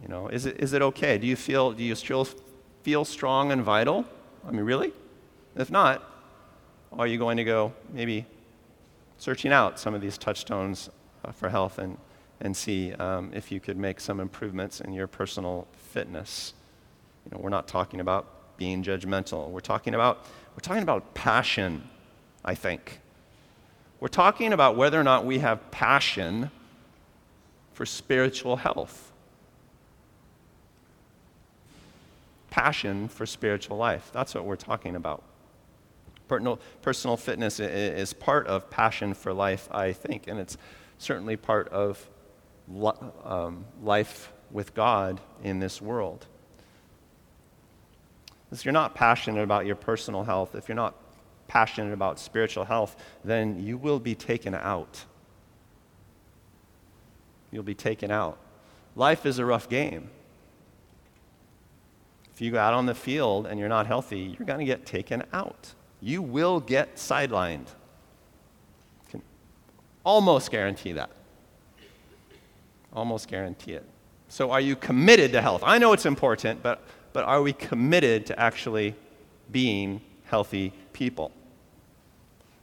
You 0.02 0.08
know, 0.08 0.28
is 0.28 0.46
it, 0.46 0.58
is 0.58 0.72
it 0.72 0.82
okay? 0.82 1.18
Do 1.18 1.26
you 1.26 1.36
feel, 1.36 1.72
do 1.72 1.82
you 1.82 1.94
still 1.94 2.26
feel 2.82 3.04
strong 3.04 3.52
and 3.52 3.62
vital? 3.62 4.04
I 4.46 4.50
mean, 4.50 4.64
really? 4.64 4.92
If 5.56 5.70
not, 5.70 6.02
are 6.98 7.06
you 7.06 7.18
going 7.18 7.36
to 7.36 7.44
go 7.44 7.72
maybe 7.92 8.26
searching 9.18 9.52
out 9.52 9.78
some 9.78 9.94
of 9.94 10.00
these 10.00 10.18
touchstones 10.18 10.90
uh, 11.24 11.32
for 11.32 11.48
health 11.48 11.78
and 11.78 11.96
and 12.40 12.56
see 12.56 12.92
um, 12.94 13.30
if 13.34 13.50
you 13.50 13.60
could 13.60 13.76
make 13.76 14.00
some 14.00 14.20
improvements 14.20 14.80
in 14.80 14.92
your 14.92 15.06
personal 15.06 15.66
fitness. 15.72 16.52
You 17.24 17.30
know, 17.30 17.42
we're 17.42 17.50
not 17.50 17.66
talking 17.66 18.00
about 18.00 18.56
being 18.56 18.82
judgmental. 18.82 19.50
We're 19.50 19.60
talking 19.60 19.94
about 19.94 20.26
we're 20.54 20.60
talking 20.60 20.82
about 20.82 21.14
passion, 21.14 21.88
I 22.44 22.54
think. 22.54 23.00
We're 23.98 24.08
talking 24.08 24.52
about 24.52 24.76
whether 24.76 25.00
or 25.00 25.04
not 25.04 25.24
we 25.24 25.38
have 25.38 25.70
passion 25.70 26.50
for 27.72 27.86
spiritual 27.86 28.56
health. 28.56 29.10
Passion 32.50 33.08
for 33.08 33.26
spiritual 33.26 33.76
life. 33.76 34.10
That's 34.12 34.34
what 34.34 34.44
we're 34.44 34.56
talking 34.56 34.94
about. 34.94 35.22
Personal, 36.28 37.16
fitness 37.16 37.60
is 37.60 38.12
part 38.12 38.46
of 38.46 38.70
passion 38.70 39.14
for 39.14 39.32
life, 39.32 39.68
I 39.70 39.92
think, 39.92 40.26
and 40.26 40.40
it's 40.40 40.56
certainly 40.98 41.36
part 41.36 41.68
of 41.68 42.08
um, 43.24 43.66
life 43.82 44.32
with 44.50 44.74
God 44.74 45.20
in 45.42 45.58
this 45.58 45.82
world. 45.82 46.26
If 48.50 48.64
you're 48.64 48.72
not 48.72 48.94
passionate 48.94 49.42
about 49.42 49.66
your 49.66 49.76
personal 49.76 50.24
health, 50.24 50.54
if 50.54 50.68
you're 50.68 50.76
not 50.76 50.94
passionate 51.48 51.92
about 51.92 52.18
spiritual 52.18 52.64
health, 52.64 52.96
then 53.24 53.62
you 53.62 53.76
will 53.76 53.98
be 53.98 54.14
taken 54.14 54.54
out. 54.54 55.04
You'll 57.50 57.64
be 57.64 57.74
taken 57.74 58.10
out. 58.10 58.38
Life 58.96 59.26
is 59.26 59.38
a 59.38 59.44
rough 59.44 59.68
game. 59.68 60.08
If 62.32 62.40
you 62.40 62.50
go 62.50 62.58
out 62.58 62.74
on 62.74 62.86
the 62.86 62.94
field 62.94 63.46
and 63.46 63.60
you're 63.60 63.68
not 63.68 63.86
healthy, 63.86 64.36
you're 64.38 64.46
going 64.46 64.60
to 64.60 64.64
get 64.64 64.86
taken 64.86 65.22
out. 65.32 65.74
You 66.04 66.20
will 66.20 66.60
get 66.60 66.96
sidelined. 66.96 67.64
Can 69.10 69.22
almost 70.04 70.50
guarantee 70.50 70.92
that. 70.92 71.08
Almost 72.92 73.26
guarantee 73.26 73.72
it. 73.72 73.86
So, 74.28 74.50
are 74.50 74.60
you 74.60 74.76
committed 74.76 75.32
to 75.32 75.40
health? 75.40 75.62
I 75.64 75.78
know 75.78 75.94
it's 75.94 76.04
important, 76.04 76.62
but, 76.62 76.84
but 77.14 77.24
are 77.24 77.40
we 77.40 77.54
committed 77.54 78.26
to 78.26 78.38
actually 78.38 78.94
being 79.50 80.02
healthy 80.26 80.74
people? 80.92 81.32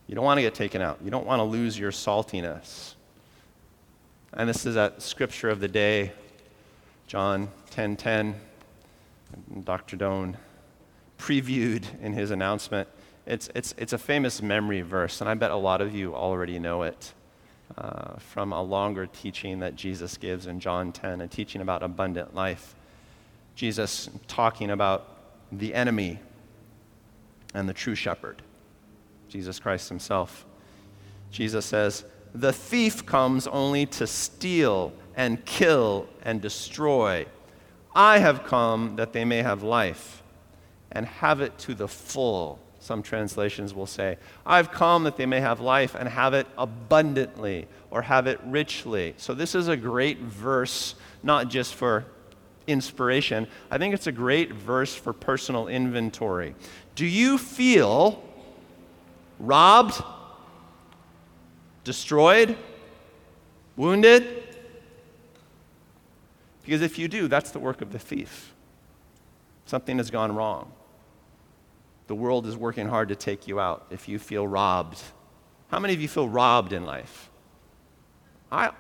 You 0.06 0.14
don't 0.14 0.24
want 0.24 0.38
to 0.38 0.44
get 0.44 0.54
taken 0.54 0.84
out. 0.84 1.00
You 1.04 1.10
don't 1.10 1.26
want 1.26 1.40
to 1.40 1.44
lose 1.44 1.80
your 1.80 1.92
saltiness. 1.92 2.94
And 4.34 4.48
this 4.48 4.68
is 4.68 4.76
a 4.76 4.94
scripture 5.00 5.50
of 5.50 5.60
the 5.60 5.68
day, 5.68 6.12
John 7.08 7.48
10:10. 7.72 7.98
10, 7.98 7.98
10, 7.98 8.36
Dr. 9.64 9.96
Doan 9.96 10.38
previewed 11.18 11.86
in 12.04 12.14
his 12.14 12.30
announcement. 12.30 12.88
It's, 13.26 13.50
it's, 13.54 13.74
it's 13.78 13.94
a 13.94 13.98
famous 13.98 14.42
memory 14.42 14.82
verse, 14.82 15.22
and 15.22 15.30
I 15.30 15.34
bet 15.36 15.52
a 15.52 15.56
lot 15.56 15.82
of 15.82 15.94
you 15.94 16.16
already 16.16 16.60
know 16.60 16.84
it 16.84 17.14
uh, 17.78 18.18
from 18.18 18.52
a 18.52 18.62
longer 18.62 19.06
teaching 19.06 19.60
that 19.60 19.76
Jesus 19.76 20.18
gives 20.18 20.48
in 20.48 20.60
John 20.60 20.92
10, 20.92 21.22
a 21.22 21.28
teaching 21.28 21.62
about 21.62 21.84
abundant 21.84 22.36
life. 22.36 22.76
Jesus 23.56 24.10
talking 24.28 24.72
about 24.72 25.08
the 25.52 25.74
enemy 25.74 26.20
and 27.54 27.68
the 27.68 27.74
true 27.74 27.96
shepherd, 27.96 28.42
Jesus 29.30 29.60
Christ 29.60 29.90
himself. 29.90 30.46
Jesus 31.32 31.66
says, 31.66 32.06
The 32.34 32.54
thief 32.54 33.06
comes 33.06 33.48
only 33.48 33.86
to 33.88 34.08
steal 34.08 34.94
and 35.16 35.44
kill 35.46 36.08
and 36.24 36.42
destroy. 36.42 37.26
I 37.94 38.20
have 38.20 38.44
come 38.44 38.96
that 38.96 39.14
they 39.14 39.26
may 39.26 39.42
have 39.42 39.64
life 39.64 40.24
and 40.92 41.06
have 41.06 41.42
it 41.42 41.58
to 41.60 41.76
the 41.76 41.88
full. 41.88 42.60
Some 42.92 43.04
translations 43.04 43.74
will 43.74 43.88
say, 43.88 44.18
I've 44.46 44.70
come 44.70 45.06
that 45.06 45.16
they 45.16 45.26
may 45.26 45.40
have 45.40 45.62
life 45.62 45.96
and 45.96 46.10
have 46.10 46.34
it 46.34 46.46
abundantly 46.58 47.70
or 47.90 48.02
have 48.02 48.28
it 48.28 48.38
richly. 48.44 49.14
So, 49.16 49.34
this 49.34 49.56
is 49.56 49.70
a 49.70 49.78
great 49.78 50.18
verse, 50.18 50.96
not 51.24 51.48
just 51.48 51.74
for 51.74 52.04
inspiration. 52.68 53.48
I 53.70 53.78
think 53.78 53.94
it's 53.94 54.08
a 54.08 54.12
great 54.12 54.52
verse 54.52 54.94
for 54.94 55.14
personal 55.14 55.70
inventory. 55.70 56.54
Do 56.96 57.06
you 57.06 57.38
feel 57.38 58.22
robbed, 59.40 60.04
destroyed, 61.86 62.58
wounded? 63.78 64.44
Because 66.62 66.82
if 66.82 67.00
you 67.00 67.08
do, 67.08 67.30
that's 67.30 67.52
the 67.52 67.60
work 67.60 67.82
of 67.82 67.94
the 67.94 68.00
thief. 68.00 68.54
Something 69.66 69.96
has 69.96 70.12
gone 70.12 70.36
wrong. 70.36 70.74
The 72.12 72.16
world 72.16 72.46
is 72.46 72.58
working 72.58 72.90
hard 72.90 73.08
to 73.08 73.16
take 73.16 73.48
you 73.48 73.62
out 73.62 73.86
if 73.90 74.10
you 74.10 74.20
feel 74.20 74.46
robbed. 74.46 75.02
How 75.70 75.80
many 75.80 75.94
of 75.94 76.02
you 76.02 76.10
feel 76.10 76.28
robbed 76.28 76.74
in 76.74 76.86
life? 76.86 77.30
I, 78.52 78.72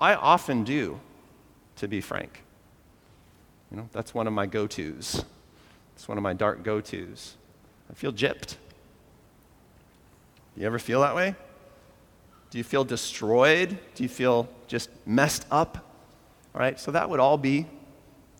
I 0.00 0.16
often 0.16 0.64
do, 0.64 0.98
to 1.76 1.86
be 1.86 2.00
frank. 2.00 2.42
You 3.70 3.76
know, 3.76 3.88
that's 3.92 4.12
one 4.12 4.26
of 4.26 4.32
my 4.32 4.46
go 4.46 4.66
tos. 4.66 5.24
It's 5.94 6.08
one 6.08 6.18
of 6.18 6.24
my 6.24 6.32
dark 6.32 6.64
go 6.64 6.80
tos. 6.80 7.36
I 7.88 7.94
feel 7.94 8.12
gypped. 8.12 8.56
Do 10.56 10.62
you 10.62 10.66
ever 10.66 10.80
feel 10.80 11.02
that 11.02 11.14
way? 11.14 11.36
Do 12.50 12.58
you 12.58 12.64
feel 12.64 12.82
destroyed? 12.82 13.78
Do 13.94 14.02
you 14.02 14.08
feel 14.08 14.48
just 14.66 14.90
messed 15.06 15.46
up? 15.48 15.78
All 16.56 16.60
right, 16.60 16.80
so 16.80 16.90
that 16.90 17.08
would 17.08 17.20
all 17.20 17.38
be 17.38 17.66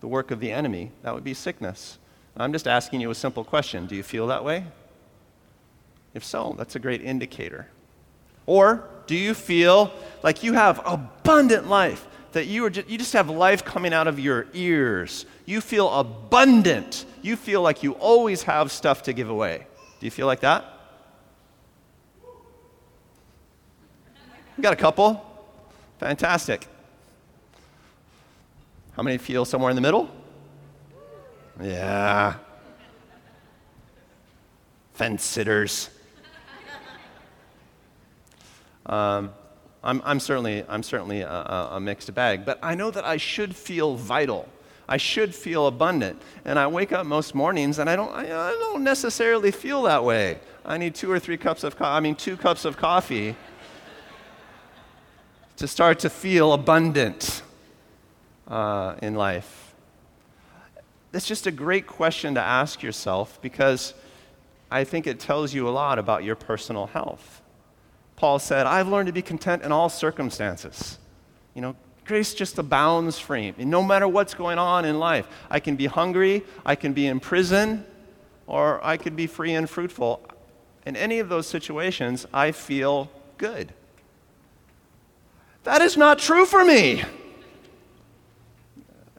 the 0.01 0.09
work 0.09 0.33
of 0.33 0.41
the 0.41 0.51
enemy. 0.51 0.91
That 1.03 1.15
would 1.15 1.23
be 1.23 1.35
sickness. 1.35 1.99
I'm 2.37 2.53
just 2.53 2.67
asking 2.67 3.01
you 3.01 3.11
a 3.11 3.15
simple 3.15 3.45
question 3.45 3.87
Do 3.87 3.95
you 3.95 4.03
feel 4.03 4.27
that 4.29 4.45
way? 4.45 4.65
If 6.15 6.25
so, 6.25 6.55
that's 6.59 6.77
a 6.77 6.79
great 6.79 7.03
indicator. 7.03 7.69
Or 8.47 8.89
do 9.07 9.17
you 9.17 9.35
feel 9.35 9.93
like 10.23 10.43
you 10.43 10.53
have 10.55 10.81
abundant 10.85 11.69
life? 11.69 12.07
That 12.33 12.47
you, 12.47 12.65
are 12.65 12.71
just, 12.71 12.89
you 12.89 12.97
just 12.97 13.13
have 13.13 13.29
life 13.29 13.63
coming 13.63 13.93
out 13.93 14.09
of 14.09 14.19
your 14.19 14.47
ears. 14.55 15.27
You 15.45 15.61
feel 15.61 15.91
abundant. 15.91 17.05
You 17.21 17.37
feel 17.37 17.61
like 17.61 17.83
you 17.83 17.93
always 17.93 18.43
have 18.45 18.73
stuff 18.73 19.03
to 19.03 19.13
give 19.13 19.29
away. 19.29 19.67
Do 20.01 20.07
you 20.07 20.11
feel 20.11 20.27
like 20.27 20.41
that? 20.41 20.65
You 24.57 24.63
got 24.63 24.73
a 24.73 24.77
couple? 24.77 25.25
Fantastic. 25.99 26.67
How 28.97 29.03
many 29.03 29.19
feel 29.19 29.45
somewhere 29.45 29.71
in 29.71 29.77
the 29.77 29.83
middle? 29.83 30.11
Yeah. 31.61 32.35
Fence 34.95 35.25
sitters. 35.25 35.91
Um, 38.87 39.33
I'm, 39.85 40.03
I'm 40.05 40.21
certainly, 40.21 40.65
I'm 40.69 40.83
certainly 40.83 41.21
a, 41.23 41.29
a 41.73 41.81
mixed 41.81 42.13
bag, 42.15 42.45
but 42.45 42.59
I 42.63 42.75
know 42.75 42.91
that 42.91 43.05
I 43.05 43.17
should 43.17 43.55
feel 43.55 43.97
vital. 43.97 44.49
I 44.89 44.97
should 44.97 45.35
feel 45.35 45.67
abundant. 45.67 46.21
And 46.45 46.59
I 46.59 46.67
wake 46.67 46.93
up 46.93 47.07
most 47.07 47.35
mornings 47.35 47.79
and 47.79 47.89
I 47.89 47.97
don't, 47.97 48.13
I, 48.13 48.25
I 48.25 48.51
don't 48.51 48.85
necessarily 48.85 49.51
feel 49.51 49.83
that 49.83 50.05
way. 50.05 50.39
I 50.65 50.79
need 50.79 50.95
two 50.95 51.11
or 51.11 51.19
three 51.19 51.37
cups 51.37 51.65
of 51.65 51.77
coffee, 51.77 51.97
I 51.97 52.01
mean, 52.01 52.15
two 52.15 52.37
cups 52.37 52.65
of 52.65 52.77
coffee 52.77 53.35
to 55.57 55.67
start 55.67 56.01
to 56.01 56.11
feel 56.11 56.53
abundant 56.53 57.43
uh, 58.49 58.97
in 59.03 59.15
life. 59.15 59.62
That's 61.13 61.27
just 61.27 61.47
a 61.47 61.51
great 61.51 61.87
question 61.87 62.35
to 62.35 62.41
ask 62.41 62.83
yourself 62.83 63.39
because 63.43 63.95
I 64.71 64.85
think 64.85 65.07
it 65.07 65.21
tells 65.21 65.53
you 65.53 65.69
a 65.69 65.71
lot 65.71 65.99
about 65.99 66.25
your 66.25 66.35
personal 66.35 66.87
health. 66.87 67.43
Paul 68.17 68.39
said, 68.39 68.67
I've 68.67 68.89
learned 68.89 69.09
to 69.09 69.13
be 69.13 69.21
content 69.21 69.63
in 69.63 69.73
all 69.73 69.91
circumstances. 69.91 70.99
You 71.55 71.61
know, 71.61 71.77
grace 72.07 72.33
just 72.33 72.59
abounds 72.59 73.19
for 73.19 73.35
me. 73.37 73.53
No 73.59 73.83
matter 73.83 74.09
what's 74.09 74.33
going 74.33 74.59
on 74.59 74.87
in 74.87 74.99
life, 74.99 75.29
I 75.51 75.61
can 75.61 75.77
be 75.77 75.87
hungry, 75.87 76.45
I 76.65 76.75
can 76.77 76.95
be 76.95 77.07
in 77.07 77.21
prison, 77.21 77.85
or 78.47 78.85
I 78.85 78.97
could 78.97 79.15
be 79.15 79.27
free 79.27 79.53
and 79.53 79.69
fruitful. 79.69 80.23
In 80.87 80.97
any 80.97 81.19
of 81.19 81.29
those 81.29 81.47
situations, 81.47 82.27
I 82.33 82.53
feel 82.53 83.11
good. 83.37 83.75
That 85.65 85.83
is 85.83 85.97
not 85.97 86.19
true 86.19 86.47
for 86.47 86.65
me. 86.65 87.05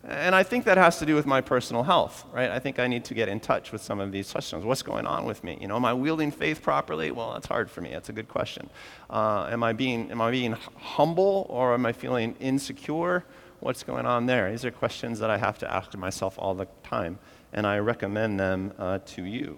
And 0.05 0.35
I 0.35 0.43
think 0.43 0.65
that 0.65 0.77
has 0.77 0.99
to 0.99 1.05
do 1.05 1.15
with 1.15 1.25
my 1.25 1.39
personal 1.39 1.83
health, 1.83 2.25
right? 2.33 2.51
I 2.51 2.59
think 2.59 2.77
I 2.77 2.87
need 2.87 3.05
to 3.05 3.13
get 3.13 3.29
in 3.29 3.39
touch 3.39 3.71
with 3.71 3.81
some 3.81 4.01
of 4.01 4.11
these 4.11 4.29
questions. 4.29 4.65
What's 4.65 4.81
going 4.81 5.07
on 5.07 5.23
with 5.23 5.45
me? 5.45 5.57
You 5.61 5.69
know, 5.69 5.77
am 5.77 5.85
I 5.85 5.93
wielding 5.93 6.29
faith 6.29 6.61
properly? 6.61 7.09
Well, 7.11 7.31
that's 7.33 7.47
hard 7.47 7.71
for 7.71 7.79
me. 7.79 7.91
That's 7.91 8.09
a 8.09 8.13
good 8.13 8.27
question. 8.27 8.69
Uh, 9.09 9.47
am, 9.49 9.63
I 9.63 9.71
being, 9.71 10.11
am 10.11 10.19
I 10.19 10.29
being 10.29 10.57
humble 10.77 11.45
or 11.49 11.73
am 11.73 11.85
I 11.85 11.93
feeling 11.93 12.35
insecure? 12.41 13.23
What's 13.61 13.83
going 13.83 14.05
on 14.05 14.25
there? 14.25 14.51
These 14.51 14.65
are 14.65 14.71
questions 14.71 15.19
that 15.19 15.29
I 15.29 15.37
have 15.37 15.57
to 15.59 15.73
ask 15.73 15.95
myself 15.95 16.35
all 16.37 16.53
the 16.53 16.67
time, 16.83 17.17
and 17.53 17.65
I 17.65 17.79
recommend 17.79 18.37
them 18.37 18.73
uh, 18.77 18.99
to 19.05 19.23
you. 19.23 19.57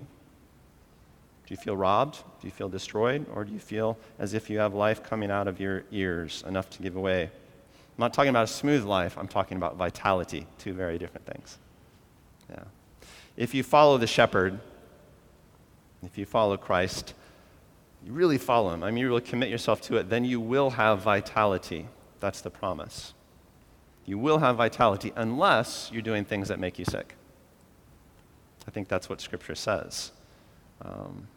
Do 1.48 1.54
you 1.54 1.58
feel 1.58 1.76
robbed? 1.76 2.18
Do 2.40 2.46
you 2.46 2.52
feel 2.52 2.70
destroyed? 2.70 3.26
Or 3.34 3.44
do 3.44 3.52
you 3.52 3.60
feel 3.60 3.98
as 4.20 4.36
if 4.36 4.48
you 4.48 4.60
have 4.60 4.76
life 4.76 5.02
coming 5.02 5.32
out 5.32 5.48
of 5.48 5.60
your 5.60 5.86
ears, 5.92 6.44
enough 6.48 6.70
to 6.72 6.84
give 6.84 6.96
away? 6.96 7.32
I'm 7.98 8.02
not 8.02 8.14
talking 8.14 8.30
about 8.30 8.44
a 8.44 8.48
smooth 8.48 8.84
life, 8.84 9.18
I'm 9.18 9.28
talking 9.28 9.56
about 9.56 9.78
vitality, 9.78 10.48
two 10.58 10.74
very 10.74 10.98
different 10.98 11.26
things. 11.26 11.58
Yeah. 12.50 12.64
If 13.38 13.54
you 13.54 13.64
follow 13.64 13.98
the 13.98 14.08
shepherd, 14.08 14.60
if 16.04 16.18
you 16.18 16.26
follow 16.26 16.58
Christ, 16.58 17.14
you 18.06 18.12
really 18.12 18.38
follow 18.38 18.74
him, 18.74 18.84
I 18.84 18.92
mean, 18.92 18.98
you 18.98 19.08
really 19.08 19.22
commit 19.22 19.50
yourself 19.50 19.80
to 19.84 19.96
it, 19.96 20.10
then 20.10 20.26
you 20.26 20.42
will 20.42 20.72
have 20.72 21.02
vitality. 21.02 21.88
That's 22.20 22.42
the 22.42 22.50
promise. 22.50 23.14
You 24.06 24.18
will 24.18 24.40
have 24.40 24.58
vitality 24.58 25.14
unless 25.16 25.90
you're 25.92 26.02
doing 26.02 26.26
things 26.26 26.50
that 26.50 26.60
make 26.60 26.78
you 26.78 26.86
sick. 26.86 27.16
I 28.68 28.72
think 28.72 28.88
that's 28.90 29.08
what 29.08 29.22
Scripture 29.22 29.56
says. 29.56 30.12
Um, 30.82 31.28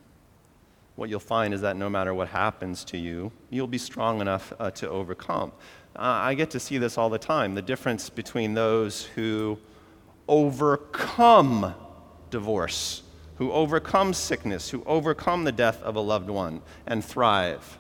what 0.97 1.09
you'll 1.09 1.21
find 1.21 1.55
is 1.55 1.61
that 1.61 1.77
no 1.77 1.89
matter 1.89 2.13
what 2.13 2.29
happens 2.29 2.85
to 2.87 2.99
you, 2.99 3.31
you'll 3.51 3.69
be 3.69 3.79
strong 3.79 4.21
enough 4.21 4.53
uh, 4.59 4.71
to 4.73 4.89
overcome. 4.89 5.53
I 5.99 6.35
get 6.35 6.51
to 6.51 6.61
see 6.61 6.79
this 6.79 6.97
all 6.97 7.11
the 7.11 7.19
time 7.19 7.55
the 7.55 7.63
difference 7.63 8.09
between 8.09 8.55
those 8.55 9.05
who 9.05 9.59
overcome 10.29 11.75
divorce, 12.31 13.03
who 13.37 13.51
overcome 13.51 14.15
sickness, 14.15 14.71
who 14.71 14.85
overcome 14.85 15.43
the 15.43 15.53
death 15.53 15.83
of 15.83 15.97
a 15.97 16.01
loved 16.01 16.31
one 16.31 16.63
and 16.87 17.05
thrive, 17.05 17.79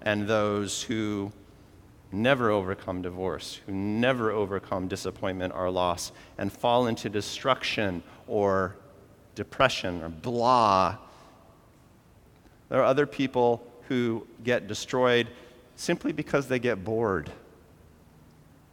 and 0.00 0.26
those 0.26 0.82
who 0.82 1.30
never 2.10 2.50
overcome 2.50 3.00
divorce, 3.00 3.60
who 3.66 3.72
never 3.72 4.32
overcome 4.32 4.88
disappointment 4.88 5.54
or 5.54 5.70
loss, 5.70 6.10
and 6.38 6.52
fall 6.52 6.88
into 6.88 7.08
destruction 7.08 8.02
or 8.26 8.74
depression 9.36 10.02
or 10.02 10.08
blah. 10.08 10.96
There 12.68 12.80
are 12.80 12.84
other 12.84 13.06
people 13.06 13.64
who 13.88 14.26
get 14.42 14.66
destroyed 14.66 15.28
simply 15.76 16.12
because 16.12 16.48
they 16.48 16.58
get 16.58 16.82
bored 16.82 17.30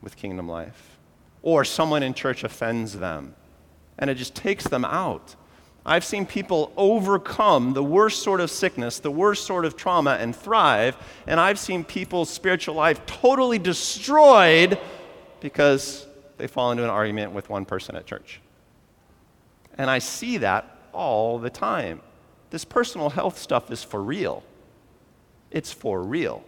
with 0.02 0.16
kingdom 0.16 0.48
life. 0.48 0.98
Or 1.42 1.64
someone 1.64 2.04
in 2.04 2.14
church 2.14 2.44
offends 2.44 3.00
them, 3.00 3.36
and 3.98 4.10
it 4.10 4.16
just 4.16 4.36
takes 4.36 4.66
them 4.66 4.84
out. 4.86 5.36
I've 5.86 6.04
seen 6.04 6.26
people 6.26 6.74
overcome 6.76 7.74
the 7.74 7.84
worst 7.84 8.22
sort 8.22 8.42
of 8.42 8.52
sickness, 8.52 9.00
the 9.00 9.12
worst 9.12 9.46
sort 9.46 9.66
of 9.66 9.76
trauma, 9.76 10.18
and 10.20 10.36
thrive. 10.36 10.98
And 11.26 11.40
I've 11.40 11.58
seen 11.58 11.84
people's 11.84 12.30
spiritual 12.30 12.76
life 12.76 13.06
totally 13.06 13.58
destroyed 13.58 14.78
because 15.40 16.06
they 16.38 16.48
fall 16.48 16.72
into 16.72 16.84
an 16.84 16.90
argument 16.90 17.32
with 17.32 17.50
one 17.50 17.66
person 17.66 17.96
at 17.96 18.06
church. 18.06 18.42
And 19.78 19.90
I 19.90 20.00
see 20.00 20.38
that 20.38 20.78
all 20.92 21.40
the 21.40 21.50
time. 21.50 22.02
This 22.50 22.66
personal 22.66 23.10
health 23.10 23.38
stuff 23.38 23.72
is 23.72 23.84
for 23.84 24.02
real. 24.04 24.44
It's 25.52 25.72
for 25.72 26.02
real. 26.04 26.44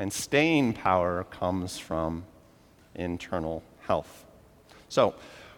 And 0.00 0.10
staying 0.10 0.72
power 0.72 1.24
comes 1.24 1.76
from 1.76 2.24
internal 2.94 3.62
health. 3.80 4.24
So, 4.88 5.14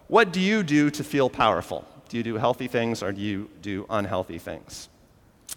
what 0.08 0.32
do 0.32 0.40
you 0.40 0.64
do 0.64 0.90
to 0.90 1.04
feel 1.04 1.30
powerful? 1.30 1.86
Do 2.08 2.16
you 2.16 2.24
do 2.24 2.34
healthy 2.34 2.66
things 2.66 3.04
or 3.04 3.12
do 3.12 3.20
you 3.20 3.48
do 3.62 3.86
unhealthy 3.88 4.38
things? 4.38 4.88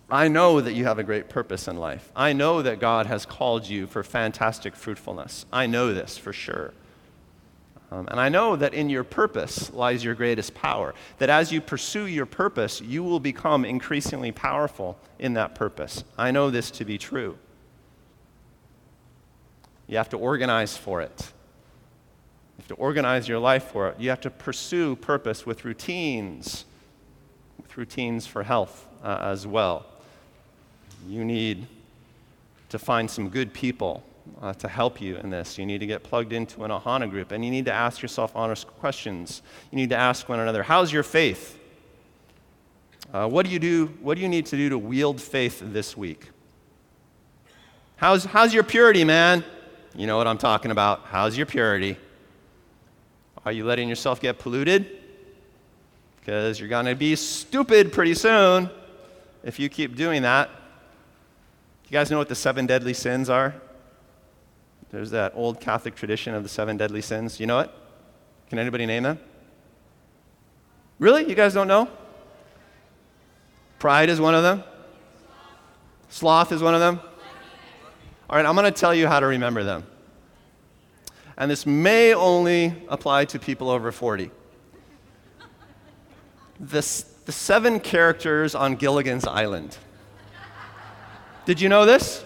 I 0.08 0.28
know 0.28 0.62
that 0.62 0.74
you 0.74 0.86
have 0.86 1.00
a 1.00 1.04
great 1.04 1.30
purpose 1.30 1.68
in 1.68 1.78
life. 1.78 2.12
I 2.16 2.34
know 2.34 2.62
that 2.62 2.80
God 2.80 3.08
has 3.08 3.26
called 3.26 3.68
you 3.68 3.88
for 3.88 4.04
fantastic 4.04 4.76
fruitfulness. 4.76 5.48
I 5.52 5.66
know 5.66 5.92
this 5.92 6.20
for 6.20 6.32
sure. 6.32 6.72
Um, 7.90 8.08
and 8.12 8.20
I 8.20 8.30
know 8.30 8.56
that 8.56 8.76
in 8.76 8.92
your 8.92 9.04
purpose 9.04 9.74
lies 9.74 10.04
your 10.04 10.14
greatest 10.14 10.54
power. 10.54 10.94
That 11.18 11.32
as 11.32 11.52
you 11.52 11.60
pursue 11.60 12.06
your 12.06 12.28
purpose, 12.28 12.82
you 12.82 13.04
will 13.04 13.20
become 13.20 13.66
increasingly 13.66 14.32
powerful 14.32 15.00
in 15.18 15.34
that 15.34 15.56
purpose. 15.56 16.04
I 16.20 16.30
know 16.30 16.52
this 16.52 16.70
to 16.72 16.86
be 16.86 17.00
true. 17.00 17.40
You 19.88 19.98
have 19.98 20.10
to 20.10 20.18
organize 20.18 20.76
for 20.76 21.02
it. 21.02 21.32
You 22.58 22.62
have 22.62 22.68
to 22.70 22.76
organize 22.76 23.28
your 23.28 23.40
life 23.40 23.66
for 23.66 23.90
it. 23.90 24.00
You 24.00 24.10
have 24.10 24.22
to 24.22 24.30
pursue 24.30 24.96
purpose 24.96 25.46
with 25.46 25.66
routines, 25.66 26.66
with 27.62 27.78
routines 27.78 28.26
for 28.26 28.44
health 28.44 28.88
uh, 29.04 29.20
as 29.22 29.46
well. 29.46 29.86
You 31.08 31.24
need 31.24 31.68
to 32.70 32.80
find 32.80 33.10
some 33.10 33.30
good 33.30 33.54
people 33.54 34.04
uh, 34.42 34.54
to 34.54 34.68
help 34.68 35.00
you 35.00 35.18
in 35.18 35.30
this. 35.30 35.58
You 35.58 35.66
need 35.66 35.80
to 35.80 35.86
get 35.86 36.04
plugged 36.04 36.34
into 36.34 36.64
an 36.64 36.72
Ohana 36.72 37.10
group, 37.10 37.32
and 37.32 37.46
you 37.46 37.52
need 37.52 37.66
to 37.66 37.74
ask 37.74 38.02
yourself 38.02 38.36
honest 38.36 38.68
questions. 38.68 39.42
You 39.72 39.76
need 39.76 39.90
to 39.90 39.98
ask 39.98 40.28
one 40.28 40.40
another, 40.40 40.64
How's 40.64 40.92
your 40.92 41.04
faith? 41.04 41.60
Uh, 43.14 43.28
what 43.28 43.46
do 43.46 43.52
you 43.52 43.60
do? 43.60 43.88
What 44.02 44.16
do 44.16 44.22
you 44.22 44.30
need 44.30 44.48
to 44.48 44.58
do 44.58 44.70
to 44.70 44.78
wield 44.78 45.22
faith 45.22 45.62
this 45.64 45.96
week? 45.96 46.30
How's, 47.98 48.26
how's 48.26 48.54
your 48.54 48.64
purity, 48.64 49.04
man? 49.04 49.44
You 49.98 50.08
know 50.08 50.18
what 50.18 50.28
I'm 50.28 50.38
talking 50.38 50.72
about. 50.72 51.04
How's 51.06 51.38
your 51.38 51.46
purity? 51.46 51.98
Are 53.46 53.52
you 53.52 53.64
letting 53.64 53.88
yourself 53.88 54.20
get 54.20 54.40
polluted? 54.40 54.90
Because 56.20 56.60
you're 56.60 56.68
going 56.68 56.88
to 56.88 56.96
be 56.96 57.16
stupid 57.16 57.94
pretty 57.94 58.14
soon 58.14 58.70
if 59.44 59.58
you 59.58 59.70
keep 59.70 59.96
doing 59.96 60.24
that. 60.24 60.50
You 61.86 61.92
guys 61.92 62.12
know 62.12 62.18
what 62.18 62.28
the 62.28 62.36
seven 62.36 62.66
deadly 62.66 62.94
sins 62.94 63.30
are? 63.30 63.56
There's 64.90 65.12
that 65.12 65.32
old 65.36 65.62
Catholic 65.62 65.96
tradition 65.96 66.34
of 66.34 66.44
the 66.44 66.50
seven 66.50 66.76
deadly 66.76 67.02
sins. 67.02 67.40
You 67.40 67.46
know 67.46 67.60
it? 67.60 67.70
Can 68.50 68.60
anybody 68.60 68.86
name 68.86 69.04
them? 69.04 69.20
Really? 71.00 71.30
You 71.30 71.36
guys 71.36 71.54
don't 71.54 71.68
know? 71.68 71.88
Pride 73.80 74.10
is 74.10 74.20
one 74.20 74.36
of 74.36 74.44
them. 74.44 74.64
Sloth 76.10 76.52
is 76.52 76.62
one 76.62 76.74
of 76.74 76.80
them. 76.82 77.00
All 78.30 78.36
right, 78.36 78.46
I'm 78.46 78.56
going 78.56 78.66
to 78.66 78.80
tell 78.80 78.94
you 78.94 79.08
how 79.08 79.20
to 79.20 79.28
remember 79.28 79.64
them. 79.64 79.86
And 81.38 81.52
this 81.52 81.66
may 81.66 82.14
only 82.14 82.74
apply 82.88 83.26
to 83.26 83.40
people 83.40 83.70
over 83.70 83.92
40. 83.92 84.32
The, 86.60 87.06
the 87.26 87.32
seven 87.32 87.80
characters 87.80 88.56
on 88.56 88.76
Gilligan's 88.76 89.28
Island. 89.28 89.78
Did 91.46 91.62
you 91.62 91.70
know 91.70 91.86
this? 91.86 92.24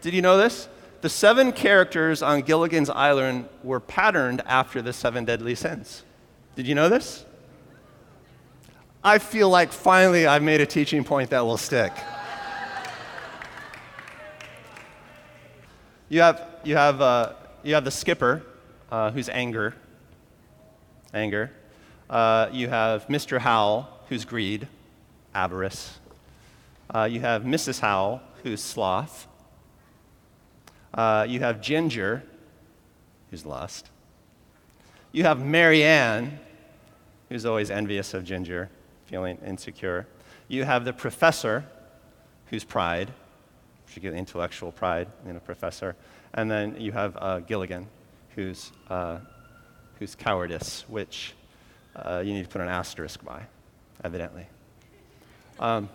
Did 0.00 0.14
you 0.14 0.22
know 0.22 0.36
this? 0.36 0.68
The 1.02 1.08
seven 1.08 1.52
characters 1.52 2.22
on 2.22 2.40
Gilligan's 2.42 2.90
Island 2.90 3.48
were 3.62 3.78
patterned 3.78 4.42
after 4.46 4.82
the 4.82 4.92
seven 4.92 5.24
deadly 5.24 5.54
sins. 5.54 6.02
Did 6.56 6.66
you 6.66 6.74
know 6.74 6.88
this? 6.88 7.24
I 9.04 9.18
feel 9.18 9.48
like 9.48 9.70
finally 9.70 10.26
I've 10.26 10.42
made 10.42 10.60
a 10.60 10.66
teaching 10.66 11.04
point 11.04 11.30
that 11.30 11.46
will 11.46 11.56
stick. 11.56 11.92
You 16.10 16.22
have, 16.22 16.46
you 16.64 16.76
have, 16.76 17.00
uh, 17.00 17.32
you 17.62 17.74
have 17.74 17.84
the 17.84 17.90
skipper, 17.90 18.42
uh, 18.90 19.10
who's 19.10 19.28
anger. 19.28 19.74
Anger. 21.12 21.50
Uh, 22.08 22.48
you 22.50 22.68
have 22.68 23.06
Mr. 23.08 23.38
Howell, 23.38 23.88
who's 24.08 24.24
greed, 24.24 24.68
avarice. 25.34 25.98
Uh, 26.94 27.04
you 27.04 27.20
have 27.20 27.42
Mrs. 27.42 27.80
Howell, 27.80 28.22
who's 28.42 28.62
sloth, 28.62 29.26
Uh, 30.94 31.26
you 31.28 31.40
have 31.40 31.60
Ginger, 31.60 32.22
who's 33.30 33.44
lust. 33.44 33.90
You 35.12 35.24
have 35.24 35.44
Mary 35.44 35.84
Ann, 35.84 36.40
who's 37.28 37.44
always 37.44 37.70
envious 37.70 38.14
of 38.14 38.24
Ginger, 38.24 38.70
feeling 39.04 39.38
insecure. 39.46 40.06
You 40.48 40.64
have 40.64 40.86
the 40.86 40.94
professor, 40.94 41.66
who's 42.46 42.64
pride, 42.64 43.12
particularly 43.88 44.18
intellectual 44.18 44.70
pride 44.70 45.08
in 45.26 45.36
a 45.36 45.40
professor. 45.40 45.96
And 46.34 46.50
then 46.50 46.78
you 46.78 46.92
have 46.92 47.16
uh, 47.16 47.40
Gilligan, 47.40 47.86
who's, 48.34 48.70
uh, 48.90 49.18
who's 49.98 50.14
cowardice, 50.14 50.84
which 50.88 51.34
uh, 51.96 52.22
you 52.24 52.34
need 52.34 52.44
to 52.44 52.48
put 52.48 52.60
an 52.60 52.68
asterisk 52.68 53.24
by, 53.24 53.42
evidently. 54.04 54.46
Um, 55.58 55.88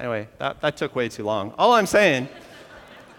anyway, 0.00 0.28
that, 0.38 0.60
that 0.62 0.76
took 0.76 0.96
way 0.96 1.08
too 1.08 1.24
long. 1.24 1.52
All 1.58 1.74
I'm 1.74 1.86
saying 1.86 2.28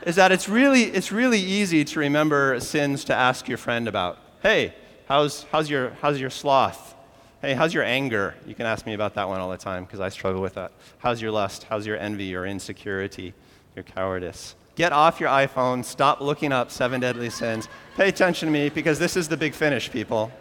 is 0.03 0.15
that 0.15 0.32
it's 0.32 0.49
really, 0.49 0.84
it's 0.84 1.11
really 1.11 1.39
easy 1.39 1.86
to 1.86 1.99
remember 1.99 2.59
sins 2.59 3.05
to 3.05 3.15
ask 3.15 3.47
your 3.47 3.57
friend 3.57 3.88
about. 3.88 4.18
Hey, 4.41 4.74
how's, 5.07 5.43
how's, 5.51 5.70
your, 5.70 5.91
how's 6.01 6.20
your 6.20 6.30
sloth? 6.30 6.95
Hey, 7.41 7.53
how's 7.53 7.74
your 7.74 7.84
anger? 7.84 8.36
You 8.47 8.55
can 8.55 8.65
ask 8.65 8.86
me 8.86 8.95
about 8.95 9.13
that 9.13 9.30
one 9.30 9.39
all 9.39 9.49
the 9.49 9.57
time 9.57 9.86
because 9.86 9.99
I 9.99 10.09
struggle 10.09 10.41
with 10.41 10.55
that. 10.55 10.72
How's 10.97 11.22
your 11.22 11.32
lust? 11.32 11.65
How's 11.70 11.86
your 11.86 11.97
envy, 11.97 12.26
your 12.26 12.45
insecurity, 12.45 13.34
your 13.78 13.84
cowardice? 13.84 14.55
Get 14.75 14.91
off 14.91 15.19
your 15.19 15.30
iPhone, 15.30 15.86
stop 15.86 16.19
looking 16.19 16.51
up 16.51 16.71
seven 16.71 16.99
deadly 16.99 17.30
sins. 17.30 17.69
Pay 17.95 18.09
attention 18.09 18.47
to 18.47 18.51
me 18.51 18.69
because 18.69 18.99
this 18.99 19.15
is 19.15 19.28
the 19.30 19.38
big 19.38 19.53
finish, 19.53 19.89
people. 19.89 20.32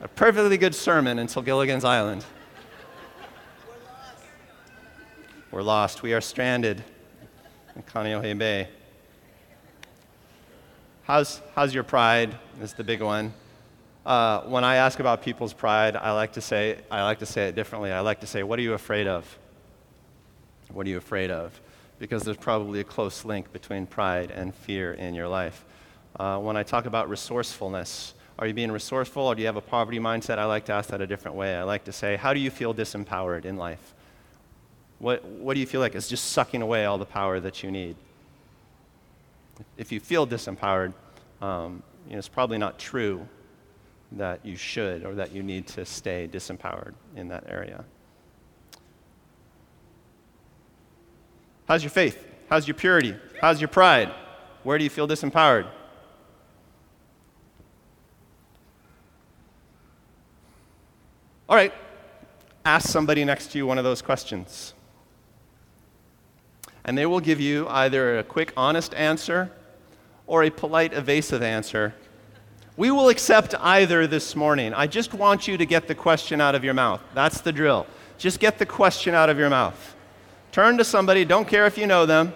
A 0.00 0.08
perfectly 0.08 0.56
good 0.56 0.74
sermon 0.74 1.18
until 1.18 1.42
Gilligan's 1.42 1.84
Island. 1.84 2.24
We're 5.50 5.62
lost. 5.62 6.02
We 6.02 6.14
are 6.14 6.20
stranded 6.20 6.82
in 7.74 7.82
Kaneohe 7.82 8.38
Bay. 8.38 8.68
How's, 11.02 11.42
how's 11.56 11.74
your 11.74 11.82
pride? 11.82 12.38
Is 12.62 12.72
the 12.72 12.84
big 12.84 13.02
one. 13.02 13.34
Uh, 14.06 14.42
when 14.42 14.62
I 14.62 14.76
ask 14.76 15.00
about 15.00 15.22
people's 15.22 15.52
pride, 15.52 15.96
I 15.96 16.12
like 16.12 16.34
to 16.34 16.40
say 16.40 16.78
I 16.90 17.02
like 17.02 17.18
to 17.18 17.26
say 17.26 17.48
it 17.48 17.54
differently. 17.54 17.92
I 17.92 18.00
like 18.00 18.20
to 18.20 18.26
say, 18.26 18.42
"What 18.42 18.58
are 18.58 18.62
you 18.62 18.72
afraid 18.72 19.06
of?" 19.06 19.38
What 20.72 20.86
are 20.86 20.88
you 20.90 20.96
afraid 20.96 21.30
of? 21.30 21.60
Because 22.00 22.24
there's 22.24 22.36
probably 22.36 22.80
a 22.80 22.84
close 22.84 23.24
link 23.24 23.52
between 23.52 23.86
pride 23.86 24.32
and 24.32 24.52
fear 24.52 24.94
in 24.94 25.14
your 25.14 25.28
life. 25.28 25.64
Uh, 26.18 26.38
when 26.38 26.56
I 26.56 26.64
talk 26.64 26.86
about 26.86 27.08
resourcefulness, 27.08 28.14
are 28.40 28.46
you 28.48 28.54
being 28.54 28.72
resourceful 28.72 29.22
or 29.22 29.36
do 29.36 29.42
you 29.42 29.46
have 29.46 29.56
a 29.56 29.60
poverty 29.60 30.00
mindset? 30.00 30.38
I 30.38 30.46
like 30.46 30.64
to 30.64 30.72
ask 30.72 30.90
that 30.90 31.00
a 31.00 31.06
different 31.06 31.36
way. 31.36 31.54
I 31.54 31.62
like 31.62 31.84
to 31.84 31.92
say, 31.92 32.16
"How 32.16 32.34
do 32.34 32.40
you 32.40 32.50
feel 32.50 32.74
disempowered 32.74 33.44
in 33.44 33.56
life?" 33.56 33.94
What, 34.98 35.24
what 35.24 35.54
do 35.54 35.60
you 35.60 35.66
feel 35.66 35.80
like 35.80 35.94
is 35.94 36.08
just 36.08 36.32
sucking 36.32 36.60
away 36.60 36.84
all 36.84 36.98
the 36.98 37.06
power 37.06 37.40
that 37.40 37.62
you 37.62 37.70
need? 37.70 37.96
If 39.78 39.92
you 39.92 40.00
feel 40.00 40.26
disempowered, 40.26 40.92
um, 41.40 41.82
you 42.06 42.12
know, 42.12 42.18
it's 42.18 42.28
probably 42.28 42.58
not 42.58 42.78
true 42.78 43.26
that 44.12 44.44
you 44.44 44.56
should 44.56 45.04
or 45.04 45.14
that 45.14 45.32
you 45.32 45.42
need 45.42 45.66
to 45.68 45.86
stay 45.86 46.28
disempowered 46.30 46.94
in 47.16 47.28
that 47.28 47.44
area. 47.48 47.84
How's 51.70 51.84
your 51.84 51.90
faith? 51.90 52.26
How's 52.48 52.66
your 52.66 52.74
purity? 52.74 53.14
How's 53.40 53.60
your 53.60 53.68
pride? 53.68 54.12
Where 54.64 54.76
do 54.76 54.82
you 54.82 54.90
feel 54.90 55.06
disempowered? 55.06 55.68
All 61.48 61.54
right, 61.54 61.72
ask 62.64 62.88
somebody 62.88 63.24
next 63.24 63.52
to 63.52 63.58
you 63.58 63.68
one 63.68 63.78
of 63.78 63.84
those 63.84 64.02
questions 64.02 64.74
and 66.84 66.98
they 66.98 67.06
will 67.06 67.20
give 67.20 67.40
you 67.40 67.68
either 67.68 68.18
a 68.18 68.24
quick, 68.24 68.52
honest 68.56 68.92
answer 68.94 69.52
or 70.26 70.42
a 70.42 70.50
polite, 70.50 70.92
evasive 70.92 71.40
answer. 71.40 71.94
We 72.76 72.90
will 72.90 73.10
accept 73.10 73.54
either 73.60 74.08
this 74.08 74.34
morning. 74.34 74.74
I 74.74 74.88
just 74.88 75.14
want 75.14 75.46
you 75.46 75.56
to 75.56 75.66
get 75.66 75.86
the 75.86 75.94
question 75.94 76.40
out 76.40 76.56
of 76.56 76.64
your 76.64 76.74
mouth. 76.74 77.00
That's 77.14 77.40
the 77.42 77.52
drill. 77.52 77.86
Just 78.18 78.40
get 78.40 78.58
the 78.58 78.66
question 78.66 79.14
out 79.14 79.30
of 79.30 79.38
your 79.38 79.50
mouth. 79.50 79.94
Turn 80.52 80.78
to 80.78 80.84
somebody, 80.84 81.24
don't 81.24 81.46
care 81.46 81.66
if 81.66 81.78
you 81.78 81.86
know 81.86 82.06
them. 82.06 82.32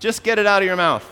Just 0.00 0.22
get 0.22 0.38
it 0.38 0.46
out 0.46 0.62
of 0.62 0.66
your 0.66 0.76
mouth. 0.76 1.08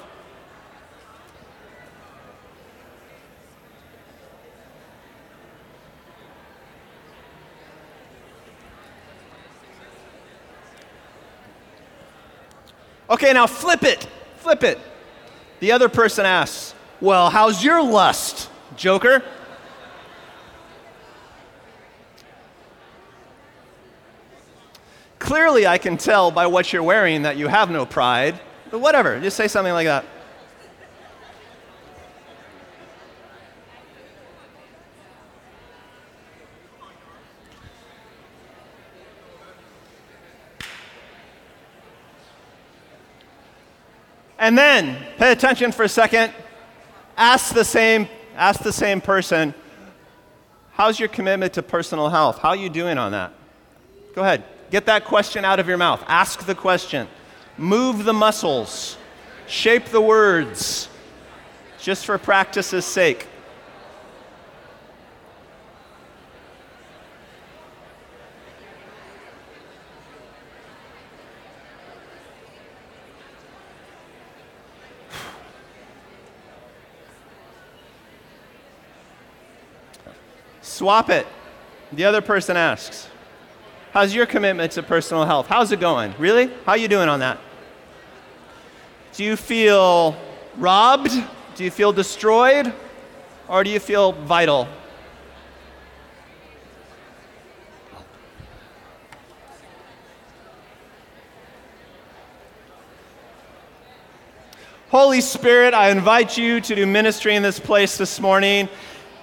Okay, 13.09 13.33
now 13.33 13.47
flip 13.47 13.85
it. 13.85 14.07
Flip 14.39 14.65
it. 14.65 14.79
The 15.61 15.73
other 15.73 15.89
person 15.89 16.27
asks, 16.27 16.75
Well, 17.01 17.31
how's 17.31 17.63
your 17.63 17.83
lust, 17.83 18.51
Joker? 18.77 19.23
Clearly, 25.27 25.67
I 25.67 25.79
can 25.79 25.97
tell 25.97 26.31
by 26.31 26.47
what 26.47 26.73
you're 26.73 26.85
wearing 26.85 27.23
that 27.23 27.37
you 27.37 27.49
have 27.49 27.69
no 27.69 27.85
pride. 27.85 28.39
But 28.71 28.79
whatever, 28.79 29.19
just 29.19 29.37
say 29.37 29.49
something 29.49 29.73
like 29.73 29.87
that. 29.87 30.05
And 44.39 44.57
then, 44.57 44.97
pay 45.19 45.33
attention 45.33 45.73
for 45.73 45.83
a 45.83 45.89
second. 45.89 46.33
Ask 47.17 47.53
the 47.53 47.65
same, 47.65 48.09
ask 48.37 48.61
the 48.61 48.73
same 48.73 49.01
person, 49.01 49.55
how's 50.75 51.01
your 51.01 51.09
commitment 51.09 51.55
to 51.55 51.65
personal 51.65 52.11
health? 52.11 52.39
How 52.39 52.51
are 52.51 52.57
you 52.57 52.71
doing 52.71 52.97
on 52.97 53.11
that? 53.11 53.33
Go 54.15 54.23
ahead. 54.23 54.45
Get 54.71 54.87
that 54.87 55.05
question 55.05 55.45
out 55.45 55.61
of 55.61 55.69
your 55.69 55.79
mouth. 55.79 56.03
Ask 56.07 56.45
the 56.45 56.55
question. 56.55 57.07
Move 57.57 58.05
the 58.05 58.13
muscles. 58.13 58.97
Shape 59.47 59.87
the 59.87 60.01
words. 60.01 60.89
Just 61.79 62.05
for 62.05 62.19
practice's 62.19 62.85
sake. 62.85 63.27
Swap 80.61 81.09
it. 81.09 81.27
The 81.93 82.05
other 82.05 82.21
person 82.21 82.57
asks, 82.57 83.09
How's 83.97 84.15
your 84.15 84.27
commitment 84.27 84.73
to 84.73 84.83
personal 84.83 85.25
health? 85.25 85.47
How's 85.47 85.73
it 85.73 85.81
going? 85.81 86.15
Really? 86.19 86.49
How 86.67 86.73
are 86.73 86.77
you 86.77 86.87
doing 86.87 87.09
on 87.09 87.21
that? 87.21 87.41
Do 89.15 89.25
you 89.25 89.37
feel 89.37 90.15
robbed? 90.59 91.13
Do 91.55 91.65
you 91.65 91.71
feel 91.71 91.95
destroyed? 91.95 92.75
Or 93.49 93.65
do 93.65 93.71
you 93.71 93.81
feel 93.81 94.13
vital? 94.13 94.69
Holy 104.91 105.23
Spirit, 105.23 105.73
I 105.73 105.89
invite 105.89 106.37
you 106.37 106.61
to 106.61 106.75
do 106.75 106.85
ministry 106.85 107.35
in 107.35 107.43
this 107.43 107.59
place 107.59 107.97
this 107.97 108.21
morning. 108.21 108.69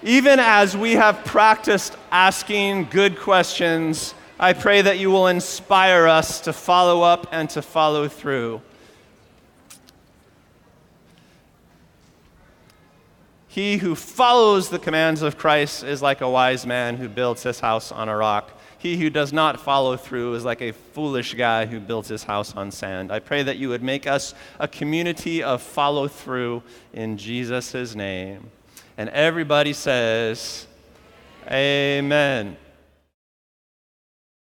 Even 0.02 0.40
as 0.40 0.76
we 0.76 0.94
have 0.94 1.24
practiced 1.26 1.96
asking 2.12 2.86
good 2.86 3.20
questions, 3.20 4.16
I 4.44 4.52
pray 4.52 4.82
that 4.82 5.00
you 5.00 5.10
will 5.10 5.28
inspire 5.28 6.06
us 6.06 6.42
to 6.42 6.52
follow 6.52 7.02
up 7.02 7.30
and 7.32 7.50
to 7.52 7.62
follow 7.62 8.10
through. 8.10 8.62
He 13.48 13.78
who 13.78 13.96
follows 13.96 14.68
the 14.68 14.80
commands 14.80 15.22
of 15.22 15.38
Christ 15.38 15.86
is 15.86 16.02
like 16.02 16.20
a 16.20 16.30
wise 16.30 16.66
man 16.66 16.98
who 16.98 17.08
builds 17.08 17.44
his 17.44 17.62
house 17.62 17.90
on 17.90 18.10
a 18.10 18.18
rock. 18.18 18.52
He 18.78 18.98
who 18.98 19.10
does 19.10 19.32
not 19.32 19.62
follow 19.62 19.96
through 19.96 20.34
is 20.34 20.44
like 20.44 20.62
a 20.62 20.74
foolish 20.74 21.36
guy 21.36 21.66
who 21.66 21.80
builds 21.80 22.10
his 22.10 22.26
house 22.26 22.54
on 22.54 22.70
sand. 22.70 23.14
I 23.14 23.20
pray 23.20 23.44
that 23.44 23.56
you 23.56 23.70
would 23.70 23.82
make 23.82 24.08
us 24.08 24.34
a 24.60 24.68
community 24.68 25.42
of 25.42 25.62
follow 25.62 26.10
through 26.10 26.64
in 26.92 27.18
Jesus' 27.18 27.96
name. 27.96 28.52
And 28.98 29.08
everybody 29.12 29.72
says, 29.72 30.68
Amen. 31.48 32.58